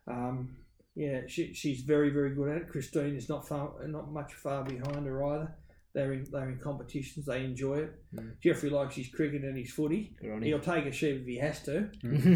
Um, 0.08 0.58
yeah, 0.96 1.22
she, 1.28 1.54
she's 1.54 1.82
very 1.82 2.10
very 2.10 2.34
good 2.36 2.50
at 2.50 2.58
it. 2.62 2.70
Christine 2.70 3.16
is 3.16 3.30
not 3.30 3.48
far 3.48 3.74
not 3.88 4.12
much 4.12 4.34
far 4.34 4.64
behind 4.64 5.06
her 5.06 5.26
either. 5.26 5.56
They're 5.94 6.12
in, 6.12 6.26
they're 6.30 6.50
in 6.50 6.60
competitions. 6.60 7.26
They 7.26 7.46
enjoy 7.46 7.76
it. 7.80 7.94
Mm. 8.14 8.34
Jeffrey 8.44 8.70
likes 8.70 8.96
his 8.96 9.08
cricket 9.08 9.44
and 9.44 9.58
his 9.58 9.72
footy. 9.72 10.14
He'll 10.44 10.60
take 10.60 10.86
a 10.86 10.92
sheep 10.92 11.22
if 11.22 11.26
he 11.26 11.38
has 11.38 11.64
to, 11.64 11.90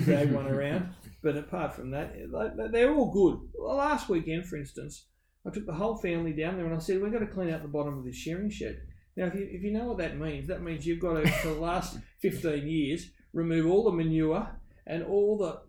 drag 0.06 0.32
one 0.32 0.48
around. 0.56 0.94
But 1.22 1.36
apart 1.36 1.74
from 1.76 1.92
that, 1.92 2.14
they- 2.16 2.68
they're 2.72 2.94
all 2.96 3.12
good. 3.12 3.38
Last 3.62 4.08
weekend, 4.08 4.46
for 4.46 4.56
instance, 4.56 5.08
I 5.46 5.50
took 5.50 5.66
the 5.66 5.74
whole 5.74 5.98
family 5.98 6.32
down 6.32 6.56
there 6.56 6.68
and 6.68 6.74
I 6.76 6.80
said, 6.80 7.02
we've 7.02 7.12
got 7.12 7.20
to 7.20 7.28
clean 7.28 7.50
out 7.50 7.62
the 7.62 7.68
bottom 7.68 7.98
of 7.98 8.06
this 8.06 8.16
shearing 8.16 8.50
shed. 8.50 8.80
Now, 9.18 9.26
if 9.26 9.36
you, 9.36 9.46
if 9.52 9.62
you 9.62 9.72
know 9.72 9.88
what 9.88 9.98
that 9.98 10.18
means, 10.18 10.48
that 10.48 10.62
means 10.64 10.88
you've 10.88 11.02
got 11.02 11.22
to, 11.22 11.30
for 11.30 11.50
the 11.50 11.60
last 11.60 11.98
15 12.22 12.66
years, 12.66 13.10
remove 13.34 13.66
all 13.70 13.84
the 13.84 13.92
manure 13.92 14.48
and 14.88 15.04
all 15.04 15.38
the, 15.38 15.60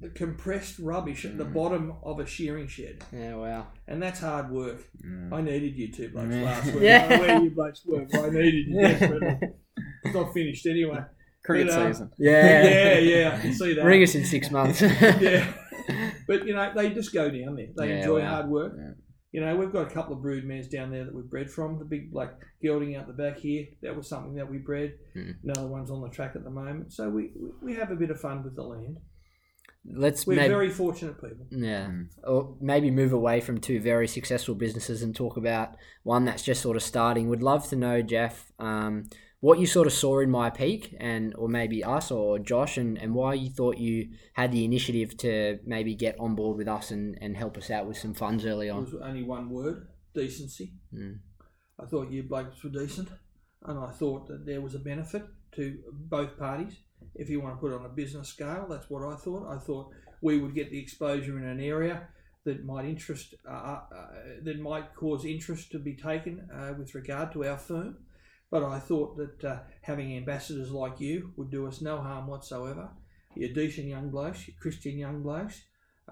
the 0.00 0.08
compressed 0.10 0.78
rubbish 0.78 1.24
at 1.24 1.38
the 1.38 1.44
Mm. 1.44 1.52
bottom 1.54 1.92
of 2.02 2.18
a 2.20 2.26
shearing 2.26 2.66
shed. 2.66 3.02
Yeah, 3.12 3.36
wow. 3.36 3.66
And 3.88 4.02
that's 4.02 4.20
hard 4.20 4.50
work. 4.50 4.82
Mm. 5.04 5.32
I 5.32 5.40
needed 5.40 5.76
you 5.76 5.92
two 5.92 6.08
blokes 6.10 6.34
Yeah. 6.34 6.42
last 6.44 6.66
week. 6.74 6.82
Yeah. 6.82 7.06
I 7.10 7.16
know 7.16 7.20
where 7.22 7.42
you 7.42 7.50
blokes 7.50 7.84
were, 7.86 8.06
but 8.10 8.20
I 8.24 8.30
needed 8.30 8.66
you 8.68 8.80
desperately. 8.80 9.48
It's 10.04 10.14
not 10.20 10.32
finished 10.34 10.66
anyway. 10.66 11.00
Cricket 11.44 11.68
But, 11.68 11.78
uh, 11.78 11.92
season. 11.92 12.10
Yeah, 12.18 12.98
yeah, 12.98 13.34
I 13.36 13.40
can 13.40 13.52
see 13.52 13.74
that. 13.74 13.84
Ring 13.84 14.02
us 14.02 14.14
in 14.14 14.24
six 14.24 14.50
months. 14.50 14.80
yeah. 14.80 15.52
But 16.26 16.46
you 16.46 16.54
know, 16.54 16.72
they 16.74 16.90
just 16.90 17.12
go 17.12 17.30
down 17.30 17.56
there. 17.56 17.68
They 17.76 17.88
Yeah, 17.88 17.96
enjoy 17.98 18.20
wow. 18.20 18.28
hard 18.30 18.48
work. 18.48 18.72
Yeah. 18.78 18.90
You 19.32 19.40
know, 19.40 19.56
we've 19.56 19.72
got 19.72 19.90
a 19.90 19.90
couple 19.90 20.14
of 20.14 20.22
brood 20.22 20.44
mares 20.44 20.68
down 20.68 20.90
there 20.92 21.04
that 21.04 21.12
we've 21.14 21.28
bred 21.28 21.50
from. 21.50 21.78
The 21.80 21.84
big 21.84 22.12
black 22.12 22.30
gelding 22.62 22.94
out 22.94 23.08
the 23.08 23.12
back 23.12 23.38
here, 23.38 23.66
that 23.82 23.96
was 23.96 24.08
something 24.08 24.34
that 24.36 24.48
we 24.48 24.58
bred. 24.58 24.94
Hmm. 25.12 25.32
Another 25.42 25.66
one's 25.66 25.90
on 25.90 26.00
the 26.02 26.08
track 26.08 26.32
at 26.36 26.44
the 26.44 26.50
moment. 26.50 26.92
So 26.92 27.10
we, 27.10 27.32
we, 27.36 27.50
we 27.60 27.74
have 27.74 27.90
a 27.90 27.96
bit 27.96 28.10
of 28.10 28.20
fun 28.20 28.44
with 28.44 28.54
the 28.54 28.62
land. 28.62 28.98
Let's 29.86 30.26
We're 30.26 30.36
maybe, 30.36 30.48
very 30.48 30.70
fortunate 30.70 31.20
people. 31.20 31.46
yeah, 31.50 31.88
Mm. 31.88 32.08
or 32.26 32.56
maybe 32.60 32.90
move 32.90 33.12
away 33.12 33.40
from 33.40 33.58
two 33.58 33.80
very 33.80 34.08
successful 34.08 34.54
businesses 34.54 35.02
and 35.02 35.14
talk 35.14 35.36
about 35.36 35.76
one 36.04 36.24
that's 36.24 36.42
just 36.42 36.62
sort 36.62 36.76
of 36.76 36.82
starting. 36.82 37.28
Would 37.28 37.42
love 37.42 37.68
to 37.68 37.76
know, 37.76 38.00
Jeff, 38.00 38.50
um, 38.58 39.04
what 39.40 39.58
you 39.58 39.66
sort 39.66 39.86
of 39.86 39.92
saw 39.92 40.20
in 40.20 40.30
myPEAC, 40.30 40.94
and 40.98 41.34
or 41.36 41.48
maybe 41.50 41.84
us 41.84 42.10
or 42.10 42.38
Josh, 42.38 42.78
and, 42.78 42.96
and 42.96 43.14
why 43.14 43.34
you 43.34 43.50
thought 43.50 43.76
you 43.76 44.08
had 44.32 44.52
the 44.52 44.64
initiative 44.64 45.18
to 45.18 45.58
maybe 45.66 45.94
get 45.94 46.18
on 46.18 46.34
board 46.34 46.56
with 46.56 46.66
us 46.68 46.90
and, 46.90 47.18
and 47.20 47.36
help 47.36 47.58
us 47.58 47.70
out 47.70 47.86
with 47.86 47.98
some 47.98 48.14
funds 48.14 48.46
early 48.46 48.68
It 48.68 48.70
on. 48.70 48.84
was 48.84 48.94
only 49.02 49.22
one 49.22 49.50
word 49.50 49.86
decency. 50.14 50.72
Mm. 50.94 51.18
I 51.78 51.84
thought 51.84 52.10
you 52.10 52.22
blokes 52.22 52.64
were 52.64 52.70
decent, 52.70 53.08
and 53.66 53.78
I 53.78 53.90
thought 53.90 54.28
that 54.28 54.46
there 54.46 54.62
was 54.62 54.74
a 54.74 54.78
benefit 54.78 55.24
to 55.56 55.76
both 55.92 56.38
parties. 56.38 56.78
If 57.14 57.28
you 57.28 57.40
want 57.40 57.56
to 57.56 57.60
put 57.60 57.72
it 57.72 57.78
on 57.78 57.86
a 57.86 57.90
business 57.90 58.28
scale, 58.28 58.66
that's 58.68 58.90
what 58.90 59.02
I 59.02 59.16
thought. 59.16 59.48
I 59.48 59.58
thought 59.58 59.90
we 60.20 60.38
would 60.38 60.54
get 60.54 60.70
the 60.70 60.78
exposure 60.78 61.38
in 61.38 61.44
an 61.44 61.60
area 61.60 62.08
that 62.44 62.64
might 62.64 62.84
interest, 62.84 63.34
uh, 63.48 63.52
uh, 63.52 63.80
that 64.42 64.60
might 64.60 64.94
cause 64.94 65.24
interest 65.24 65.70
to 65.72 65.78
be 65.78 65.94
taken 65.94 66.48
uh, 66.54 66.74
with 66.78 66.94
regard 66.94 67.32
to 67.32 67.44
our 67.44 67.58
firm. 67.58 67.96
But 68.50 68.62
I 68.62 68.78
thought 68.78 69.16
that 69.16 69.44
uh, 69.44 69.58
having 69.82 70.16
ambassadors 70.16 70.70
like 70.70 71.00
you 71.00 71.32
would 71.36 71.50
do 71.50 71.66
us 71.66 71.80
no 71.80 72.00
harm 72.00 72.26
whatsoever. 72.26 72.90
You're 73.34 73.52
decent 73.52 73.88
young 73.88 74.10
blokes, 74.10 74.46
you're 74.46 74.56
Christian 74.60 74.98
young 74.98 75.22
blokes. 75.22 75.62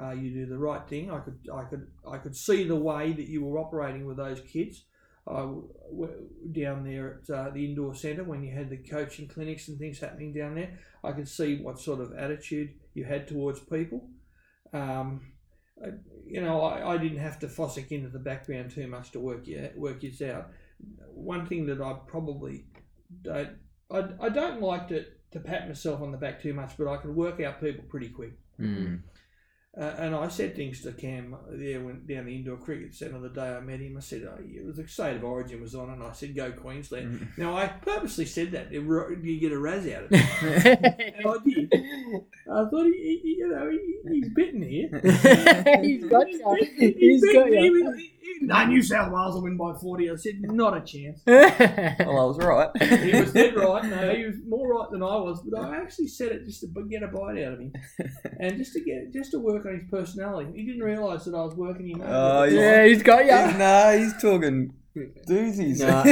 Uh, 0.01 0.13
you 0.13 0.31
do 0.31 0.47
the 0.47 0.59
right 0.59 0.89
thing. 0.89 1.11
I 1.11 1.21
could, 1.21 1.39
I 1.55 1.65
could, 1.65 1.87
I 2.11 2.17
could 2.17 2.35
see 2.35 2.65
the 2.65 2.75
way 2.75 3.13
that 3.13 3.29
you 3.29 3.45
were 3.45 3.59
operating 3.59 4.07
with 4.07 4.17
those 4.17 4.41
kids 4.41 4.85
Down 5.27 6.85
there 6.85 7.21
at 7.23 7.35
uh, 7.35 7.51
the 7.51 7.65
indoor 7.65 7.95
centre 7.95 8.25
when 8.25 8.43
you 8.43 8.53
had 8.53 8.71
the 8.71 8.77
coaching 8.77 9.29
clinics 9.29 9.69
and 9.69 9.79
things 9.79 10.01
happening 10.01 10.33
down 10.33 10.55
there. 10.57 10.79
I 11.05 11.13
could 11.13 11.29
see 11.29 11.61
what 11.61 11.79
sort 11.79 12.01
of 12.01 12.13
attitude 12.15 12.75
you 12.95 13.05
had 13.05 13.29
towards 13.29 13.61
people. 13.61 14.09
Um, 14.73 15.33
you 16.27 16.41
know, 16.41 16.63
I, 16.63 16.95
I 16.95 16.99
didn't 16.99 17.19
have 17.19 17.39
to 17.41 17.47
fossick 17.47 17.91
into 17.91 18.09
the 18.09 18.19
background 18.19 18.71
too 18.71 18.87
much 18.87 19.11
to 19.13 19.21
work 19.21 19.47
you 19.47 19.71
work 19.77 20.01
this 20.01 20.23
out. 20.23 20.51
One 21.13 21.47
thing 21.47 21.67
that 21.67 21.81
I 21.81 21.95
probably 22.07 22.67
don't 23.23 23.57
I, 23.93 24.05
I 24.21 24.29
don't 24.29 24.61
like 24.61 24.89
to, 24.89 25.05
to 25.33 25.41
pat 25.41 25.69
myself 25.69 26.01
on 26.01 26.13
the 26.13 26.19
back 26.19 26.41
too 26.41 26.55
much, 26.55 26.73
but 26.79 26.89
I 26.89 26.97
can 26.97 27.15
work 27.15 27.41
out 27.41 27.61
people 27.61 27.85
pretty 27.89 28.09
quick. 28.09 28.33
Mm. 28.59 29.01
Uh, 29.75 29.95
and 29.97 30.15
I 30.15 30.29
said 30.29 30.55
things 30.55 30.83
to 30.83 30.93
Cam 30.93 31.35
there 31.49 31.81
when 31.81 32.05
down 32.07 32.27
the 32.27 32.37
indoor 32.37 32.59
cricket 32.59 32.95
centre 32.95 33.19
the 33.19 33.31
day 33.31 33.57
I 33.57 33.61
met 33.61 33.81
him. 33.81 33.97
I 33.97 34.01
said 34.01 34.29
oh, 34.29 34.39
it 34.39 34.67
was 34.67 34.77
the 34.77 34.87
state 34.87 35.17
of 35.17 35.25
origin 35.25 35.63
was 35.63 35.75
on, 35.75 35.89
and 35.89 36.03
I 36.03 36.13
said 36.13 36.37
go 36.37 36.53
Queensland. 36.53 37.21
Mm. 37.21 37.39
Now 37.39 37.57
I 37.57 37.69
purposely 37.69 38.27
said 38.27 38.53
that 38.53 38.71
you 38.71 39.41
get 39.41 39.51
a 39.51 39.59
razz 39.59 39.87
out 39.87 40.05
of 40.05 40.09
it, 40.13 41.15
and 41.17 41.27
I 41.27 41.37
did. 41.43 41.73
I 42.53 42.69
thought 42.69 42.85
he, 42.85 43.21
he 43.23 43.37
you 43.39 43.49
know 43.49 43.71
he, 43.71 44.21
he's 44.21 44.29
bitten 44.35 44.63
here. 44.63 45.01
He's 45.83 46.05
got 46.05 46.31
you. 46.31 46.69
He's 46.79 46.95
He's 46.97 47.33
got 47.33 47.49
bitten. 47.49 47.65
You. 47.65 48.09
Was- 48.29 48.39
he- 48.41 48.47
No, 48.47 48.67
New 48.67 48.83
South 48.83 49.13
Wales 49.13 49.35
will 49.35 49.43
win 49.43 49.57
by 49.57 49.75
forty. 49.81 50.11
I 50.11 50.15
said 50.17 50.35
not 50.43 50.77
a 50.77 50.81
chance. 50.81 51.21
Well, 51.27 51.53
oh, 52.01 52.17
I 52.17 52.25
was 52.25 52.39
right. 52.39 52.71
He 53.01 53.21
was 53.21 53.33
dead 53.33 53.55
right. 53.57 53.85
No, 53.85 54.15
he 54.15 54.25
was 54.25 54.37
more 54.47 54.69
right 54.79 54.91
than 54.91 55.03
I 55.03 55.17
was. 55.17 55.43
But 55.43 55.61
I 55.61 55.77
actually 55.77 56.09
said 56.09 56.33
it 56.33 56.45
just 56.45 56.61
to 56.61 56.69
get 56.91 57.03
a 57.03 57.09
bite 57.09 57.43
out 57.45 57.55
of 57.55 57.61
him, 57.61 57.73
and 58.41 58.57
just 58.57 58.73
to 58.75 58.81
get 58.81 59.13
just 59.13 59.31
to 59.33 59.39
work 59.39 59.67
on 59.67 59.75
his 59.75 59.85
personality. 59.91 60.51
He 60.55 60.65
didn't 60.67 60.83
realise 60.83 61.25
that 61.25 61.35
I 61.35 61.43
was 61.45 61.55
working 61.55 61.89
him. 61.91 62.03
Out. 62.03 62.09
Oh, 62.11 62.43
over. 62.45 62.55
yeah, 62.55 62.85
he's 62.87 63.03
got 63.03 63.25
you. 63.25 63.59
nah, 63.59 63.93
he's 63.93 64.21
talking 64.21 64.73
doozies. 65.27 65.81
Nah, 65.81 66.03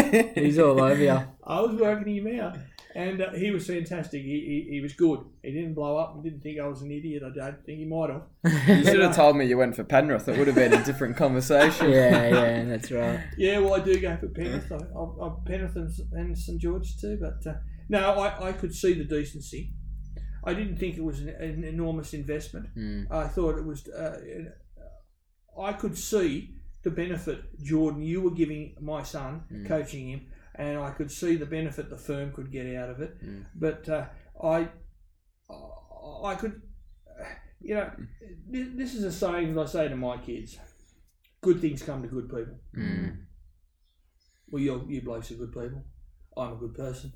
He's 0.41 0.59
all 0.59 0.81
over 0.83 1.03
you. 1.03 1.11
I 1.45 1.61
was 1.61 1.75
working 1.81 2.15
him 2.17 2.41
out, 2.41 2.57
and 3.01 3.20
uh, 3.22 3.30
he 3.32 3.51
was 3.51 3.66
fantastic. 3.66 4.22
He, 4.22 4.64
he, 4.68 4.74
he 4.74 4.80
was 4.80 4.92
good. 4.92 5.20
He 5.42 5.53
didn't 5.53 5.74
blow 5.74 5.96
up 5.96 6.14
and 6.14 6.22
didn't 6.24 6.42
think 6.42 6.61
I 6.61 6.66
was 6.66 6.82
an 6.82 6.90
idiot. 6.90 7.22
I 7.24 7.30
don't 7.34 7.64
think 7.64 7.78
he 7.78 7.84
might 7.84 8.11
have. 8.11 8.22
You 8.78 8.84
should 8.84 9.01
have 9.01 9.16
told 9.16 9.36
me 9.36 9.44
you 9.46 9.57
went 9.59 9.76
for 9.76 9.84
Penrith. 9.84 10.28
It 10.28 10.36
would 10.38 10.46
have 10.46 10.57
been 10.57 10.72
a 10.72 10.84
different 10.84 11.16
conversation. 11.16 11.90
yeah, 11.90 12.28
yeah, 12.28 12.64
that's 12.64 12.90
right. 12.90 13.20
Yeah, 13.36 13.59
well, 13.59 13.74
I 13.74 13.80
do 13.80 13.98
go 14.01 14.16
for 14.16 14.28
Penrith. 14.28 14.70
I, 14.70 14.76
I, 14.76 15.26
I'm 15.26 15.44
Penrith 15.44 15.76
and, 15.76 15.90
and 16.12 16.38
St 16.38 16.61
George 16.61 16.96
too, 17.01 17.18
but 17.20 17.51
uh, 17.51 17.55
no, 17.88 18.01
I, 18.20 18.48
I 18.48 18.53
could 18.53 18.74
see 18.74 18.94
the 18.94 19.05
decency. 19.05 19.72
I 20.44 20.55
didn't 20.55 20.76
think 20.78 20.96
it 20.96 21.05
was 21.05 21.20
an, 21.20 21.28
an 21.28 21.64
enormous 21.64 22.14
investment. 22.14 22.66
Mm. 22.76 23.11
I 23.11 23.28
thought 23.28 23.59
it 23.59 23.64
was. 23.64 23.86
Uh, 23.88 24.18
I 25.61 25.72
could 25.74 25.96
see 25.98 26.55
the 26.82 26.90
benefit 26.90 27.40
Jordan 27.62 28.03
you 28.03 28.22
were 28.22 28.30
giving 28.30 28.74
my 28.80 29.03
son, 29.03 29.42
Mm. 29.53 29.66
coaching 29.66 30.09
him, 30.09 30.20
and 30.61 30.79
I 30.79 30.91
could 30.91 31.11
see 31.11 31.37
the 31.37 31.47
benefit 31.47 31.89
the 31.89 31.97
firm 31.97 32.33
could 32.33 32.53
get 32.53 32.67
out 32.77 32.91
of 32.91 33.01
it. 33.01 33.25
Mm. 33.25 33.47
But 33.55 33.89
uh, 33.89 34.05
I, 34.43 34.69
I 36.23 36.35
could, 36.35 36.61
you 37.63 37.75
know, 37.77 37.91
this, 38.47 38.95
is 38.95 39.05
a 39.05 39.13
saying 39.13 39.55
that 39.55 39.63
I 39.63 39.67
say 39.67 39.89
to 39.89 39.97
my 39.97 40.19
kids: 40.19 40.59
"Good 41.41 41.63
things 41.63 41.83
come 41.83 42.03
to 42.03 42.09
good 42.09 42.29
people." 42.29 42.59
Mm. 42.77 43.23
Well, 44.51 44.63
you 44.63 44.85
you 44.87 45.01
blokes 45.01 45.31
are 45.31 45.37
good 45.37 45.53
people. 45.53 45.83
I'm 46.37 46.53
a 46.53 46.57
good 46.57 46.75
person. 46.75 47.15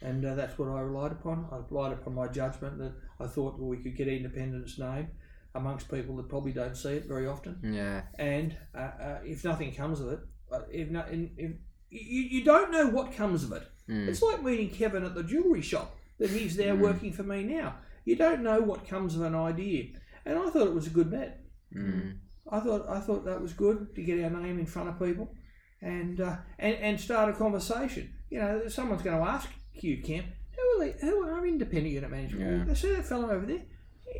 And 0.00 0.24
uh, 0.24 0.34
that's 0.36 0.56
what 0.58 0.68
I 0.68 0.80
relied 0.80 1.12
upon. 1.12 1.46
I 1.52 1.58
relied 1.68 1.92
upon 1.92 2.14
my 2.14 2.28
judgment 2.28 2.78
that 2.78 2.94
I 3.20 3.26
thought 3.26 3.58
well, 3.58 3.68
we 3.68 3.78
could 3.78 3.96
get 3.96 4.08
Independence 4.08 4.78
name 4.78 5.08
amongst 5.54 5.90
people 5.90 6.16
that 6.16 6.28
probably 6.28 6.52
don't 6.52 6.76
see 6.76 6.94
it 6.94 7.06
very 7.06 7.26
often. 7.26 7.58
Yeah. 7.62 8.02
And 8.18 8.56
uh, 8.74 8.78
uh, 8.78 9.18
if 9.24 9.44
nothing 9.44 9.74
comes 9.74 10.00
of 10.00 10.12
it, 10.12 10.20
uh, 10.52 10.60
if, 10.70 10.88
no, 10.88 11.04
if 11.10 11.52
you, 11.90 12.22
you 12.22 12.44
don't 12.44 12.70
know 12.70 12.86
what 12.88 13.12
comes 13.12 13.44
of 13.44 13.52
it. 13.52 13.62
Mm. 13.88 14.08
It's 14.08 14.22
like 14.22 14.42
meeting 14.42 14.70
Kevin 14.70 15.04
at 15.04 15.14
the 15.14 15.22
jewellery 15.22 15.62
shop 15.62 15.96
that 16.18 16.30
he's 16.30 16.56
there 16.56 16.74
Mm. 16.74 16.80
working 16.80 17.12
for 17.12 17.22
me 17.22 17.42
now. 17.42 17.76
You 18.04 18.16
don't 18.16 18.42
know 18.42 18.60
what 18.60 18.86
comes 18.88 19.14
of 19.16 19.22
an 19.22 19.34
idea. 19.34 19.86
And 20.26 20.38
I 20.38 20.50
thought 20.50 20.66
it 20.66 20.74
was 20.74 20.86
a 20.86 20.90
good 20.90 21.10
bet. 21.10 21.40
Mm. 21.74 22.18
I 22.50 22.60
thought 22.60 22.88
I 22.88 23.00
thought 23.00 23.24
that 23.26 23.40
was 23.40 23.52
good 23.52 23.94
to 23.94 24.02
get 24.02 24.22
our 24.24 24.30
name 24.30 24.58
in 24.58 24.66
front 24.66 24.88
of 24.88 24.98
people, 24.98 25.34
and 25.82 26.18
uh, 26.20 26.36
and 26.58 26.74
and 26.76 27.00
start 27.00 27.28
a 27.28 27.32
conversation. 27.34 28.12
You 28.30 28.38
know, 28.40 28.68
someone's 28.68 29.02
going 29.02 29.18
to 29.18 29.22
ask 29.30 29.48
you, 29.74 30.02
Cam, 30.02 30.24
who 30.56 30.62
are 30.82 30.84
they, 30.86 30.94
who 31.00 31.22
are 31.28 31.46
independent 31.46 31.92
unit 31.94 32.10
management? 32.10 32.58
Yeah. 32.58 32.64
They 32.64 32.74
see 32.74 32.92
that 32.94 33.06
fellow 33.06 33.30
over 33.30 33.44
there. 33.46 33.62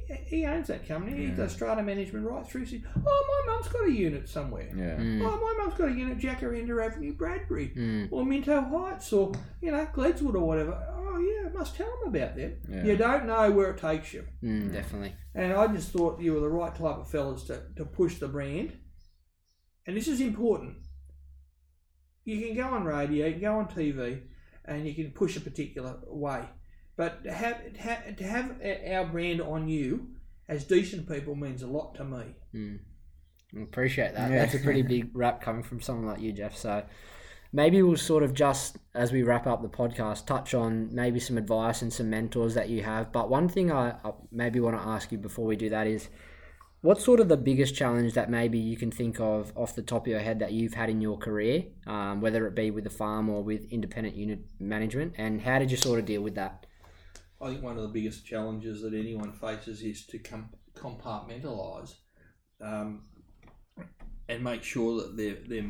He, 0.06 0.14
he 0.38 0.46
owns 0.46 0.68
that 0.68 0.86
company. 0.86 1.16
He 1.16 1.24
Yeah. 1.26 1.34
does 1.36 1.52
strata 1.52 1.82
management 1.82 2.26
right 2.26 2.46
through. 2.46 2.64
He 2.64 2.78
said, 2.78 2.82
oh, 3.06 3.44
my 3.46 3.52
mum's 3.52 3.68
got 3.68 3.86
a 3.88 3.92
unit 3.92 4.28
somewhere. 4.28 4.68
Yeah. 4.74 4.96
Mm. 4.96 5.22
Oh, 5.22 5.36
my 5.40 5.62
mum's 5.64 5.78
got 5.78 5.88
a 5.88 5.92
unit, 5.92 6.18
Jacaranda 6.18 6.84
Avenue, 6.84 7.14
Bradbury, 7.14 7.72
Mm. 7.76 8.08
or 8.10 8.24
Minto 8.26 8.60
Heights, 8.60 9.12
or 9.12 9.32
you 9.62 9.70
know, 9.72 9.86
Gledswood, 9.94 10.34
or 10.34 10.46
whatever. 10.46 10.72
Oh 10.90 11.18
yeah, 11.18 11.48
must 11.52 11.74
tell 11.76 11.90
them 12.00 12.14
about 12.14 12.36
them. 12.36 12.56
Yeah. 12.70 12.84
You 12.84 12.96
don't 12.96 13.26
know 13.26 13.50
where 13.50 13.70
it 13.70 13.78
takes 13.78 14.12
you. 14.14 14.24
Mm, 14.42 14.72
definitely. 14.72 15.14
And 15.34 15.52
I 15.52 15.66
just 15.68 15.90
thought 15.90 16.20
you 16.20 16.34
were 16.34 16.40
the 16.40 16.48
right 16.48 16.72
type 16.74 16.98
of 16.98 17.10
fellas 17.10 17.44
to, 17.44 17.62
to 17.76 17.84
push 17.84 18.16
the 18.16 18.28
brand. 18.28 18.72
And 19.86 19.96
this 19.96 20.06
is 20.08 20.20
important. 20.20 20.76
You 22.24 22.46
can 22.46 22.54
go 22.56 22.64
on 22.74 22.84
radio, 22.84 23.26
you 23.26 23.32
can 23.32 23.40
go 23.42 23.58
on 23.58 23.68
TV, 23.68 24.20
and 24.64 24.86
you 24.86 24.94
can 24.94 25.12
push 25.12 25.36
a 25.36 25.40
particular 25.40 25.96
way. 26.06 26.44
But 26.98 27.24
to 27.24 27.32
have, 27.32 27.72
to 27.72 27.80
have, 27.80 28.16
to 28.16 28.24
have 28.24 28.60
our 28.92 29.06
brand 29.06 29.40
on 29.40 29.68
you 29.68 30.08
as 30.48 30.64
decent 30.64 31.08
people 31.08 31.34
means 31.34 31.62
a 31.62 31.66
lot 31.66 31.94
to 31.94 32.04
me. 32.04 32.24
Mm. 32.54 32.80
I 33.56 33.62
Appreciate 33.62 34.14
that. 34.14 34.30
Yeah. 34.30 34.38
That's 34.38 34.54
a 34.54 34.58
pretty 34.58 34.82
big 34.82 35.10
rap 35.14 35.40
coming 35.40 35.62
from 35.62 35.80
someone 35.80 36.06
like 36.06 36.20
you, 36.20 36.32
Jeff. 36.32 36.56
So 36.56 36.84
maybe 37.52 37.80
we'll 37.80 37.96
sort 37.96 38.22
of 38.22 38.34
just, 38.34 38.76
as 38.94 39.12
we 39.12 39.22
wrap 39.22 39.46
up 39.46 39.62
the 39.62 39.68
podcast, 39.68 40.26
touch 40.26 40.52
on 40.52 40.92
maybe 40.92 41.20
some 41.20 41.38
advice 41.38 41.80
and 41.80 41.90
some 41.90 42.10
mentors 42.10 42.54
that 42.54 42.68
you 42.68 42.82
have. 42.82 43.12
But 43.12 43.30
one 43.30 43.48
thing 43.48 43.72
I, 43.72 43.94
I 44.04 44.12
maybe 44.30 44.60
want 44.60 44.76
to 44.76 44.82
ask 44.82 45.10
you 45.10 45.16
before 45.16 45.46
we 45.46 45.56
do 45.56 45.70
that 45.70 45.86
is 45.86 46.10
What's 46.80 47.04
sort 47.04 47.18
of 47.18 47.28
the 47.28 47.36
biggest 47.36 47.74
challenge 47.74 48.12
that 48.12 48.30
maybe 48.30 48.56
you 48.56 48.76
can 48.76 48.92
think 48.92 49.18
of 49.18 49.52
off 49.56 49.74
the 49.74 49.82
top 49.82 50.06
of 50.06 50.12
your 50.12 50.20
head 50.20 50.38
that 50.38 50.52
you've 50.52 50.74
had 50.74 50.88
in 50.88 51.00
your 51.00 51.18
career, 51.18 51.64
um, 51.88 52.20
whether 52.20 52.46
it 52.46 52.54
be 52.54 52.70
with 52.70 52.84
the 52.84 52.90
farm 52.90 53.28
or 53.28 53.42
with 53.42 53.64
independent 53.72 54.14
unit 54.14 54.38
management, 54.60 55.14
and 55.18 55.40
how 55.40 55.58
did 55.58 55.72
you 55.72 55.76
sort 55.76 55.98
of 55.98 56.06
deal 56.06 56.22
with 56.22 56.36
that? 56.36 56.66
I 57.40 57.48
think 57.48 57.62
one 57.62 57.76
of 57.76 57.82
the 57.82 57.88
biggest 57.88 58.26
challenges 58.26 58.82
that 58.82 58.94
anyone 58.94 59.32
faces 59.32 59.82
is 59.82 60.06
to 60.06 60.18
com- 60.18 60.50
compartmentalise 60.74 61.94
um, 62.60 63.02
and 64.28 64.42
make 64.42 64.62
sure 64.62 65.00
that 65.00 65.16
their, 65.16 65.36
their 65.46 65.64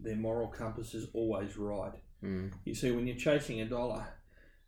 their 0.00 0.16
moral 0.16 0.48
compass 0.48 0.94
is 0.94 1.08
always 1.12 1.56
right. 1.56 1.92
Mm. 2.22 2.52
You 2.64 2.74
see, 2.74 2.92
when 2.92 3.06
you're 3.06 3.16
chasing 3.16 3.60
a 3.60 3.64
dollar, 3.64 4.06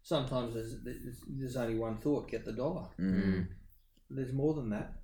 sometimes 0.03 0.55
there's, 0.55 0.83
there's, 0.83 1.21
there's 1.29 1.57
only 1.57 1.77
one 1.77 1.99
thought: 1.99 2.31
get 2.31 2.45
the 2.45 2.53
dollar. 2.53 2.89
Mm. 2.99 3.47
There's 4.11 4.33
more 4.33 4.55
than 4.55 4.71
that. 4.71 4.95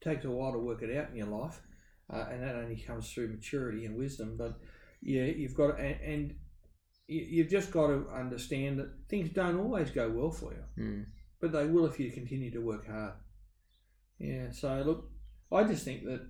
It 0.00 0.04
takes 0.08 0.24
a 0.24 0.30
while 0.30 0.52
to 0.52 0.58
work 0.58 0.82
it 0.82 0.96
out 0.96 1.10
in 1.10 1.16
your 1.16 1.28
life, 1.28 1.60
uh, 2.12 2.26
and 2.30 2.42
that 2.42 2.56
only 2.56 2.76
comes 2.76 3.10
through 3.10 3.28
maturity 3.28 3.84
and 3.84 3.96
wisdom. 3.96 4.36
But 4.36 4.58
yeah, 5.00 5.24
you've 5.24 5.54
got 5.54 5.76
to, 5.76 5.82
and, 5.82 6.00
and 6.00 6.34
you- 7.08 7.26
you've 7.34 7.48
just 7.48 7.70
got 7.70 7.86
to 7.88 8.08
understand 8.08 8.78
that 8.78 8.90
things 9.08 9.30
don't 9.30 9.58
always 9.58 9.90
go 9.90 10.10
well 10.10 10.30
for 10.30 10.52
you 10.52 10.64
Mm. 10.84 11.06
but 11.40 11.52
they 11.52 11.66
will 11.66 11.86
if 11.86 11.98
you 12.00 12.10
continue 12.10 12.50
to 12.50 12.60
work 12.60 12.86
hard. 12.86 13.14
Yeah, 14.18 14.50
so 14.50 14.82
look, 14.82 15.10
I 15.52 15.64
just 15.64 15.84
think 15.84 16.04
that 16.04 16.22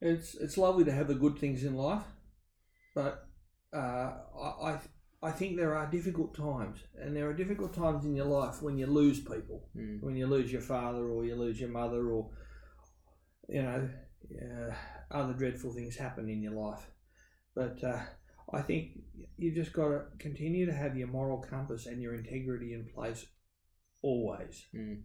it's 0.00 0.34
it's 0.34 0.58
lovely 0.58 0.84
to 0.84 0.92
have 0.92 1.08
the 1.08 1.14
good 1.14 1.38
things 1.38 1.64
in 1.64 1.74
life, 1.74 2.04
but 2.94 3.26
uh, 3.72 4.12
I, 4.40 4.48
I 4.70 4.80
I 5.22 5.30
think 5.32 5.56
there 5.56 5.74
are 5.74 5.90
difficult 5.90 6.34
times, 6.36 6.78
and 7.00 7.16
there 7.16 7.28
are 7.28 7.32
difficult 7.34 7.72
times 7.74 8.04
in 8.04 8.14
your 8.14 8.26
life 8.26 8.62
when 8.62 8.76
you 8.78 8.86
lose 8.86 9.20
people, 9.20 9.68
Mm. 9.76 10.02
when 10.02 10.16
you 10.16 10.26
lose 10.26 10.52
your 10.52 10.60
father 10.62 11.08
or 11.08 11.24
you 11.24 11.34
lose 11.34 11.58
your 11.60 11.70
mother, 11.70 12.10
or 12.10 12.30
you 13.48 13.62
know, 13.62 13.88
uh, 14.42 14.74
other 15.10 15.32
dreadful 15.34 15.72
things 15.72 15.96
happen 15.96 16.28
in 16.28 16.42
your 16.42 16.52
life. 16.52 16.90
But 17.54 17.82
uh, 17.82 18.02
I 18.52 18.62
think 18.62 19.00
you've 19.36 19.54
just 19.54 19.72
got 19.72 19.88
to 19.88 20.02
continue 20.18 20.66
to 20.66 20.72
have 20.72 20.96
your 20.96 21.08
moral 21.08 21.38
compass 21.38 21.86
and 21.86 22.00
your 22.00 22.14
integrity 22.14 22.74
in 22.74 22.86
place 22.94 23.26
always. 24.02 24.64
Mm. 24.74 25.02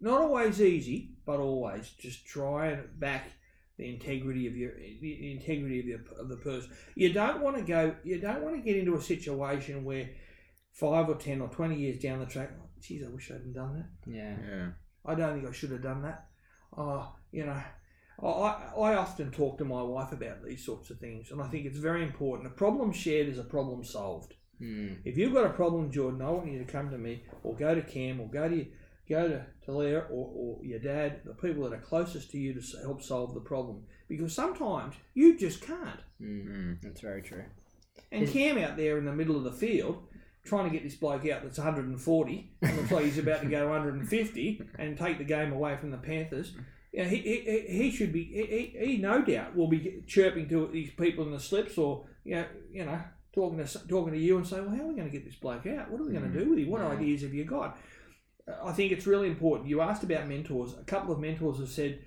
Not 0.00 0.20
always 0.20 0.60
easy, 0.60 1.16
but 1.24 1.40
always. 1.40 1.88
Just 1.98 2.26
try 2.26 2.68
and 2.68 3.00
back 3.00 3.30
the 3.78 3.88
integrity 3.88 4.46
of 4.46 4.56
your 4.56 4.72
the 4.74 5.32
integrity 5.32 5.80
of, 5.80 5.86
your, 5.86 6.00
of 6.18 6.28
the 6.28 6.36
person. 6.36 6.70
You 6.94 7.12
don't 7.12 7.40
want 7.40 7.56
to 7.56 7.62
go. 7.62 7.94
You 8.04 8.20
don't 8.20 8.42
want 8.42 8.56
to 8.56 8.62
get 8.62 8.76
into 8.76 8.96
a 8.96 9.02
situation 9.02 9.84
where 9.84 10.10
five 10.72 11.08
or 11.08 11.14
ten 11.14 11.40
or 11.40 11.48
twenty 11.48 11.76
years 11.76 11.98
down 11.98 12.20
the 12.20 12.26
track, 12.26 12.50
oh, 12.60 12.68
geez, 12.80 13.04
I 13.04 13.08
wish 13.08 13.30
I 13.30 13.34
hadn't 13.34 13.54
done 13.54 13.74
that. 13.74 14.12
Yeah. 14.12 14.36
Yeah. 14.46 14.68
I 15.04 15.14
don't 15.14 15.34
think 15.34 15.48
I 15.48 15.52
should 15.52 15.70
have 15.70 15.82
done 15.82 16.02
that. 16.02 16.26
Oh, 16.76 17.14
you 17.32 17.46
know, 17.46 17.62
I, 18.22 18.26
I 18.26 18.72
I 18.76 18.96
often 18.96 19.30
talk 19.30 19.58
to 19.58 19.64
my 19.64 19.82
wife 19.82 20.12
about 20.12 20.44
these 20.44 20.64
sorts 20.64 20.90
of 20.90 20.98
things, 20.98 21.30
and 21.30 21.42
I 21.42 21.48
think 21.48 21.66
it's 21.66 21.78
very 21.78 22.02
important. 22.02 22.46
A 22.48 22.50
problem 22.50 22.92
shared 22.92 23.28
is 23.28 23.38
a 23.38 23.44
problem 23.44 23.84
solved. 23.84 24.34
Mm. 24.60 24.98
If 25.04 25.16
you've 25.16 25.34
got 25.34 25.44
a 25.44 25.50
problem, 25.50 25.90
Jordan, 25.90 26.22
I 26.22 26.30
want 26.30 26.50
you 26.50 26.58
to 26.58 26.64
come 26.64 26.90
to 26.90 26.98
me, 26.98 27.24
or 27.42 27.54
go 27.54 27.74
to 27.74 27.82
Cam, 27.82 28.20
or 28.20 28.28
go 28.28 28.48
to 28.48 28.66
go 29.08 29.28
to, 29.28 29.46
to 29.64 29.72
Leah, 29.72 30.06
or, 30.10 30.30
or 30.34 30.64
your 30.64 30.80
dad, 30.80 31.20
the 31.24 31.34
people 31.34 31.62
that 31.64 31.72
are 31.72 31.80
closest 31.80 32.30
to 32.32 32.38
you 32.38 32.54
to 32.54 32.78
help 32.82 33.02
solve 33.02 33.34
the 33.34 33.40
problem. 33.40 33.84
Because 34.08 34.34
sometimes 34.34 34.94
you 35.14 35.38
just 35.38 35.60
can't. 35.60 36.00
Mm. 36.20 36.48
Mm. 36.48 36.82
That's 36.82 37.00
very 37.00 37.22
true. 37.22 37.44
And 38.10 38.28
Cam 38.28 38.58
out 38.58 38.76
there 38.76 38.98
in 38.98 39.04
the 39.04 39.12
middle 39.12 39.36
of 39.36 39.44
the 39.44 39.52
field, 39.52 40.02
trying 40.44 40.64
to 40.64 40.70
get 40.70 40.82
this 40.82 40.94
bloke 40.94 41.28
out 41.28 41.42
that's 41.42 41.58
140, 41.58 42.50
and 42.62 42.76
looks 42.76 42.90
like 42.90 43.04
he's 43.04 43.18
about 43.18 43.42
to 43.42 43.48
go 43.48 43.68
150 43.68 44.62
and 44.78 44.96
take 44.96 45.18
the 45.18 45.24
game 45.24 45.52
away 45.52 45.76
from 45.76 45.90
the 45.90 45.98
Panthers. 45.98 46.52
Yeah, 46.96 47.04
he, 47.04 47.16
he, 47.18 47.40
he- 47.40 47.78
he 47.82 47.90
should 47.90 48.12
be. 48.12 48.24
He, 48.24 48.44
he, 48.78 48.86
he 48.92 48.96
no 48.96 49.22
doubt 49.22 49.54
will 49.54 49.68
be 49.68 50.02
chirping 50.06 50.48
to 50.48 50.68
these 50.72 50.90
people 50.94 51.24
in 51.26 51.30
the 51.32 51.38
slips, 51.38 51.76
or 51.76 52.06
you 52.24 52.36
know, 52.36 52.46
you 52.72 52.84
know, 52.86 52.98
talking 53.34 53.58
to 53.64 53.86
talking 53.86 54.14
to 54.14 54.18
you 54.18 54.38
and 54.38 54.46
say, 54.46 54.60
well, 54.60 54.70
how 54.70 54.82
are 54.84 54.88
we 54.88 54.94
going 54.94 55.10
to 55.10 55.12
get 55.12 55.26
this 55.26 55.34
bloke 55.36 55.66
out? 55.66 55.90
What 55.90 56.00
are 56.00 56.04
we 56.06 56.12
going 56.12 56.32
to 56.32 56.38
do 56.38 56.48
with 56.50 56.58
him? 56.58 56.70
What 56.70 56.80
Yeah. 56.80 56.88
ideas 56.88 57.20
have 57.22 57.34
you 57.34 57.44
got? 57.44 57.76
I 58.64 58.72
think 58.72 58.92
it's 58.92 59.06
really 59.06 59.28
important. 59.28 59.68
You 59.68 59.82
asked 59.82 60.04
about 60.04 60.26
mentors. 60.26 60.72
A 60.80 60.84
couple 60.84 61.12
of 61.12 61.20
mentors 61.20 61.58
have 61.58 61.68
said, 61.68 62.00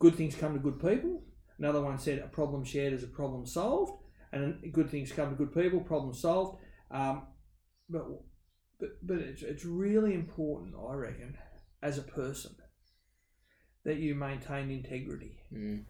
good 0.00 0.16
things 0.16 0.34
come 0.34 0.52
to 0.52 0.58
good 0.60 0.80
people. 0.80 1.22
Another 1.58 1.80
one 1.80 1.98
said, 1.98 2.18
a 2.18 2.28
problem 2.28 2.62
shared 2.64 2.92
is 2.92 3.04
a 3.04 3.06
problem 3.20 3.46
solved 3.46 3.92
and 4.32 4.58
good 4.72 4.90
things 4.90 5.12
come 5.12 5.30
to 5.30 5.36
good 5.36 5.54
people. 5.54 5.80
Problem 5.80 6.12
solved. 6.12 6.58
Um, 6.90 7.26
but 7.88 8.04
but 8.78 8.90
but 9.02 9.16
it's 9.18 9.42
it's 9.42 9.64
really 9.64 10.12
important, 10.14 10.74
I 10.74 10.94
reckon, 10.94 11.38
as 11.82 11.96
a 11.98 12.02
person, 12.02 12.54
that 13.84 13.96
you 13.96 14.14
maintain 14.14 14.70
integrity. 14.70 15.40
Mm. 15.52 15.84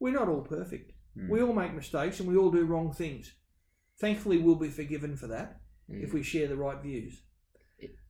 We're 0.00 0.12
not 0.12 0.28
all 0.28 0.42
perfect. 0.42 0.92
Mm. 1.16 1.28
We 1.28 1.42
all 1.42 1.52
make 1.52 1.74
mistakes 1.74 2.20
and 2.20 2.28
we 2.28 2.36
all 2.36 2.50
do 2.50 2.64
wrong 2.64 2.92
things. 2.92 3.32
Thankfully, 4.00 4.38
we'll 4.38 4.54
be 4.56 4.70
forgiven 4.70 5.16
for 5.16 5.26
that 5.28 5.60
Mm. 5.90 6.02
if 6.04 6.12
we 6.12 6.22
share 6.22 6.48
the 6.48 6.56
right 6.56 6.82
views. 6.82 7.22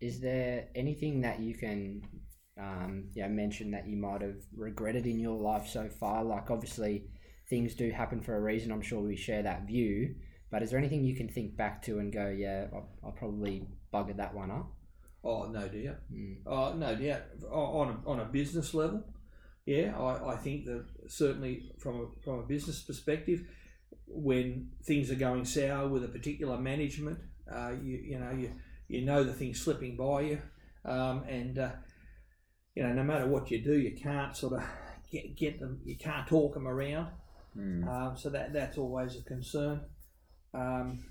Is 0.00 0.20
there 0.20 0.68
anything 0.74 1.20
that 1.20 1.40
you 1.40 1.54
can 1.54 2.02
um, 2.58 3.04
yeah, 3.12 3.28
mention 3.28 3.70
that 3.70 3.86
you 3.86 3.96
might 3.96 4.20
have 4.20 4.42
regretted 4.56 5.06
in 5.06 5.20
your 5.20 5.38
life 5.40 5.68
so 5.68 5.88
far? 5.88 6.24
Like, 6.24 6.50
obviously, 6.50 7.04
things 7.48 7.74
do 7.74 7.90
happen 7.90 8.20
for 8.20 8.34
a 8.36 8.40
reason. 8.40 8.72
I'm 8.72 8.82
sure 8.82 9.00
we 9.00 9.14
share 9.14 9.42
that 9.44 9.66
view. 9.66 10.16
But 10.50 10.62
is 10.62 10.70
there 10.70 10.78
anything 10.78 11.04
you 11.04 11.14
can 11.14 11.28
think 11.28 11.56
back 11.56 11.82
to 11.82 11.98
and 11.98 12.12
go, 12.12 12.28
yeah, 12.36 12.66
I, 12.74 13.08
I 13.08 13.10
probably 13.12 13.68
buggered 13.94 14.16
that 14.16 14.34
one 14.34 14.50
up? 14.50 14.72
Oh, 15.22 15.46
no 15.46 15.68
dear. 15.68 16.00
Mm. 16.12 16.38
Oh, 16.46 16.72
no 16.74 16.96
dear. 16.96 17.26
On 17.50 17.90
a, 18.04 18.08
on 18.10 18.20
a 18.20 18.24
business 18.24 18.74
level, 18.74 19.04
yeah, 19.68 19.94
I, 20.00 20.32
I 20.32 20.36
think 20.36 20.64
that 20.64 20.86
certainly 21.08 21.70
from 21.78 22.00
a, 22.00 22.24
from 22.24 22.38
a 22.38 22.42
business 22.42 22.80
perspective, 22.80 23.42
when 24.06 24.70
things 24.82 25.10
are 25.10 25.14
going 25.14 25.44
sour 25.44 25.86
with 25.88 26.04
a 26.04 26.08
particular 26.08 26.56
management, 26.56 27.18
uh, 27.54 27.72
you 27.82 27.98
you 27.98 28.18
know 28.18 28.30
you 28.30 28.50
you 28.88 29.04
know 29.04 29.22
the 29.22 29.34
thing's 29.34 29.60
slipping 29.60 29.94
by 29.94 30.22
you, 30.22 30.42
um, 30.86 31.22
and 31.28 31.58
uh, 31.58 31.72
you 32.74 32.82
know 32.82 32.94
no 32.94 33.02
matter 33.02 33.26
what 33.26 33.50
you 33.50 33.62
do, 33.62 33.74
you 33.74 33.94
can't 33.94 34.34
sort 34.34 34.54
of 34.54 34.62
get 35.12 35.36
get 35.36 35.60
them, 35.60 35.82
you 35.84 35.98
can't 35.98 36.26
talk 36.26 36.54
them 36.54 36.66
around. 36.66 37.08
Mm. 37.54 37.86
Um, 37.86 38.16
so 38.16 38.30
that 38.30 38.54
that's 38.54 38.78
always 38.78 39.18
a 39.18 39.22
concern. 39.22 39.82
Um, 40.54 41.04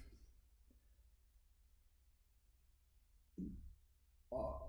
I- 4.33 4.66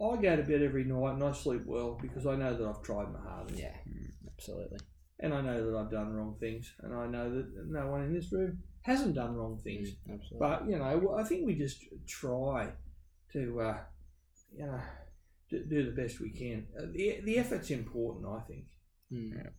I 0.00 0.16
go 0.16 0.36
to 0.36 0.42
bed 0.42 0.62
every 0.62 0.84
night 0.84 1.14
and 1.14 1.24
I 1.24 1.32
sleep 1.32 1.62
well 1.64 1.98
because 2.00 2.26
I 2.26 2.36
know 2.36 2.54
that 2.56 2.66
I've 2.66 2.82
tried 2.82 3.12
my 3.12 3.20
hardest, 3.20 3.58
Yeah, 3.60 3.74
absolutely. 4.26 4.78
and 5.20 5.32
I 5.32 5.40
know 5.40 5.70
that 5.70 5.76
I've 5.78 5.90
done 5.90 6.14
wrong 6.14 6.36
things, 6.38 6.72
and 6.82 6.94
I 6.94 7.06
know 7.06 7.34
that 7.34 7.66
no 7.68 7.86
one 7.88 8.02
in 8.04 8.12
this 8.14 8.30
room 8.32 8.58
hasn't 8.82 9.14
done 9.14 9.34
wrong 9.34 9.58
things. 9.64 9.88
Mm, 9.88 10.14
absolutely. 10.14 10.38
But 10.38 10.68
you 10.68 10.78
know, 10.78 11.16
I 11.18 11.24
think 11.24 11.46
we 11.46 11.54
just 11.54 11.82
try 12.06 12.72
to, 13.32 13.60
uh, 13.60 13.78
you 14.56 14.66
know, 14.66 14.80
do, 15.50 15.64
do 15.64 15.84
the 15.90 16.02
best 16.02 16.20
we 16.20 16.30
can. 16.30 16.66
Uh, 16.78 16.86
the 16.92 17.20
the 17.24 17.38
effort's 17.38 17.70
important, 17.70 18.26
I 18.26 18.40
think. 18.40 18.64
Mm. 19.12 19.50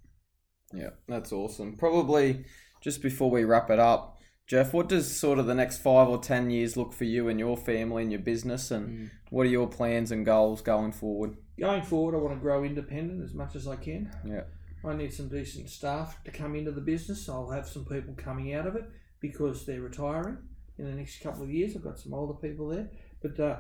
Yeah, 0.73 0.89
that's 1.07 1.31
awesome. 1.31 1.77
Probably 1.77 2.45
just 2.81 3.01
before 3.01 3.31
we 3.31 3.43
wrap 3.43 3.69
it 3.69 3.79
up, 3.79 4.16
Jeff, 4.48 4.74
what 4.74 4.88
does 4.88 5.14
sort 5.20 5.39
of 5.39 5.45
the 5.45 5.54
next 5.54 5.80
five 5.80 6.08
or 6.08 6.18
ten 6.18 6.50
years 6.50 6.78
look 6.78 6.93
for 6.93 7.04
you 7.04 7.28
and 7.28 7.38
your 7.38 7.58
family 7.58 8.04
and 8.04 8.12
your 8.12 8.22
business, 8.22 8.72
and 8.72 8.88
Mm. 8.89 9.10
what 9.30 9.45
are 9.45 9.50
your 9.50 9.68
plans 9.68 10.10
and 10.12 10.26
goals 10.26 10.62
going 10.62 10.93
forward? 10.93 11.36
Going 11.60 11.84
forward, 11.84 12.16
I 12.16 12.20
want 12.20 12.34
to 12.36 12.39
grow 12.39 12.64
independent 12.64 13.22
as 13.24 13.34
much 13.34 13.56
as 13.56 13.68
I 13.68 13.76
can. 13.76 14.10
Yeah. 14.26 14.45
I 14.86 14.95
need 14.95 15.14
some 15.14 15.28
decent 15.28 15.70
staff 15.70 16.24
to 16.24 16.32
come 16.32 16.56
into 16.56 16.72
the 16.72 16.82
business. 16.82 17.28
I'll 17.28 17.50
have 17.50 17.68
some 17.68 17.84
people 17.84 18.14
coming 18.16 18.54
out 18.54 18.66
of 18.68 18.76
it 18.78 18.86
because 19.20 19.66
they're 19.66 19.82
retiring 19.82 20.38
in 20.78 20.86
the 20.86 20.91
next 20.95 21.20
couple 21.22 21.43
of 21.43 21.52
years. 21.52 21.76
I've 21.76 21.84
got 21.84 22.00
some 22.00 22.14
older 22.14 22.36
people 22.36 22.70
there, 22.70 22.89
but 23.22 23.38
uh, 23.39 23.58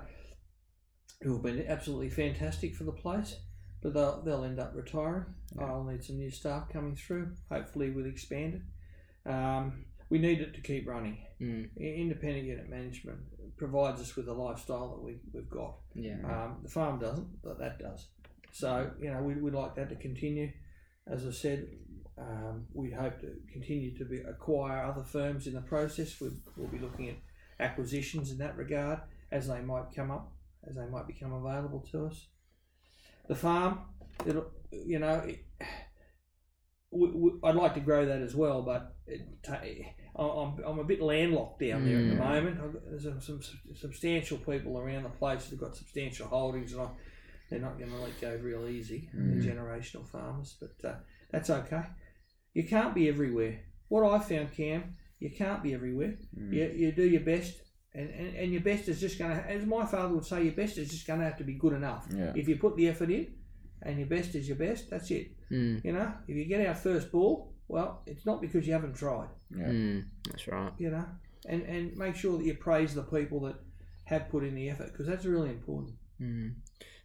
who 1.21 1.33
have 1.33 1.41
been 1.43 1.65
absolutely 1.67 2.09
fantastic 2.11 2.75
for 2.75 2.85
the 2.85 2.91
place. 2.93 3.35
But 3.81 3.93
they'll, 3.93 4.21
they'll 4.23 4.43
end 4.43 4.59
up 4.59 4.73
retiring. 4.73 5.25
I'll 5.59 5.83
need 5.83 6.03
some 6.03 6.17
new 6.17 6.31
staff 6.31 6.69
coming 6.69 6.95
through, 6.95 7.33
hopefully 7.51 7.89
with 7.89 8.05
expanded. 8.07 8.61
Um, 9.25 9.85
we 10.09 10.19
need 10.19 10.41
it 10.41 10.53
to 10.55 10.61
keep 10.61 10.87
running. 10.87 11.17
Mm. 11.41 11.69
Independent 11.77 12.45
unit 12.45 12.69
management 12.69 13.19
provides 13.57 14.01
us 14.01 14.15
with 14.15 14.25
the 14.25 14.33
lifestyle 14.33 14.89
that 14.89 15.01
we, 15.01 15.17
we've 15.33 15.49
got. 15.49 15.75
Yeah. 15.95 16.17
Um, 16.23 16.57
the 16.63 16.69
farm 16.69 16.99
doesn't, 16.99 17.41
but 17.43 17.59
that 17.59 17.79
does. 17.79 18.07
So, 18.51 18.91
you 18.99 19.11
know, 19.11 19.21
we, 19.21 19.35
we'd 19.35 19.53
like 19.53 19.75
that 19.75 19.89
to 19.89 19.95
continue. 19.95 20.51
As 21.05 21.25
I 21.25 21.31
said, 21.31 21.67
um, 22.17 22.65
we 22.73 22.91
hope 22.91 23.19
to 23.21 23.33
continue 23.51 23.97
to 23.97 24.05
be, 24.05 24.19
acquire 24.21 24.83
other 24.83 25.03
firms 25.03 25.47
in 25.47 25.53
the 25.53 25.61
process. 25.61 26.15
We'll, 26.19 26.33
we'll 26.55 26.67
be 26.67 26.79
looking 26.79 27.09
at 27.09 27.15
acquisitions 27.59 28.31
in 28.31 28.37
that 28.39 28.57
regard 28.57 28.99
as 29.31 29.47
they 29.47 29.61
might 29.61 29.95
come 29.95 30.11
up, 30.11 30.33
as 30.67 30.75
they 30.75 30.87
might 30.87 31.07
become 31.07 31.33
available 31.33 31.85
to 31.91 32.07
us. 32.07 32.27
The 33.27 33.35
farm, 33.35 33.81
it'll, 34.25 34.51
you 34.71 34.99
know, 34.99 35.15
it, 35.25 35.45
we, 36.91 37.11
we, 37.11 37.31
I'd 37.43 37.55
like 37.55 37.73
to 37.73 37.79
grow 37.81 38.05
that 38.05 38.21
as 38.21 38.35
well, 38.35 38.61
but 38.61 38.96
ta- 39.43 39.61
I'm, 40.15 40.63
I'm 40.65 40.79
a 40.79 40.83
bit 40.83 41.01
landlocked 41.01 41.59
down 41.59 41.85
there 41.85 41.97
at 41.99 42.09
the 42.09 42.15
Mm. 42.15 42.17
moment. 42.19 42.59
I've 42.61 42.73
got, 42.73 42.81
there's 42.89 43.03
some, 43.03 43.21
some 43.21 43.41
substantial 43.75 44.37
people 44.37 44.77
around 44.79 45.03
the 45.03 45.09
place 45.09 45.43
that 45.45 45.51
have 45.51 45.59
got 45.59 45.75
substantial 45.75 46.27
holdings, 46.27 46.73
and 46.73 46.81
I, 46.81 46.87
they're 47.49 47.59
not 47.59 47.77
going 47.77 47.91
to 47.91 47.97
let 47.97 48.19
go 48.19 48.37
real 48.41 48.67
easy. 48.67 49.09
Mm. 49.15 49.41
The 49.41 49.49
generational 49.49 50.07
farmers, 50.07 50.55
but 50.59 50.89
uh, 50.89 50.95
that's 51.31 51.49
okay. 51.49 51.83
You 52.53 52.63
can't 52.67 52.95
be 52.95 53.07
everywhere. 53.07 53.59
What 53.89 54.03
I 54.11 54.19
found, 54.19 54.53
Cam, 54.53 54.95
you 55.19 55.29
can't 55.29 55.61
be 55.63 55.73
everywhere. 55.73 56.15
Mm. 56.37 56.51
You, 56.53 56.73
you 56.75 56.91
do 56.91 57.03
your 57.07 57.21
best, 57.21 57.53
and, 57.93 58.09
and, 58.09 58.35
and 58.35 58.51
your 58.51 58.61
best 58.61 58.87
is 58.89 58.99
just 58.99 59.17
going 59.19 59.31
to, 59.31 59.49
as 59.49 59.65
my 59.65 59.85
father 59.85 60.13
would 60.15 60.25
say, 60.25 60.43
your 60.43 60.53
best 60.53 60.77
is 60.77 60.89
just 60.89 61.05
going 61.07 61.19
to 61.19 61.25
have 61.25 61.37
to 61.37 61.43
be 61.43 61.53
good 61.53 61.73
enough. 61.73 62.07
Yeah. 62.13 62.33
If 62.35 62.47
you 62.47 62.57
put 62.57 62.75
the 62.75 62.87
effort 62.89 63.11
in, 63.11 63.27
and 63.83 63.99
your 63.99 64.07
best 64.07 64.33
is 64.35 64.47
your 64.47 64.57
best, 64.57 64.89
that's 64.89 65.11
it. 65.11 65.31
Mm, 65.51 65.85
You 65.85 65.93
know, 65.93 66.11
if 66.27 66.35
you 66.35 66.45
get 66.45 66.65
our 66.65 66.73
first 66.75 67.11
ball, 67.11 67.53
well, 67.67 68.01
it's 68.05 68.25
not 68.25 68.41
because 68.41 68.65
you 68.67 68.73
haven't 68.73 68.95
tried. 68.95 69.29
Yeah. 69.55 69.65
mm, 69.65 70.05
that's 70.29 70.47
right. 70.47 70.71
You 70.77 70.91
know, 70.91 71.05
and 71.47 71.63
and 71.63 71.95
make 71.97 72.15
sure 72.15 72.37
that 72.37 72.45
you 72.45 72.55
praise 72.55 72.93
the 72.93 73.03
people 73.03 73.41
that 73.41 73.55
have 74.05 74.29
put 74.29 74.43
in 74.43 74.55
the 74.55 74.69
effort 74.69 74.91
because 74.91 75.07
that's 75.07 75.25
really 75.25 75.49
important. 75.49 75.95
Mm. 76.21 76.55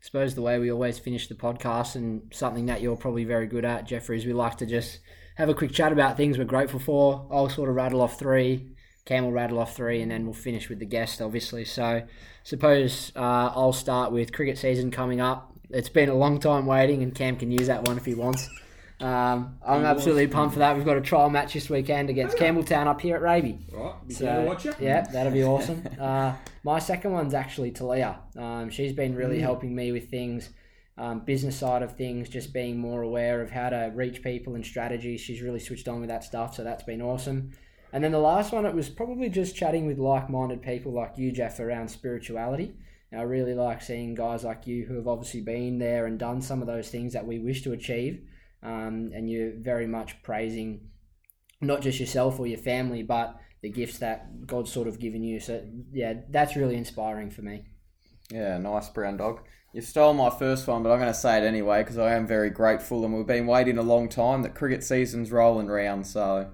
suppose 0.01 0.35
the 0.35 0.41
way 0.41 0.59
we 0.59 0.73
always 0.73 0.99
finish 0.99 1.29
the 1.29 1.35
podcast 1.35 1.97
and 1.97 2.23
something 2.33 2.65
that 2.67 2.81
you're 2.81 2.97
probably 2.97 3.25
very 3.25 3.47
good 3.47 3.65
at, 3.65 3.87
Jeffrey, 3.87 4.17
is 4.17 4.25
we 4.25 4.33
like 4.33 4.57
to 4.59 4.67
just 4.67 5.01
have 5.35 5.51
a 5.51 5.55
quick 5.55 5.73
chat 5.73 5.93
about 5.93 6.17
things 6.17 6.39
we're 6.39 6.45
grateful 6.45 6.81
for. 6.81 7.29
I'll 7.31 7.51
sort 7.51 7.69
of 7.69 7.75
rattle 7.75 8.01
off 8.01 8.19
three, 8.19 8.73
Cam 9.05 9.25
will 9.25 9.33
rattle 9.33 9.59
off 9.59 9.75
three, 9.75 10.01
and 10.01 10.11
then 10.11 10.25
we'll 10.25 10.35
finish 10.35 10.69
with 10.69 10.79
the 10.79 10.87
guest, 10.87 11.21
obviously. 11.21 11.65
So, 11.65 12.03
suppose 12.45 13.13
uh, 13.17 13.53
I'll 13.55 13.73
start 13.73 14.13
with 14.13 14.33
cricket 14.33 14.59
season 14.59 14.91
coming 14.91 15.21
up. 15.21 15.53
It's 15.71 15.89
been 15.89 16.09
a 16.09 16.15
long 16.15 16.39
time 16.39 16.67
waiting, 16.67 17.03
and 17.03 17.15
Cam 17.15 17.37
can 17.37 17.51
use 17.51 17.67
that 17.67 17.83
one 17.89 17.97
if 17.97 18.05
he 18.05 18.15
wants. 18.15 18.49
Um, 19.01 19.57
I'm 19.67 19.85
absolutely 19.85 20.29
pumped 20.29 20.53
for 20.55 20.61
that. 20.61 20.77
We've 20.77 20.85
got 20.85 20.97
a 20.97 21.01
trial 21.01 21.29
match 21.29 21.55
this 21.55 21.69
weekend 21.69 22.09
against 22.11 22.37
Campbelltown 22.37 22.87
up 22.87 23.01
here 23.01 23.17
at 23.17 23.23
Raby. 23.23 23.59
Right, 23.73 23.95
be 24.07 24.15
So, 24.15 24.27
to 24.43 24.47
watch 24.47 24.65
you. 24.65 24.75
Yeah, 24.81 25.03
that'll 25.13 25.33
be 25.33 25.43
awesome. 25.55 25.83
uh, 26.01 26.35
my 26.63 26.79
second 26.79 27.13
one's 27.13 27.35
actually 27.35 27.73
Talia. 27.73 28.21
Um, 28.37 28.71
she's 28.71 28.93
been 28.93 29.15
really 29.17 29.39
Mm. 29.39 29.43
helping 29.43 29.75
me 29.75 29.91
with 29.91 30.09
things, 30.09 30.51
um, 30.97 31.21
business 31.25 31.57
side 31.57 31.83
of 31.83 31.97
things, 31.97 32.29
just 32.29 32.53
being 32.53 32.79
more 32.79 33.03
aware 33.03 33.41
of 33.43 33.51
how 33.51 33.71
to 33.71 33.91
reach 33.95 34.23
people 34.23 34.55
and 34.55 34.65
strategies. 34.65 35.21
She's 35.21 35.43
really 35.43 35.59
switched 35.59 35.89
on 35.89 35.99
with 36.01 36.09
that 36.11 36.23
stuff, 36.23 36.55
so 36.55 36.63
that's 36.63 36.85
been 36.85 37.03
awesome. 37.03 37.51
And 37.93 38.05
then 38.05 38.13
the 38.13 38.19
last 38.21 38.53
one, 38.53 38.65
it 38.67 38.75
was 38.75 38.89
probably 38.89 39.29
just 39.29 39.57
chatting 39.57 39.87
with 39.87 39.99
like-minded 39.99 40.63
people 40.63 40.93
like 40.93 41.19
you, 41.19 41.33
Jeff, 41.33 41.59
around 41.61 41.89
spirituality. 41.89 42.73
And 43.11 43.21
I 43.21 43.25
really 43.25 43.53
like 43.55 43.83
seeing 43.83 44.15
guys 44.15 44.45
like 44.45 44.67
you 44.67 44.85
who 44.87 44.95
have 44.95 45.09
obviously 45.09 45.41
been 45.43 45.79
there 45.79 46.07
and 46.07 46.19
done 46.19 46.41
some 46.41 46.61
of 46.63 46.67
those 46.69 46.89
things 46.89 47.13
that 47.15 47.27
we 47.27 47.39
wish 47.39 47.63
to 47.65 47.73
achieve. 47.73 48.23
Um, 48.63 49.11
and 49.15 49.29
you're 49.29 49.53
very 49.53 49.87
much 49.87 50.23
praising 50.23 50.89
not 51.61 51.81
just 51.81 52.01
yourself 52.01 52.39
or 52.39 52.47
your 52.47 52.59
family, 52.59 53.03
but 53.03 53.39
the 53.63 53.71
gifts 53.71 53.99
that 53.99 54.47
God's 54.47 54.73
sort 54.73 54.89
of 54.89 54.99
given 54.99 55.23
you. 55.23 55.41
So 55.41 55.65
yeah, 55.93 56.15
that's 56.29 56.57
really 56.57 56.77
inspiring 56.77 57.31
for 57.31 57.43
me. 57.43 57.65
Yeah, 58.31 58.59
nice 58.59 58.89
brown 58.89 59.17
dog. 59.17 59.41
You 59.73 59.81
stole 59.81 60.13
my 60.13 60.31
first 60.31 60.67
one, 60.67 60.83
but 60.83 60.91
I'm 60.91 60.99
going 60.99 61.13
to 61.13 61.19
say 61.19 61.39
it 61.39 61.47
anyway 61.47 61.83
because 61.83 61.97
I 61.97 62.15
am 62.15 62.27
very 62.27 62.51
grateful 62.51 63.05
and 63.05 63.15
we've 63.15 63.27
been 63.27 63.47
waiting 63.47 63.79
a 63.79 63.83
long 63.83 64.09
time 64.09 64.43
that 64.43 64.55
cricket 64.55 64.85
season's 64.85 65.33
rolling 65.33 65.69
round. 65.69 66.07
So 66.07 66.51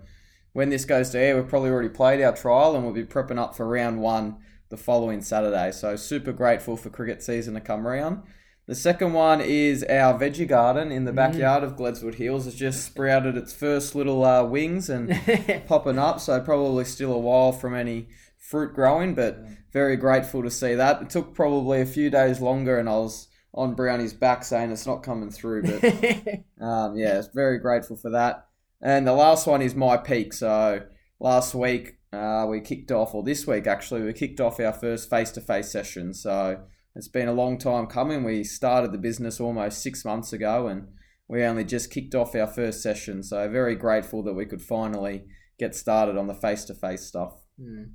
when 0.52 0.68
this 0.68 0.84
goes 0.84 1.10
to 1.10 1.18
air, 1.18 1.36
we've 1.36 1.48
probably 1.48 1.70
already 1.70 1.88
played 1.88 2.22
our 2.22 2.34
trial 2.34 2.76
and 2.76 2.84
we'll 2.84 2.94
be 2.94 3.04
prepping 3.04 3.38
up 3.38 3.56
for 3.56 3.66
round 3.66 4.00
one 4.00 4.36
the 4.68 4.76
following 4.76 5.20
Saturday. 5.22 5.72
So 5.72 5.96
super 5.96 6.32
grateful 6.32 6.76
for 6.76 6.90
cricket 6.90 7.22
season 7.22 7.54
to 7.54 7.60
come 7.60 7.88
around. 7.88 8.22
The 8.68 8.74
second 8.74 9.14
one 9.14 9.40
is 9.40 9.82
our 9.84 10.18
veggie 10.18 10.46
garden 10.46 10.92
in 10.92 11.06
the 11.06 11.12
backyard 11.12 11.64
of 11.64 11.74
Gledswood 11.74 12.16
Hills. 12.16 12.46
It's 12.46 12.54
just 12.54 12.84
sprouted 12.84 13.34
its 13.34 13.50
first 13.50 13.94
little 13.94 14.22
uh, 14.22 14.44
wings 14.44 14.90
and 14.90 15.18
popping 15.66 15.98
up, 15.98 16.20
so 16.20 16.38
probably 16.42 16.84
still 16.84 17.14
a 17.14 17.18
while 17.18 17.50
from 17.50 17.74
any 17.74 18.08
fruit 18.36 18.74
growing, 18.74 19.14
but 19.14 19.38
very 19.72 19.96
grateful 19.96 20.42
to 20.42 20.50
see 20.50 20.74
that. 20.74 21.00
It 21.00 21.08
took 21.08 21.34
probably 21.34 21.80
a 21.80 21.86
few 21.86 22.10
days 22.10 22.42
longer, 22.42 22.78
and 22.78 22.90
I 22.90 22.98
was 22.98 23.28
on 23.54 23.74
Brownie's 23.74 24.12
back 24.12 24.44
saying 24.44 24.70
it's 24.70 24.86
not 24.86 25.02
coming 25.02 25.30
through, 25.30 25.62
but 25.62 25.84
um, 26.62 26.94
yeah, 26.94 27.18
it's 27.18 27.28
very 27.28 27.58
grateful 27.58 27.96
for 27.96 28.10
that. 28.10 28.48
And 28.82 29.06
the 29.06 29.14
last 29.14 29.46
one 29.46 29.62
is 29.62 29.72
myPEAC. 29.72 30.34
So 30.34 30.82
last 31.18 31.54
week 31.54 31.96
uh, 32.12 32.44
we 32.46 32.60
kicked 32.60 32.92
off, 32.92 33.14
or 33.14 33.22
this 33.22 33.46
week 33.46 33.66
actually, 33.66 34.02
we 34.02 34.12
kicked 34.12 34.42
off 34.42 34.60
our 34.60 34.74
first 34.74 35.08
face-to-face 35.08 35.72
session. 35.72 36.12
So 36.12 36.60
it's 36.98 37.06
been 37.08 37.28
a 37.28 37.32
long 37.32 37.58
time 37.58 37.86
coming. 37.86 38.24
We 38.24 38.42
started 38.42 38.90
the 38.90 38.98
business 38.98 39.40
almost 39.40 39.82
six 39.82 40.04
months 40.04 40.32
ago, 40.32 40.66
and 40.66 40.88
we 41.28 41.44
only 41.44 41.62
just 41.62 41.92
kicked 41.92 42.16
off 42.16 42.34
our 42.34 42.48
first 42.48 42.82
session. 42.82 43.22
So 43.22 43.48
very 43.48 43.76
grateful 43.76 44.24
that 44.24 44.34
we 44.34 44.46
could 44.46 44.60
finally 44.60 45.24
get 45.60 45.76
started 45.76 46.18
on 46.18 46.26
the 46.26 46.34
face-to-face 46.34 47.06
stuff. 47.06 47.34
Mm. 47.60 47.92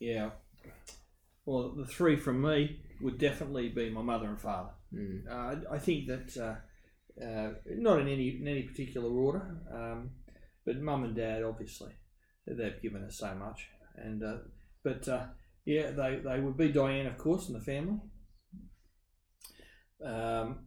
Yeah. 0.00 0.30
Well, 1.44 1.74
the 1.76 1.84
three 1.84 2.16
from 2.16 2.40
me 2.40 2.80
would 3.02 3.18
definitely 3.18 3.68
be 3.68 3.90
my 3.90 4.00
mother 4.00 4.28
and 4.28 4.40
father. 4.40 4.70
Mm. 4.94 5.30
Uh, 5.30 5.56
I 5.70 5.78
think 5.78 6.06
that 6.06 6.36
uh, 6.38 7.22
uh, 7.22 7.50
not 7.66 8.00
in 8.00 8.08
any 8.08 8.38
in 8.40 8.48
any 8.48 8.62
particular 8.62 9.10
order, 9.10 9.58
um, 9.70 10.10
but 10.64 10.80
mum 10.80 11.04
and 11.04 11.14
dad 11.14 11.42
obviously 11.42 11.92
they've 12.46 12.80
given 12.80 13.04
us 13.04 13.18
so 13.18 13.34
much, 13.34 13.68
and 13.96 14.24
uh, 14.24 14.36
but 14.82 15.06
uh, 15.06 15.26
yeah, 15.64 15.90
they 15.90 16.20
they 16.24 16.40
would 16.40 16.56
be 16.56 16.68
Diane 16.72 17.06
of 17.06 17.18
course 17.18 17.48
in 17.48 17.54
the 17.54 17.60
family. 17.60 18.00
Um, 20.04 20.66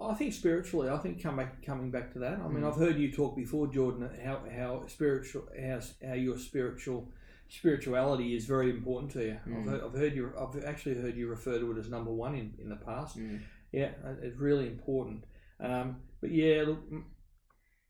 I 0.00 0.14
think 0.14 0.32
spiritually, 0.32 0.88
I 0.88 0.98
think 0.98 1.22
come 1.22 1.36
back, 1.36 1.64
coming 1.64 1.90
back 1.90 2.12
to 2.14 2.18
that. 2.20 2.40
I 2.40 2.48
mean, 2.48 2.62
Mm. 2.62 2.68
I've 2.68 2.76
heard 2.76 2.96
you 2.98 3.12
talk 3.12 3.36
before, 3.36 3.68
Jordan, 3.68 4.08
how 4.24 4.44
how 4.50 4.86
spiritual 4.88 5.48
how, 5.60 5.80
how 6.06 6.14
your 6.14 6.38
spiritual 6.38 7.12
spirituality 7.48 8.34
is 8.34 8.46
very 8.46 8.70
important 8.70 9.12
to 9.12 9.24
you. 9.24 9.38
I've, 9.46 9.52
Mm. 9.52 9.68
heard, 9.68 9.82
I've 9.84 9.92
heard 9.94 10.14
you. 10.16 10.32
I've 10.36 10.64
actually 10.64 10.96
heard 10.96 11.16
you 11.16 11.28
refer 11.28 11.58
to 11.58 11.70
it 11.72 11.78
as 11.78 11.88
number 11.88 12.10
one 12.12 12.34
in, 12.34 12.54
in 12.58 12.68
the 12.68 12.76
past. 12.76 13.16
Mm. 13.18 13.40
Yeah, 13.72 13.92
uh, 14.04 14.14
it's 14.22 14.36
really 14.38 14.66
important. 14.66 15.24
Um, 15.60 16.02
but 16.20 16.30
yeah, 16.32 16.64
look, 16.66 16.80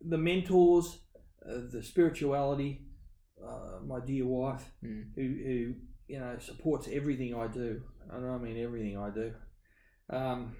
the 0.00 0.18
mentors, 0.18 1.00
uh, 1.48 1.60
the 1.70 1.82
spirituality, 1.82 2.84
uh, 3.46 3.84
my 3.86 4.00
dear 4.04 4.26
wife, 4.26 4.64
Mm. 4.84 5.06
who, 5.14 5.22
who 5.22 5.74
you 6.08 6.18
know 6.20 6.36
supports 6.38 6.88
everything 6.92 7.34
I 7.34 7.46
do, 7.48 7.82
and 8.10 8.26
I 8.26 8.38
mean 8.38 8.56
everything 8.58 8.98
I 8.98 9.10
do. 9.10 9.32
Um, 10.10 10.56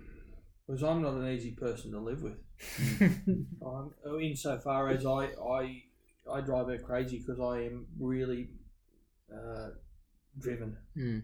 because 0.67 0.83
I'm 0.83 1.03
not 1.03 1.15
an 1.15 1.29
easy 1.29 1.53
person 1.53 1.93
to 1.93 2.01
live 2.01 2.23
with. 2.23 2.39
Um, 3.65 3.93
insofar 4.21 4.89
as 4.91 5.07
I, 5.07 5.31
I, 5.43 5.83
I 6.31 6.41
drive 6.41 6.69
her 6.69 6.79
crazy 6.79 7.19
because 7.19 7.41
I 7.41 7.63
am 7.65 7.87
really 7.99 8.51
uh, 9.33 9.71
driven. 10.39 10.77
Mm. 10.97 11.23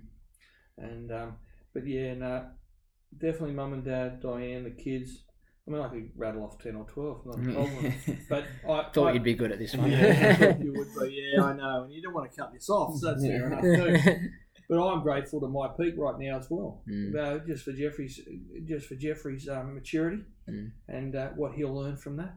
And 0.78 1.12
um, 1.12 1.36
but 1.74 1.86
yeah, 1.86 2.14
no, 2.14 2.46
definitely 3.18 3.52
mum 3.54 3.74
and 3.74 3.84
dad, 3.84 4.20
Diane, 4.20 4.64
the 4.64 4.70
kids. 4.70 5.24
I 5.68 5.70
mean, 5.70 5.82
I 5.82 5.88
could 5.88 6.10
rattle 6.16 6.44
off 6.44 6.58
ten 6.58 6.76
or 6.76 6.84
twelve, 6.86 7.26
not 7.26 7.38
a 7.38 7.52
problem. 7.52 7.94
but 8.30 8.44
I 8.68 8.84
Thought 8.92 9.08
I, 9.08 9.12
you'd 9.12 9.22
be 9.22 9.34
good 9.34 9.52
at 9.52 9.58
this 9.58 9.74
one. 9.74 9.90
Yeah, 9.90 10.36
I 10.58 10.62
you 10.62 10.72
would 10.72 10.88
be. 11.08 11.30
Yeah, 11.36 11.44
I 11.44 11.52
know, 11.56 11.84
and 11.84 11.92
you 11.92 12.00
don't 12.02 12.14
want 12.14 12.30
to 12.30 12.36
cut 12.36 12.52
this 12.52 12.70
off, 12.70 12.96
so 12.98 13.08
that's 13.12 13.22
fair 13.24 13.46
enough 13.46 13.62
too. 13.62 14.18
But 14.70 14.86
I'm 14.86 15.02
grateful 15.02 15.40
to 15.40 15.48
my 15.48 15.68
peak 15.80 15.94
right 15.96 16.18
now 16.18 16.36
as 16.38 16.50
well, 16.50 16.82
Mm. 16.86 17.16
uh, 17.16 17.38
just 17.46 17.64
for 17.64 17.72
Jeffrey's, 17.72 18.20
just 18.66 18.86
for 18.86 18.96
Jeffrey's 18.96 19.48
um, 19.48 19.74
maturity 19.74 20.24
Mm. 20.46 20.72
and 20.88 21.16
uh, 21.16 21.28
what 21.36 21.52
he'll 21.54 21.74
learn 21.74 21.96
from 21.96 22.16
that. 22.18 22.34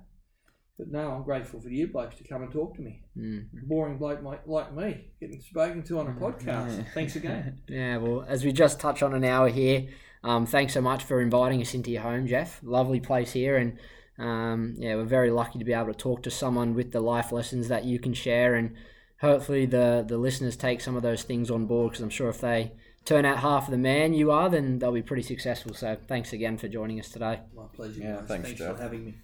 But 0.78 0.90
no, 0.90 1.12
I'm 1.12 1.24
grateful 1.24 1.60
for 1.60 1.68
you 1.68 1.88
blokes 1.88 2.16
to 2.20 2.24
come 2.24 2.42
and 2.44 2.50
talk 2.52 2.76
to 2.78 2.82
me. 2.82 3.02
Mm. 3.18 3.48
Boring 3.68 3.98
bloke 3.98 4.24
like, 4.24 4.48
like 4.48 4.74
me 4.74 5.12
getting 5.20 5.42
spoken 5.42 5.84
to 5.84 6.00
on 6.00 6.08
a 6.08 6.12
podcast. 6.12 6.78
Yeah. 6.78 6.84
Thanks 6.94 7.18
again. 7.18 7.60
Yeah, 7.68 7.98
well, 7.98 8.24
as 8.26 8.46
we 8.46 8.54
just 8.54 8.80
touch 8.80 9.04
on 9.04 9.14
an 9.14 9.26
hour 9.26 9.50
here, 9.50 9.90
um, 10.24 10.46
thanks 10.46 10.74
so 10.74 10.82
much 10.82 11.04
for 11.04 11.22
inviting 11.22 11.62
us 11.62 11.74
into 11.74 11.92
your 11.92 12.04
home, 12.04 12.28
Jeff. 12.28 12.60
Lovely 12.64 13.00
place 13.00 13.32
here, 13.32 13.58
and 13.58 13.78
um, 14.18 14.76
yeah, 14.78 14.96
we're 14.96 15.06
very 15.06 15.32
lucky 15.32 15.60
to 15.60 15.66
be 15.66 15.74
able 15.74 15.88
to 15.88 15.94
talk 15.94 16.24
to 16.24 16.32
someone 16.32 16.74
with 16.74 16.92
the 16.92 17.02
life 17.02 17.32
lessons 17.32 17.68
that 17.70 17.86
you 17.86 18.00
can 18.00 18.14
share, 18.14 18.56
and 18.56 18.76
hopefully 19.20 19.66
the 19.66 20.06
the 20.08 20.18
listeners 20.18 20.56
take 20.56 20.82
some 20.82 20.96
of 20.96 21.04
those 21.04 21.24
things 21.24 21.50
on 21.50 21.66
board. 21.66 21.92
Because 21.92 22.04
I'm 22.04 22.10
sure 22.10 22.30
if 22.30 22.42
they 22.42 22.74
turn 23.06 23.26
out 23.26 23.40
half 23.40 23.66
of 23.66 23.72
the 23.72 23.78
man 23.78 24.14
you 24.14 24.32
are, 24.32 24.50
then 24.50 24.80
they'll 24.80 24.92
be 24.92 25.02
pretty 25.02 25.24
successful. 25.24 25.74
So 25.74 25.98
thanks 26.08 26.34
again 26.34 26.58
for 26.58 26.68
joining 26.68 27.00
us 27.00 27.10
today. 27.10 27.42
My 27.56 27.66
pleasure. 27.74 28.02
Yeah, 28.02 28.16
guys. 28.18 28.28
thanks, 28.28 28.48
thanks 28.48 28.60
Jeff. 28.60 28.76
for 28.76 28.82
having 28.82 29.06
me. 29.06 29.16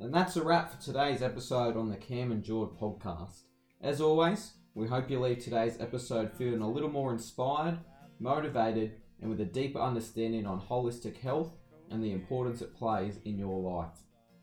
And 0.00 0.12
that's 0.12 0.36
a 0.36 0.42
wrap 0.42 0.72
for 0.72 0.82
today's 0.82 1.22
episode 1.22 1.76
on 1.76 1.88
the 1.88 1.96
Cam 1.96 2.32
and 2.32 2.42
Jord 2.42 2.76
podcast. 2.78 3.42
As 3.80 4.00
always, 4.00 4.54
we 4.74 4.88
hope 4.88 5.08
you 5.08 5.20
leave 5.20 5.38
today's 5.38 5.80
episode 5.80 6.32
feeling 6.32 6.60
a 6.60 6.70
little 6.70 6.90
more 6.90 7.12
inspired, 7.12 7.78
motivated, 8.18 8.96
and 9.24 9.30
with 9.30 9.40
a 9.40 9.50
deeper 9.50 9.80
understanding 9.80 10.46
on 10.46 10.60
holistic 10.60 11.16
health 11.16 11.56
and 11.90 12.04
the 12.04 12.12
importance 12.12 12.60
it 12.60 12.76
plays 12.76 13.20
in 13.24 13.38
your 13.38 13.58
life. 13.58 13.88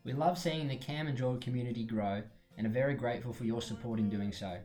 We 0.04 0.14
love 0.14 0.40
seeing 0.40 0.68
the 0.68 0.76
Cam 0.76 1.06
and 1.06 1.16
Jordan 1.16 1.40
community 1.40 1.84
grow 1.84 2.24
and 2.58 2.66
are 2.66 2.72
very 2.72 2.96
grateful 2.96 3.32
for 3.32 3.44
your 3.44 3.62
support 3.62 4.00
in 4.00 4.10
doing 4.10 4.32
so. 4.32 4.58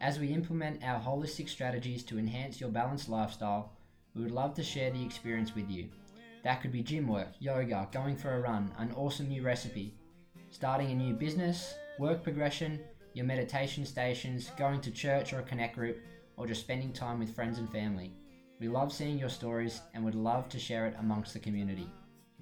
As 0.00 0.18
we 0.18 0.28
implement 0.28 0.82
our 0.82 0.98
holistic 0.98 1.46
strategies 1.46 2.02
to 2.04 2.18
enhance 2.18 2.58
your 2.58 2.70
balanced 2.70 3.10
lifestyle, 3.10 3.72
we 4.14 4.22
would 4.22 4.30
love 4.30 4.54
to 4.54 4.62
share 4.62 4.90
the 4.90 5.04
experience 5.04 5.54
with 5.54 5.68
you. 5.68 5.90
That 6.42 6.62
could 6.62 6.72
be 6.72 6.82
gym 6.82 7.06
work, 7.06 7.34
yoga, 7.38 7.86
going 7.92 8.16
for 8.16 8.32
a 8.32 8.40
run, 8.40 8.72
an 8.78 8.94
awesome 8.96 9.28
new 9.28 9.42
recipe, 9.42 9.94
starting 10.50 10.90
a 10.90 10.94
new 10.94 11.12
business, 11.12 11.74
work 11.98 12.22
progression, 12.22 12.80
your 13.12 13.26
meditation 13.26 13.84
stations, 13.84 14.52
going 14.56 14.80
to 14.80 14.90
church 14.90 15.34
or 15.34 15.40
a 15.40 15.42
connect 15.42 15.74
group, 15.74 15.98
or 16.38 16.46
just 16.46 16.62
spending 16.62 16.94
time 16.94 17.18
with 17.18 17.34
friends 17.34 17.58
and 17.58 17.70
family. 17.70 18.14
We 18.60 18.68
love 18.68 18.92
seeing 18.92 19.18
your 19.18 19.30
stories 19.30 19.80
and 19.94 20.04
would 20.04 20.14
love 20.14 20.50
to 20.50 20.58
share 20.58 20.86
it 20.86 20.94
amongst 20.98 21.32
the 21.32 21.38
community. 21.38 21.88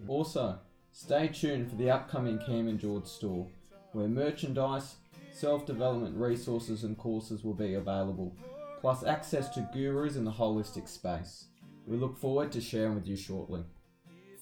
Also, 0.09 0.59
stay 0.91 1.29
tuned 1.29 1.71
for 1.71 1.77
the 1.77 1.93
upcoming 1.93 2.41
Cam 2.41 2.67
and 2.67 2.79
Jord 2.79 3.07
store, 3.07 3.47
where 3.93 4.09
merchandise, 4.09 4.97
self 5.31 5.65
development 5.65 6.17
resources, 6.17 6.83
and 6.83 6.99
courses 6.99 7.45
will 7.45 7.55
be 7.55 7.75
available, 7.75 8.35
plus 8.81 9.05
access 9.05 9.49
to 9.51 9.69
gurus 9.73 10.17
in 10.17 10.25
the 10.25 10.33
holistic 10.33 10.89
space. 10.89 11.47
We 11.87 11.97
look 11.97 12.19
forward 12.19 12.51
to 12.53 12.61
sharing 12.61 12.97
with 12.97 13.07
you 13.07 13.17
shortly. 13.17 13.63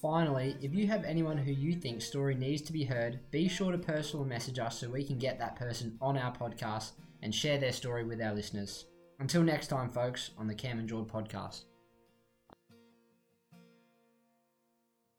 Finally, 0.00 0.56
if 0.62 0.74
you 0.74 0.86
have 0.86 1.04
anyone 1.04 1.36
who 1.36 1.52
you 1.52 1.74
think 1.74 2.00
story 2.00 2.34
needs 2.34 2.62
to 2.62 2.72
be 2.72 2.84
heard, 2.84 3.20
be 3.30 3.48
sure 3.48 3.72
to 3.72 3.78
personal 3.78 4.24
message 4.24 4.58
us 4.58 4.78
so 4.80 4.88
we 4.88 5.04
can 5.04 5.18
get 5.18 5.38
that 5.38 5.56
person 5.56 5.98
on 6.00 6.16
our 6.16 6.34
podcast 6.34 6.92
and 7.22 7.34
share 7.34 7.58
their 7.58 7.72
story 7.72 8.04
with 8.04 8.22
our 8.22 8.34
listeners. 8.34 8.86
Until 9.18 9.42
next 9.42 9.68
time, 9.68 9.88
folks, 9.88 10.30
on 10.36 10.46
the 10.46 10.54
Cam 10.54 10.78
and 10.78 10.88
Jord 10.88 11.08
podcast. 11.08 11.64